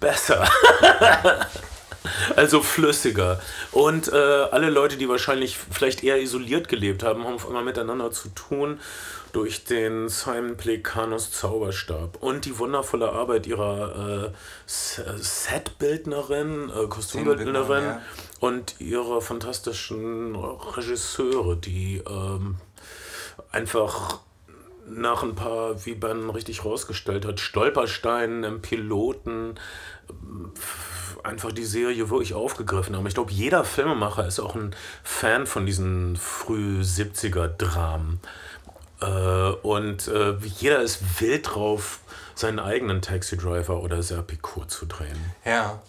besser. 0.00 0.48
also 2.36 2.62
flüssiger. 2.62 3.40
Und 3.70 4.12
äh, 4.12 4.16
alle 4.16 4.70
Leute, 4.70 4.96
die 4.96 5.08
wahrscheinlich 5.08 5.56
vielleicht 5.56 6.02
eher 6.02 6.20
isoliert 6.20 6.68
gelebt 6.68 7.02
haben, 7.02 7.24
haben 7.24 7.34
auf 7.34 7.46
einmal 7.46 7.64
miteinander 7.64 8.10
zu 8.10 8.28
tun 8.30 8.80
durch 9.32 9.64
den 9.64 10.08
Simon 10.08 10.56
Plekanus 10.56 11.32
Zauberstab 11.32 12.22
und 12.22 12.44
die 12.44 12.58
wundervolle 12.58 13.12
Arbeit 13.12 13.46
ihrer 13.46 14.26
äh, 14.26 14.30
Setbildnerin, 14.66 16.70
äh, 16.70 16.86
Kostümbildnerin 16.86 17.84
ja. 17.84 18.02
und 18.40 18.78
ihrer 18.78 19.22
fantastischen 19.22 20.36
Regisseure, 20.36 21.56
die 21.56 22.02
ähm, 22.06 22.56
einfach 23.50 24.20
nach 24.86 25.22
ein 25.22 25.34
paar, 25.34 25.84
wie 25.86 25.94
Ben 25.94 26.30
richtig 26.30 26.64
rausgestellt 26.64 27.24
hat, 27.24 27.40
Stolpersteinen 27.40 28.44
im 28.44 28.62
Piloten 28.62 29.54
einfach 31.22 31.52
die 31.52 31.64
Serie 31.64 32.10
wirklich 32.10 32.34
aufgegriffen 32.34 32.96
haben. 32.96 33.06
Ich 33.06 33.14
glaube, 33.14 33.32
jeder 33.32 33.64
Filmemacher 33.64 34.26
ist 34.26 34.40
auch 34.40 34.54
ein 34.54 34.74
Fan 35.02 35.46
von 35.46 35.66
diesen 35.66 36.16
früh 36.16 36.80
70er 36.80 37.48
Dramen. 37.48 38.20
Äh, 39.00 39.06
und 39.62 40.08
äh, 40.08 40.36
jeder 40.58 40.80
ist 40.80 41.20
wild 41.20 41.54
drauf, 41.54 42.00
seinen 42.34 42.58
eigenen 42.58 43.02
Taxi 43.02 43.36
Driver 43.36 43.82
oder 43.82 44.02
Serpico 44.02 44.64
zu 44.64 44.86
drehen. 44.86 45.18
Ja. 45.44 45.80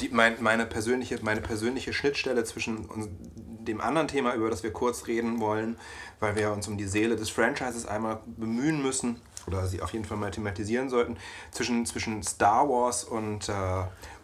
Die, 0.00 0.08
mein, 0.08 0.42
meine, 0.42 0.66
persönliche, 0.66 1.18
meine 1.22 1.40
persönliche 1.40 1.92
Schnittstelle 1.92 2.42
zwischen 2.42 2.88
dem 3.64 3.80
anderen 3.80 4.08
Thema, 4.08 4.34
über 4.34 4.50
das 4.50 4.64
wir 4.64 4.72
kurz 4.72 5.06
reden 5.06 5.40
wollen, 5.40 5.76
weil 6.24 6.36
wir 6.36 6.52
uns 6.52 6.66
um 6.68 6.78
die 6.78 6.86
Seele 6.86 7.16
des 7.16 7.28
Franchises 7.28 7.86
einmal 7.86 8.18
bemühen 8.24 8.82
müssen, 8.82 9.20
oder 9.46 9.66
sie 9.66 9.82
auf 9.82 9.92
jeden 9.92 10.06
Fall 10.06 10.16
mal 10.16 10.30
thematisieren 10.30 10.88
sollten, 10.88 11.18
zwischen, 11.50 11.84
zwischen 11.84 12.22
Star 12.22 12.66
Wars 12.66 13.04
und, 13.04 13.48
äh, 13.50 13.52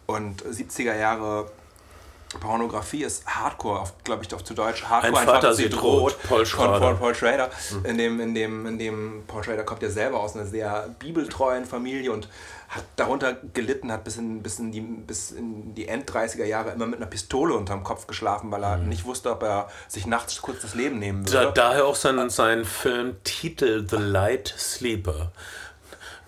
und 0.07 0.43
70er 0.43 0.95
Jahre 0.95 1.51
Pornografie 2.39 3.03
ist 3.03 3.27
Hardcore, 3.27 3.83
glaube 4.03 4.23
ich, 4.23 4.33
auf 4.33 4.43
zu 4.43 4.53
Deutsch. 4.53 4.85
Hardcore 4.85 5.19
ein 5.19 5.27
Vater 5.27 5.53
sie 5.53 5.69
droht, 5.69 6.17
Paul 6.23 6.45
Schrader. 6.45 6.87
Von 6.87 6.97
Paul, 6.97 7.13
Schrader. 7.13 7.49
Mhm. 7.71 7.85
In, 7.85 7.97
dem, 7.97 8.19
in, 8.19 8.33
dem, 8.33 8.65
in 8.65 8.79
dem 8.79 9.23
Paul 9.27 9.43
Schrader 9.43 9.63
kommt 9.63 9.83
ja 9.83 9.89
selber 9.89 10.21
aus 10.21 10.35
einer 10.35 10.45
sehr 10.45 10.89
bibeltreuen 10.97 11.65
Familie 11.65 12.11
und 12.11 12.29
hat 12.71 12.85
darunter 12.95 13.35
gelitten, 13.53 13.91
hat 13.91 14.05
bis 14.05 14.15
in, 14.15 14.41
bis 14.41 14.57
in, 14.57 14.71
die, 14.71 14.79
bis 14.79 15.31
in 15.31 15.75
die 15.75 15.89
End-30er 15.89 16.45
Jahre 16.45 16.71
immer 16.71 16.85
mit 16.87 16.99
einer 16.99 17.05
Pistole 17.05 17.53
unterm 17.53 17.83
Kopf 17.83 18.07
geschlafen, 18.07 18.49
weil 18.49 18.63
er 18.63 18.77
mhm. 18.77 18.87
nicht 18.87 19.03
wusste, 19.03 19.29
ob 19.29 19.43
er 19.43 19.69
sich 19.89 20.05
nachts 20.05 20.41
kurz 20.41 20.61
das 20.61 20.73
Leben 20.73 20.97
nehmen 20.97 21.27
würde. 21.27 21.47
Da, 21.47 21.51
daher 21.51 21.85
auch 21.85 21.95
sein, 21.95 22.29
sein 22.29 22.63
Filmtitel 22.63 23.85
The 23.89 23.97
Light 23.97 24.55
Sleeper. 24.57 25.33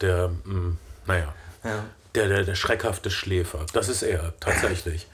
Der, 0.02 0.28
mh, 0.28 0.44
hm, 0.44 0.78
naja, 1.06 1.34
ja. 1.64 1.86
der, 2.14 2.28
der, 2.28 2.44
der 2.44 2.56
schreckhafte 2.56 3.10
Schläfer. 3.10 3.66
Das 3.72 3.88
ist 3.88 4.04
er, 4.04 4.34
tatsächlich. 4.42 5.08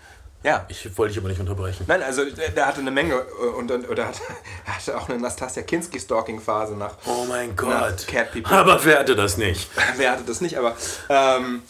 Ja. 0.43 0.65
Ich 0.69 0.97
wollte 0.97 1.13
dich 1.13 1.19
aber 1.21 1.29
nicht 1.29 1.39
unterbrechen. 1.39 1.83
Nein, 1.87 2.01
also 2.01 2.23
der, 2.25 2.65
hatte 2.65 2.79
eine 2.79 2.91
Menge 2.91 3.13
äh, 3.13 3.45
und, 3.57 3.69
und 3.71 3.89
oder 3.89 4.07
hat, 4.07 4.21
er 4.65 4.75
hatte 4.75 4.97
auch 4.97 5.09
eine 5.09 5.19
Nastasia 5.19 5.63
Kinski-Stalking-Phase 5.63 6.75
nach. 6.75 6.95
Oh 7.05 7.25
mein 7.27 7.55
Gott. 7.55 8.07
Cat 8.07 8.31
People. 8.31 8.51
Aber 8.51 8.83
wer 8.85 8.99
hatte 8.99 9.15
das 9.15 9.37
nicht? 9.37 9.69
wer 9.97 10.11
hatte 10.11 10.23
das 10.25 10.39
nicht, 10.39 10.57
aber 10.57 10.75
ähm, 11.09 11.61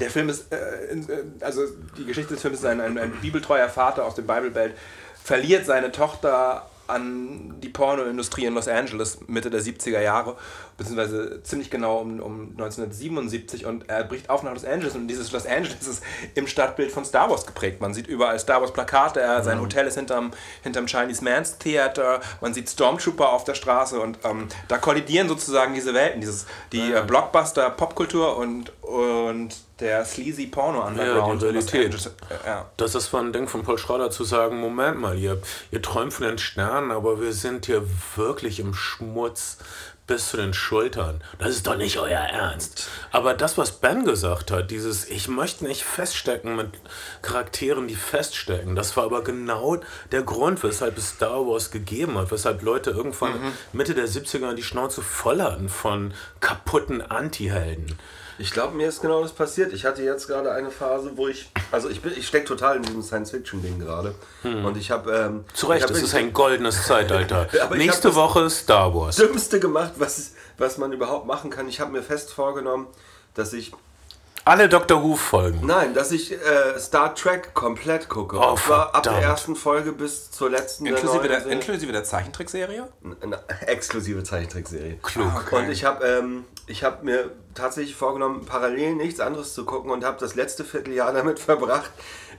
der 0.00 0.10
Film 0.10 0.28
ist, 0.28 0.52
äh, 0.52 0.56
äh, 0.56 1.24
also 1.40 1.62
die 1.96 2.04
Geschichte 2.04 2.34
des 2.34 2.42
Films 2.42 2.58
ist 2.58 2.64
ein, 2.64 2.80
ein, 2.80 2.98
ein 2.98 3.12
bibeltreuer 3.20 3.68
Vater 3.68 4.04
aus 4.04 4.16
dem 4.16 4.26
Bible 4.26 4.50
Belt, 4.50 4.76
verliert 5.22 5.64
seine 5.64 5.92
Tochter 5.92 6.68
an 6.92 7.60
die 7.60 7.68
Pornoindustrie 7.68 8.44
in 8.44 8.54
Los 8.54 8.68
Angeles 8.68 9.18
Mitte 9.26 9.50
der 9.50 9.60
70er 9.60 10.00
Jahre, 10.00 10.36
beziehungsweise 10.76 11.42
ziemlich 11.42 11.70
genau 11.70 11.98
um, 11.98 12.20
um 12.20 12.40
1977 12.52 13.66
und 13.66 13.88
er 13.88 14.04
bricht 14.04 14.30
auf 14.30 14.42
nach 14.42 14.52
Los 14.52 14.64
Angeles 14.64 14.94
und 14.94 15.08
dieses 15.08 15.32
Los 15.32 15.46
Angeles 15.46 15.86
ist 15.86 16.02
im 16.34 16.46
Stadtbild 16.46 16.92
von 16.92 17.04
Star 17.04 17.30
Wars 17.30 17.46
geprägt. 17.46 17.80
Man 17.80 17.94
sieht 17.94 18.06
überall 18.06 18.38
Star 18.38 18.60
Wars 18.60 18.72
Plakate, 18.72 19.20
er, 19.20 19.42
sein 19.42 19.58
mhm. 19.58 19.62
Hotel 19.62 19.86
ist 19.86 19.96
hinterm, 19.96 20.32
hinterm 20.62 20.86
Chinese 20.86 21.24
Man's 21.24 21.58
Theater, 21.58 22.20
man 22.40 22.54
sieht 22.54 22.68
Stormtrooper 22.68 23.32
auf 23.32 23.44
der 23.44 23.54
Straße 23.54 23.98
und 24.00 24.18
ähm, 24.24 24.48
da 24.68 24.78
kollidieren 24.78 25.28
sozusagen 25.28 25.74
diese 25.74 25.94
Welten, 25.94 26.20
dieses, 26.20 26.46
die 26.72 26.92
äh, 26.92 27.02
Blockbuster 27.06 27.70
Popkultur 27.70 28.36
und, 28.36 28.72
und 28.82 29.56
der 29.82 30.04
sleazy 30.04 30.46
Porno 30.46 30.86
Underground. 30.86 31.42
Ja, 31.42 31.50
die 31.50 31.58
Realität. 31.58 32.12
Ja. 32.46 32.70
Das 32.76 32.94
ist 32.94 33.14
ein 33.14 33.32
Ding 33.32 33.48
von 33.48 33.62
Paul 33.62 33.76
Schrader 33.76 34.10
zu 34.10 34.24
sagen, 34.24 34.58
Moment 34.58 34.98
mal, 35.00 35.18
ihr, 35.18 35.42
ihr 35.70 35.82
träumt 35.82 36.12
von 36.12 36.26
den 36.26 36.38
Sternen, 36.38 36.92
aber 36.92 37.20
wir 37.20 37.32
sind 37.32 37.66
hier 37.66 37.82
wirklich 38.16 38.60
im 38.60 38.74
Schmutz 38.74 39.58
bis 40.06 40.30
zu 40.30 40.36
den 40.36 40.52
Schultern. 40.52 41.22
Das 41.38 41.50
ist 41.50 41.66
doch 41.66 41.76
nicht 41.76 41.98
euer 41.98 42.18
Ernst. 42.18 42.88
Aber 43.12 43.34
das, 43.34 43.56
was 43.56 43.72
Ben 43.72 44.04
gesagt 44.04 44.50
hat, 44.50 44.70
dieses 44.70 45.08
Ich 45.08 45.28
möchte 45.28 45.64
nicht 45.64 45.84
feststecken 45.84 46.56
mit 46.56 46.70
Charakteren, 47.22 47.86
die 47.86 47.94
feststecken, 47.94 48.74
das 48.74 48.96
war 48.96 49.04
aber 49.04 49.22
genau 49.22 49.78
der 50.10 50.22
Grund, 50.22 50.62
weshalb 50.64 50.98
es 50.98 51.10
Star 51.10 51.46
Wars 51.46 51.70
gegeben 51.70 52.18
hat, 52.18 52.30
weshalb 52.30 52.62
Leute 52.62 52.90
irgendwann 52.90 53.40
mhm. 53.40 53.52
Mitte 53.72 53.94
der 53.94 54.08
70er 54.08 54.54
die 54.54 54.64
Schnauze 54.64 55.02
voll 55.02 55.40
hatten 55.40 55.68
von 55.68 56.12
kaputten 56.42 57.00
Anti-Helden. 57.00 57.96
Ich 58.38 58.50
glaube, 58.50 58.74
mir 58.76 58.88
ist 58.88 59.00
genau 59.00 59.22
das 59.22 59.32
passiert. 59.32 59.72
Ich 59.72 59.84
hatte 59.84 60.02
jetzt 60.02 60.26
gerade 60.26 60.52
eine 60.52 60.70
Phase, 60.70 61.12
wo 61.16 61.28
ich, 61.28 61.50
also 61.70 61.88
ich 61.88 62.04
ich 62.04 62.26
stecke 62.26 62.46
total 62.46 62.76
in 62.76 62.82
diesem 62.82 63.02
Science-Fiction-Ding 63.02 63.78
gerade. 63.78 64.14
Hm. 64.42 64.64
Und 64.64 64.76
ich 64.76 64.90
habe... 64.90 65.12
Ähm, 65.12 65.44
Zu 65.54 65.66
Recht, 65.66 65.88
es 65.88 66.02
ist 66.02 66.14
ein 66.14 66.32
goldenes 66.32 66.84
Zeitalter. 66.84 67.48
Nächste 67.76 68.14
Woche 68.14 68.50
Star 68.50 68.94
Wars. 68.94 69.16
Dümmste 69.16 69.60
gemacht, 69.60 69.92
was, 69.98 70.32
was 70.58 70.76
man 70.76 70.92
überhaupt 70.92 71.26
machen 71.26 71.50
kann. 71.50 71.68
Ich 71.68 71.80
habe 71.80 71.92
mir 71.92 72.02
fest 72.02 72.32
vorgenommen, 72.32 72.88
dass 73.34 73.52
ich 73.52 73.72
alle 74.44 74.68
Dr. 74.68 75.02
Who-Folgen. 75.02 75.66
Nein, 75.66 75.94
dass 75.94 76.12
ich 76.12 76.32
äh, 76.32 76.78
Star 76.78 77.14
Trek 77.14 77.54
komplett 77.54 78.08
gucke. 78.08 78.36
Oh, 78.38 78.50
und 78.50 78.58
zwar 78.58 78.94
ab 78.94 79.02
der 79.02 79.12
ersten 79.14 79.56
Folge 79.56 79.92
bis 79.92 80.30
zur 80.30 80.50
letzten. 80.50 80.86
Inklusive 80.86 81.28
der, 81.28 81.40
der 81.40 81.52
inklusive 81.52 81.92
der 81.92 82.04
Zeichentrickserie? 82.04 82.88
Exklusive 83.66 84.22
Zeichentrickserie. 84.24 84.98
Klug. 85.02 85.26
Ah, 85.32 85.42
okay. 85.44 85.56
Und 85.56 85.70
ich 85.70 85.84
habe 85.84 86.04
ähm, 86.04 86.44
hab 86.68 87.04
mir 87.04 87.30
tatsächlich 87.54 87.94
vorgenommen, 87.94 88.44
parallel 88.44 88.96
nichts 88.96 89.20
anderes 89.20 89.54
zu 89.54 89.64
gucken 89.64 89.90
und 89.90 90.04
habe 90.04 90.18
das 90.18 90.34
letzte 90.34 90.64
Vierteljahr 90.64 91.12
damit 91.12 91.38
verbracht, 91.38 91.90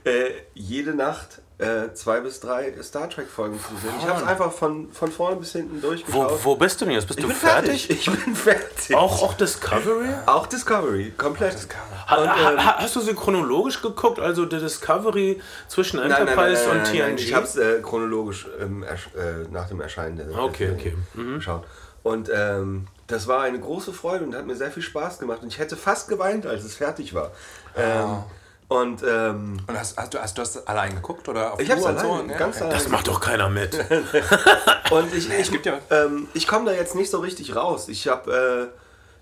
äh, 0.04 0.30
jede 0.54 0.94
Nacht 0.94 1.40
äh, 1.58 1.92
zwei 1.94 2.20
bis 2.20 2.40
drei 2.40 2.74
Star 2.82 3.08
Trek 3.08 3.28
Folgen 3.28 3.60
zu 3.60 3.76
sehen. 3.76 3.94
Ich 4.00 4.06
habe 4.08 4.20
es 4.20 4.26
einfach 4.26 4.52
von, 4.52 4.90
von 4.92 5.12
vorne 5.12 5.36
bis 5.36 5.52
hinten 5.52 5.80
durchgeschaut. 5.80 6.40
Wo, 6.42 6.52
wo 6.52 6.56
bist 6.56 6.80
du 6.80 6.84
denn 6.84 6.94
jetzt? 6.94 7.06
Bist 7.06 7.20
ich 7.20 7.24
du 7.26 7.32
fertig? 7.32 7.86
fertig? 7.86 8.08
Ich 8.08 8.24
bin 8.24 8.34
fertig. 8.34 8.96
Auch, 8.96 9.22
auch 9.22 9.34
Discovery? 9.34 10.08
Auch 10.26 10.46
Discovery, 10.48 11.12
komplett. 11.16 11.54
Discovery. 11.54 11.84
Ha, 12.08 12.16
und, 12.16 12.28
ähm, 12.28 12.64
hast 12.64 12.96
du 12.96 13.00
sie 13.00 13.14
chronologisch 13.14 13.80
geguckt? 13.80 14.18
Also 14.18 14.46
der 14.46 14.60
Discovery 14.60 15.40
zwischen 15.68 16.00
Enterprise 16.00 16.34
nein, 16.34 16.46
nein, 16.46 16.66
nein, 16.66 16.78
und 16.78 16.84
TNG? 16.84 16.98
Nein, 16.98 17.18
ich 17.18 17.34
habe 17.34 17.46
es 17.46 17.56
äh, 17.56 17.80
chronologisch 17.82 18.48
ähm, 18.60 18.82
äh, 18.82 19.48
nach 19.50 19.68
dem 19.68 19.80
Erscheinen 19.80 20.16
der 20.16 20.36
Okay, 20.36 20.72
okay. 20.72 20.96
Mhm. 21.14 21.36
Geschaut. 21.36 21.64
Und 22.02 22.30
ähm, 22.34 22.88
das 23.06 23.28
war 23.28 23.42
eine 23.42 23.60
große 23.60 23.92
Freude 23.92 24.24
und 24.24 24.34
hat 24.34 24.44
mir 24.44 24.56
sehr 24.56 24.70
viel 24.70 24.82
Spaß 24.82 25.18
gemacht. 25.20 25.42
Und 25.42 25.48
ich 25.48 25.58
hätte 25.58 25.76
fast 25.76 26.08
geweint, 26.08 26.46
als 26.46 26.64
es 26.64 26.74
fertig 26.74 27.14
war. 27.14 27.30
Oh. 27.76 28.24
Und, 28.68 29.02
ähm, 29.06 29.58
und 29.66 29.78
hast, 29.78 29.98
hast, 29.98 30.14
du, 30.14 30.18
hast 30.18 30.38
du 30.38 30.42
das 30.42 30.66
allein 30.66 30.94
geguckt? 30.94 31.28
Oder 31.28 31.54
ich 31.58 31.70
habe 31.70 31.80
es 31.80 31.86
allein, 31.86 32.28
so? 32.28 32.34
ganz 32.38 32.60
ja, 32.60 32.68
Das 32.68 32.88
macht 32.88 33.08
doch 33.08 33.20
keiner 33.20 33.50
mit. 33.50 33.74
und 34.90 35.14
ich, 35.14 35.30
ich, 35.30 35.64
ja. 35.64 35.78
ähm, 35.90 36.28
ich 36.32 36.46
komme 36.46 36.66
da 36.66 36.72
jetzt 36.72 36.94
nicht 36.94 37.10
so 37.10 37.20
richtig 37.20 37.54
raus. 37.54 37.88
Ich 37.88 38.08
habe 38.08 38.72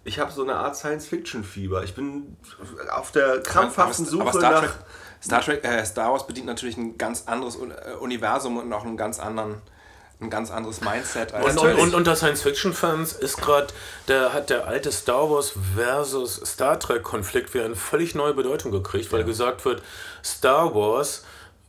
äh, 0.06 0.10
hab 0.12 0.30
so 0.30 0.42
eine 0.42 0.54
Art 0.54 0.76
Science-Fiction-Fieber. 0.76 1.82
Ich 1.82 1.94
bin 1.94 2.36
auf 2.92 3.10
der 3.10 3.40
krampfhaften 3.40 4.06
Suche 4.06 4.22
aber 4.22 4.38
Star 4.38 4.52
nach... 4.52 4.60
Trek, 4.60 4.74
Star, 5.22 5.40
Trek, 5.40 5.64
äh, 5.64 5.84
Star 5.84 6.12
Wars 6.12 6.26
bedient 6.26 6.46
natürlich 6.46 6.76
ein 6.76 6.96
ganz 6.96 7.24
anderes 7.26 7.56
äh, 7.56 7.94
Universum 8.00 8.58
und 8.58 8.72
auch 8.72 8.84
einen 8.84 8.96
ganz 8.96 9.18
anderen 9.18 9.60
ein 10.22 10.30
ganz 10.30 10.50
anderes 10.50 10.80
Mindset. 10.80 11.34
Als 11.34 11.56
und, 11.56 11.78
und, 11.78 11.94
unter 11.94 12.16
Science-Fiction-Fans 12.16 13.12
ist 13.12 13.38
gerade, 13.38 13.68
der 14.08 14.32
hat 14.32 14.50
der 14.50 14.66
alte 14.66 14.92
Star 14.92 15.30
Wars 15.30 15.52
versus 15.76 16.40
Star 16.44 16.78
Trek-Konflikt 16.78 17.52
wieder 17.54 17.64
eine 17.64 17.76
völlig 17.76 18.14
neue 18.14 18.34
Bedeutung 18.34 18.70
gekriegt, 18.70 19.12
weil 19.12 19.20
ja. 19.20 19.26
gesagt 19.26 19.64
wird, 19.64 19.82
Star 20.22 20.74
Wars 20.74 21.24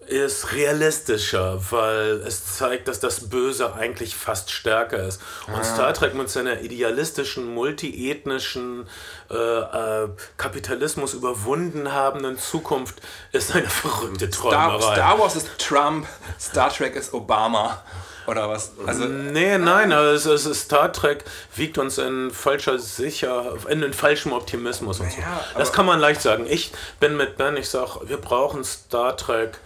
ist 0.08 0.52
realistischer, 0.52 1.60
weil 1.72 2.22
es 2.26 2.58
zeigt, 2.58 2.88
dass 2.88 3.00
das 3.00 3.30
Böse 3.30 3.74
eigentlich 3.74 4.16
fast 4.16 4.52
stärker 4.52 5.08
ist. 5.08 5.22
Und 5.48 5.56
ah. 5.56 5.64
Star 5.64 5.94
Trek 5.94 6.14
mit 6.14 6.30
seiner 6.30 6.62
idealistischen, 6.62 7.54
multiethnischen, 7.54 8.88
äh, 9.30 9.36
äh, 9.36 10.10
Kapitalismus 10.38 11.14
überwunden 11.14 11.92
habenden 11.94 12.38
Zukunft 12.38 13.02
ist 13.32 13.56
eine 13.56 13.70
verrückte 13.70 14.30
Träumerei. 14.30 14.80
Star, 14.80 14.94
Star 14.96 15.20
Wars 15.20 15.36
ist 15.36 15.50
Trump, 15.58 16.06
Star 16.40 16.70
Trek 16.70 16.96
ist 16.96 17.14
Obama. 17.14 17.82
Oder 18.28 18.50
was? 18.50 18.72
Also, 18.86 19.06
nee, 19.06 19.58
nein, 19.58 19.92
also 19.92 20.34
es 20.34 20.46
ist 20.46 20.62
Star 20.64 20.92
Trek 20.92 21.24
wiegt 21.56 21.78
uns 21.78 21.98
in 21.98 22.32
falscher 22.32 22.80
sicher, 22.80 23.56
in, 23.68 23.84
in 23.84 23.94
falschem 23.94 24.32
Optimismus 24.32 25.00
und 25.00 25.12
so. 25.12 25.20
Ja, 25.20 25.44
das 25.58 25.74
kann 25.74 25.86
man 25.86 26.00
leicht 26.00 26.22
sagen. 26.22 26.46
Ich 26.48 26.72
bin 27.00 27.18
mit 27.18 27.38
Ben, 27.38 27.58
ich 27.58 27.70
sag, 27.70 27.98
wir 28.08 28.18
brauchen 28.18 28.64
Star 28.64 29.18
Trek 29.18 29.60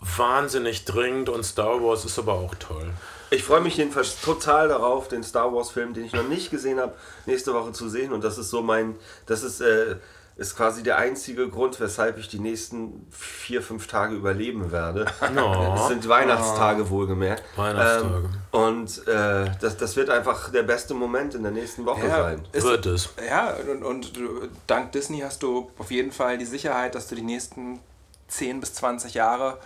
wahnsinnig 0.00 0.84
dringend 0.84 1.28
und 1.28 1.44
Star 1.44 1.82
Wars 1.82 2.04
ist 2.04 2.18
aber 2.18 2.34
auch 2.34 2.54
toll. 2.56 2.90
Ich 3.30 3.44
freue 3.44 3.62
mich 3.62 3.78
jedenfalls 3.78 4.20
total 4.20 4.68
darauf, 4.68 5.08
den 5.08 5.22
Star 5.22 5.54
Wars 5.54 5.70
Film, 5.70 5.94
den 5.94 6.04
ich 6.04 6.12
noch 6.12 6.28
nicht 6.28 6.50
gesehen 6.50 6.78
habe, 6.78 6.92
nächste 7.24 7.54
Woche 7.54 7.72
zu 7.72 7.88
sehen. 7.88 8.12
Und 8.12 8.22
das 8.24 8.36
ist 8.36 8.50
so 8.50 8.60
mein, 8.60 8.96
das 9.24 9.42
ist, 9.42 9.62
äh, 9.62 9.96
ist 10.36 10.56
quasi 10.56 10.82
der 10.82 10.96
einzige 10.98 11.48
Grund, 11.48 11.78
weshalb 11.80 12.18
ich 12.18 12.28
die 12.28 12.38
nächsten 12.38 13.06
vier, 13.10 13.60
fünf 13.62 13.86
Tage 13.86 14.14
überleben 14.14 14.72
werde. 14.72 15.04
No. 15.34 15.74
Das 15.76 15.88
sind 15.88 16.08
Weihnachtstage 16.08 16.88
wohlgemerkt. 16.90 17.42
Weihnachtstage. 17.56 18.14
Ähm, 18.52 18.60
und 18.60 19.06
äh, 19.08 19.50
das, 19.60 19.76
das 19.76 19.96
wird 19.96 20.10
einfach 20.10 20.50
der 20.50 20.62
beste 20.62 20.94
Moment 20.94 21.34
in 21.34 21.42
der 21.42 21.52
nächsten 21.52 21.84
Woche 21.86 22.06
Ja, 22.06 22.22
sein. 22.22 22.44
ist, 22.52 22.64
Wird 22.64 22.86
es. 22.86 23.10
Ja, 23.28 23.54
und, 23.70 23.82
und 23.82 24.16
du, 24.16 24.48
dank 24.66 24.92
Disney 24.92 25.20
hast 25.20 25.42
du 25.42 25.70
auf 25.78 25.90
jeden 25.90 26.12
Fall 26.12 26.38
die 26.38 26.44
Sicherheit, 26.46 26.94
dass 26.94 27.08
du 27.08 27.14
die 27.14 27.22
nächsten 27.22 27.80
10 28.28 28.60
bis 28.60 28.74
20 28.74 29.14
Jahre 29.14 29.58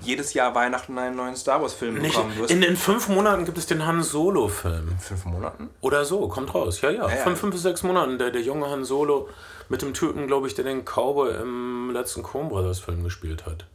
jedes 0.00 0.32
Jahr 0.32 0.54
Weihnachten 0.54 0.96
einen 0.96 1.16
neuen 1.16 1.34
Star 1.34 1.60
Wars-Film 1.60 1.96
Nicht, 1.96 2.14
bekommen 2.14 2.36
wirst. 2.38 2.52
in, 2.52 2.62
in 2.62 2.76
fünf 2.76 3.08
Monaten 3.08 3.44
gibt 3.44 3.58
es 3.58 3.66
den 3.66 3.84
Han 3.84 4.02
Solo-Film. 4.04 4.96
fünf 5.00 5.24
Monaten? 5.24 5.70
Oder 5.80 6.04
so, 6.04 6.28
kommt 6.28 6.54
raus. 6.54 6.80
Ja, 6.82 6.90
ja. 6.90 7.08
Ja, 7.08 7.16
ja. 7.16 7.22
Fünf, 7.24 7.40
fünf 7.40 7.52
bis 7.52 7.62
sechs 7.62 7.82
Monaten. 7.82 8.16
Der, 8.16 8.30
der 8.30 8.42
junge 8.42 8.70
Han 8.70 8.84
Solo 8.84 9.28
mit 9.68 9.82
dem 9.82 9.94
Typen, 9.94 10.26
glaube 10.26 10.46
ich, 10.46 10.54
der 10.54 10.64
den 10.64 10.84
Cowboy 10.84 11.34
im 11.40 11.90
letzten 11.92 12.22
Coen 12.22 12.48
Brothers 12.48 12.80
Film 12.80 13.04
gespielt 13.04 13.46
hat. 13.46 13.66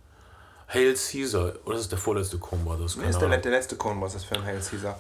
Hail 0.68 0.96
Caesar. 0.96 1.54
Oder 1.66 1.76
ist 1.76 1.82
das 1.84 1.90
der 1.90 1.98
vorletzte 2.00 2.38
Coen 2.40 2.66
Brothers? 2.66 2.96
Nee, 2.96 3.10
ist 3.10 3.20
der, 3.20 3.30
der 3.30 3.52
letzte 3.52 3.76
Coen 3.76 4.00
Brothers 4.00 4.24
Film, 4.24 4.44
Hail 4.44 4.60
Caesar. 4.60 4.98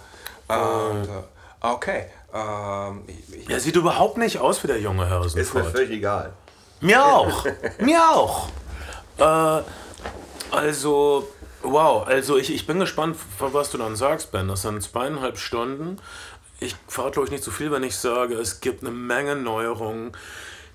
Und, 0.47 1.05
äh, 1.05 1.23
okay. 1.61 2.05
Ähm, 2.33 3.03
ich, 3.07 3.35
ich, 3.35 3.45
Der 3.45 3.59
sieht 3.59 3.75
überhaupt 3.75 4.17
nicht 4.17 4.39
aus 4.39 4.63
wie 4.63 4.67
der 4.67 4.79
junge 4.79 5.09
Harrison 5.09 5.39
Ist 5.39 5.53
mir 5.53 5.61
Ford. 5.63 5.73
völlig 5.75 5.91
egal. 5.91 6.33
Mir 6.81 7.03
auch. 7.03 7.45
Mir 7.79 8.01
auch. 8.09 8.49
Äh, 9.17 9.61
also, 10.51 11.27
wow. 11.63 12.05
Also, 12.05 12.37
ich, 12.37 12.53
ich 12.53 12.67
bin 12.67 12.79
gespannt, 12.79 13.15
was 13.39 13.71
du 13.71 13.77
dann 13.77 13.95
sagst, 13.95 14.31
Ben. 14.31 14.47
Das 14.47 14.63
sind 14.63 14.81
zweieinhalb 14.83 15.37
Stunden. 15.37 15.97
Ich 16.59 16.75
verrate, 16.87 17.13
glaube 17.13 17.25
ich, 17.27 17.31
nicht 17.31 17.43
so 17.43 17.51
viel, 17.51 17.71
wenn 17.71 17.83
ich 17.83 17.95
sage, 17.97 18.35
es 18.35 18.59
gibt 18.59 18.81
eine 18.83 18.91
Menge 18.91 19.35
Neuerungen. 19.35 20.11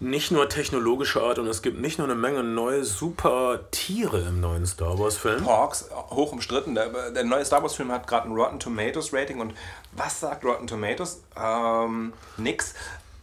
Nicht 0.00 0.30
nur 0.30 0.48
technologischer 0.48 1.22
Art 1.22 1.40
und 1.40 1.48
es 1.48 1.60
gibt 1.60 1.80
nicht 1.80 1.98
nur 1.98 2.06
eine 2.06 2.14
Menge 2.14 2.44
neue 2.44 2.84
super 2.84 3.60
Tiere 3.72 4.20
im 4.20 4.40
neuen 4.40 4.64
Star 4.64 4.96
Wars-Film. 4.96 5.44
Hawks, 5.44 5.90
hoch 6.10 6.30
umstritten. 6.30 6.76
Der, 6.76 7.10
der 7.10 7.24
neue 7.24 7.44
Star 7.44 7.62
Wars-Film 7.62 7.90
hat 7.90 8.06
gerade 8.06 8.28
ein 8.28 8.32
Rotten 8.32 8.60
Tomatoes 8.60 9.12
Rating 9.12 9.40
und 9.40 9.54
was 9.92 10.20
sagt 10.20 10.44
Rotten 10.44 10.68
Tomatoes? 10.68 11.22
Ähm, 11.36 12.12
nix. 12.36 12.74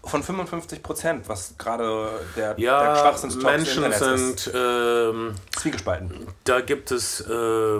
Von 0.03 0.21
55 0.21 0.83
Prozent, 0.83 1.29
was 1.29 1.55
gerade 1.57 2.09
der, 2.35 2.53
der 2.53 2.63
Ja, 2.63 2.95
Schwachsinnstalk 2.97 3.57
des 3.57 3.77
Menschen 3.77 4.17
sind. 4.17 4.51
Ähm. 4.53 5.35
Zwiegespalten. 5.57 6.27
da 6.43 6.61
gibt 6.61 6.91
es 6.91 7.21
äh, 7.21 7.79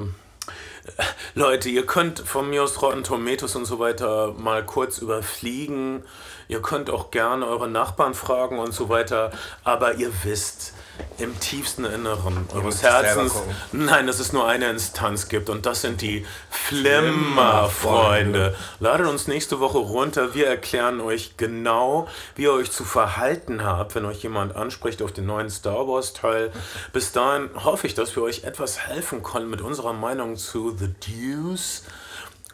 Leute, 1.36 1.70
ihr 1.70 1.86
könnt 1.86 2.20
von 2.20 2.50
mir 2.50 2.64
aus 2.64 2.82
Rotten 2.82 3.04
Tomatoes 3.04 3.56
und 3.56 3.66
so 3.66 3.80
weiter 3.80 4.34
mal 4.38 4.66
kurz 4.66 5.00
überfliegen. 5.00 6.04
Ihr 6.48 6.62
könnt 6.62 6.90
auch 6.90 7.12
gerne 7.12 7.48
eure 7.48 7.68
Nachbarn 7.68 8.14
fragen 8.14 8.60
und 8.60 8.74
so 8.74 8.90
weiter. 8.90 9.32
Aber 9.64 9.96
ihr 9.96 10.12
wisst 10.24 10.74
im 11.18 11.40
tiefsten 11.40 11.86
Inneren 11.86 12.48
eures 12.54 12.84
Herzens, 12.84 13.34
nein, 13.72 14.08
dass 14.08 14.20
es 14.20 14.34
nur 14.34 14.48
eine 14.48 14.70
Instanz 14.70 15.30
gibt 15.30 15.50
und 15.50 15.66
das 15.66 15.82
sind 15.82 16.02
die 16.02 16.26
Flimmerfreunde. 16.50 18.56
Ladet 18.80 19.08
uns 19.08 19.28
nächste 19.28 19.60
Woche 19.60 19.78
runter. 19.78 20.36
Wir 20.36 20.48
erklären 20.48 21.02
euch 21.02 21.38
genau, 21.38 22.08
wie 22.36 22.44
ihr 22.44 22.54
euch 22.54 22.72
zu 22.72 22.84
verhalten 22.84 23.64
habt, 23.64 23.96
wenn 23.96 24.06
euch 24.06 24.24
jemand 24.24 24.56
anspricht 24.56 25.02
auf 25.02 25.14
den 25.14 25.26
neuen 25.26 25.50
Star 25.50 25.88
Wars 25.88 26.14
Teil. 26.14 26.52
Bis 26.92 27.12
dahin 27.12 27.50
hoffe 27.56 27.88
ich, 27.88 27.94
dass 27.94 28.16
wir 28.16 28.24
euch 28.24 28.44
etwas 28.44 28.80
helfen 28.80 29.24
konnten 29.24 29.50
mit 29.50 29.62
unserer 29.62 29.94
Meinung 29.94 30.36
zu 30.36 30.76
The 30.78 30.94
Deuce. 31.00 31.84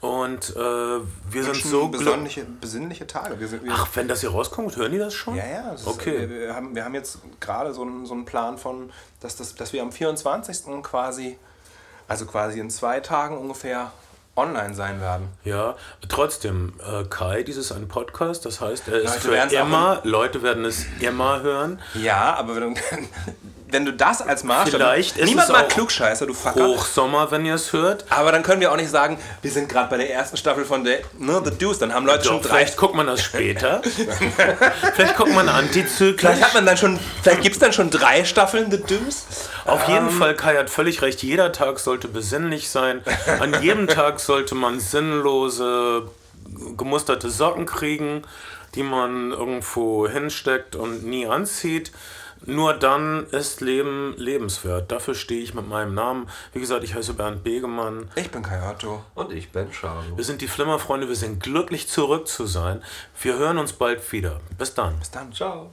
Und 0.02 0.56
äh, 0.56 0.60
wir 0.60 1.43
sind 1.43 1.56
so 1.58 1.88
glücklich. 1.89 2.06
besonnliche, 2.06 2.45
besinnliche 2.60 3.06
Tage. 3.06 3.39
Wir 3.39 3.47
sind, 3.47 3.64
wir, 3.64 3.72
Ach, 3.74 3.88
wenn 3.93 4.08
das 4.08 4.22
hier 4.22 4.32
rauskommt, 4.32 4.76
hören 4.76 4.91
die 4.91 4.97
das 4.97 5.14
schon? 5.14 5.36
ja, 5.36 5.45
ja. 5.45 5.72
das 5.72 5.82
ist- 5.82 5.88
Okay. 5.88 6.22
Wir, 6.22 6.30
wir, 6.47 6.56
haben, 6.56 6.74
wir 6.76 6.84
haben 6.84 6.95
jetzt 6.95 7.20
gerade 7.39 7.72
so 7.74 7.84
einen, 7.84 8.06
so 8.08 8.14
einen 8.16 8.26
Plan 8.26 8.58
von, 8.58 8.91
dass, 9.20 9.36
das, 9.36 9.54
dass 9.54 9.74
wir 9.74 9.84
am 9.84 9.91
24. 9.91 10.82
quasi, 10.82 11.38
also 12.08 12.26
quasi 12.26 12.60
in 12.60 12.72
zwei 12.72 12.99
Tagen 12.99 13.38
ungefähr 13.38 13.91
online 14.36 14.74
sein 14.74 14.99
werden. 15.02 15.28
Ja, 15.43 15.76
trotzdem, 16.10 16.74
äh, 16.80 17.04
Kai, 17.04 17.43
dies 17.43 17.58
ist 17.58 17.72
ein 17.72 17.88
Podcast, 17.88 18.45
das 18.45 18.60
heißt, 18.60 18.88
er 18.88 19.02
ist 19.02 19.24
Leute 19.26 19.49
für 19.49 19.56
immer, 19.58 19.99
Leute 20.04 20.41
werden 20.41 20.66
es 20.66 20.86
immer 20.99 21.41
hören. 21.41 21.80
Ja, 21.93 22.34
aber 22.36 22.56
wenn 23.72 23.86
du, 23.86 23.94
das 23.94 24.22
als 24.22 24.44
Maßstab... 24.44 24.80
Vielleicht 24.80 25.18
ist 25.18 25.26
Niemand 25.26 25.50
es 25.50 25.54
mag 25.54 25.70
Klugscheißer, 25.70 26.26
du 26.28 26.34
Fucker. 26.34 26.68
Hochsommer, 26.68 27.32
wenn 27.32 27.46
ihr 27.46 27.56
es 27.56 27.74
hört. 27.74 28.06
Aber 28.10 28.32
dann 28.32 28.44
können 28.44 28.62
wir 28.62 28.72
auch 28.72 28.78
nicht 28.78 28.90
sagen, 28.90 29.18
wir 29.42 29.52
sind 29.52 29.70
gerade 29.70 29.90
bei 29.90 29.98
der 29.98 30.12
ersten 30.14 30.38
Staffel 30.38 30.66
von 30.66 30.86
The, 30.86 30.98
ne, 31.18 31.42
The 31.44 31.52
Deuce. 31.52 31.80
Dann 31.80 31.94
haben 31.94 32.06
Leute 32.06 32.24
Doch, 32.24 32.32
schon 32.32 32.42
drei. 32.42 32.50
vielleicht 32.50 32.78
guckt 32.78 32.96
man 32.96 33.08
das 33.08 33.22
später. 33.22 33.82
vielleicht 34.94 35.16
guckt 35.16 35.34
man 35.34 35.48
antizyklisch. 35.50 36.20
Vielleicht 36.20 36.44
hat 36.44 36.54
man 36.54 36.66
dann 36.66 36.78
schon, 36.78 37.00
vielleicht 37.22 37.42
gibt 37.42 37.56
es 37.56 37.60
dann 37.60 37.74
schon 37.74 37.90
drei 37.90 38.26
Staffeln 38.26 38.70
The 38.70 38.78
Deuce. 38.82 39.26
Auf 39.66 39.88
jeden 39.88 40.10
Fall, 40.10 40.36
Kai 40.36 40.58
hat 40.58 40.70
völlig 40.70 41.02
recht. 41.02 41.24
Jeder 41.24 41.52
Tag 41.52 41.80
sollte 41.80 42.08
besinnlich 42.08 42.70
sein. 42.70 43.02
An 43.40 43.62
jedem 43.62 43.88
Tag 43.88 44.20
sollte 44.20 44.56
man 44.56 44.80
sinnlose, 44.80 46.10
gemusterte 46.78 47.30
Socken 47.30 47.66
kriegen, 47.66 48.24
die 48.76 48.84
man 48.84 49.32
irgendwo 49.32 50.08
hinsteckt 50.08 50.76
und 50.76 51.06
nie 51.06 51.28
anzieht. 51.28 51.92
Nur 52.46 52.74
dann 52.74 53.26
ist 53.28 53.62
Leben 53.62 54.16
lebenswert. 54.18 54.92
Dafür 54.92 55.14
stehe 55.14 55.42
ich 55.42 55.54
mit 55.54 55.68
meinem 55.68 55.94
Namen. 55.94 56.28
Wie 56.54 56.60
gesagt, 56.60 56.84
ich 56.84 56.96
heiße 56.96 57.14
Bernd 57.14 57.44
Begemann. 57.44 58.10
Ich 58.16 58.32
bin 58.32 58.42
Kai 58.42 58.68
Otto. 58.68 59.04
Und 59.14 59.32
ich 59.32 59.52
bin 59.52 59.72
Charlo. 59.72 60.18
Wir 60.18 60.24
sind 60.24 60.42
die 60.42 60.48
Flimmerfreunde. 60.48 61.08
Wir 61.08 61.16
sind 61.16 61.42
glücklich 61.42 61.88
zurück 61.88 62.28
zu 62.28 62.46
sein. 62.46 62.82
Wir 63.22 63.38
hören 63.38 63.58
uns 63.58 63.74
bald 63.74 64.12
wieder. 64.12 64.39
Bis 64.58 64.74
dann. 64.74 64.98
Bis 65.00 65.12
dann. 65.12 65.32
Ciao. 65.34 65.72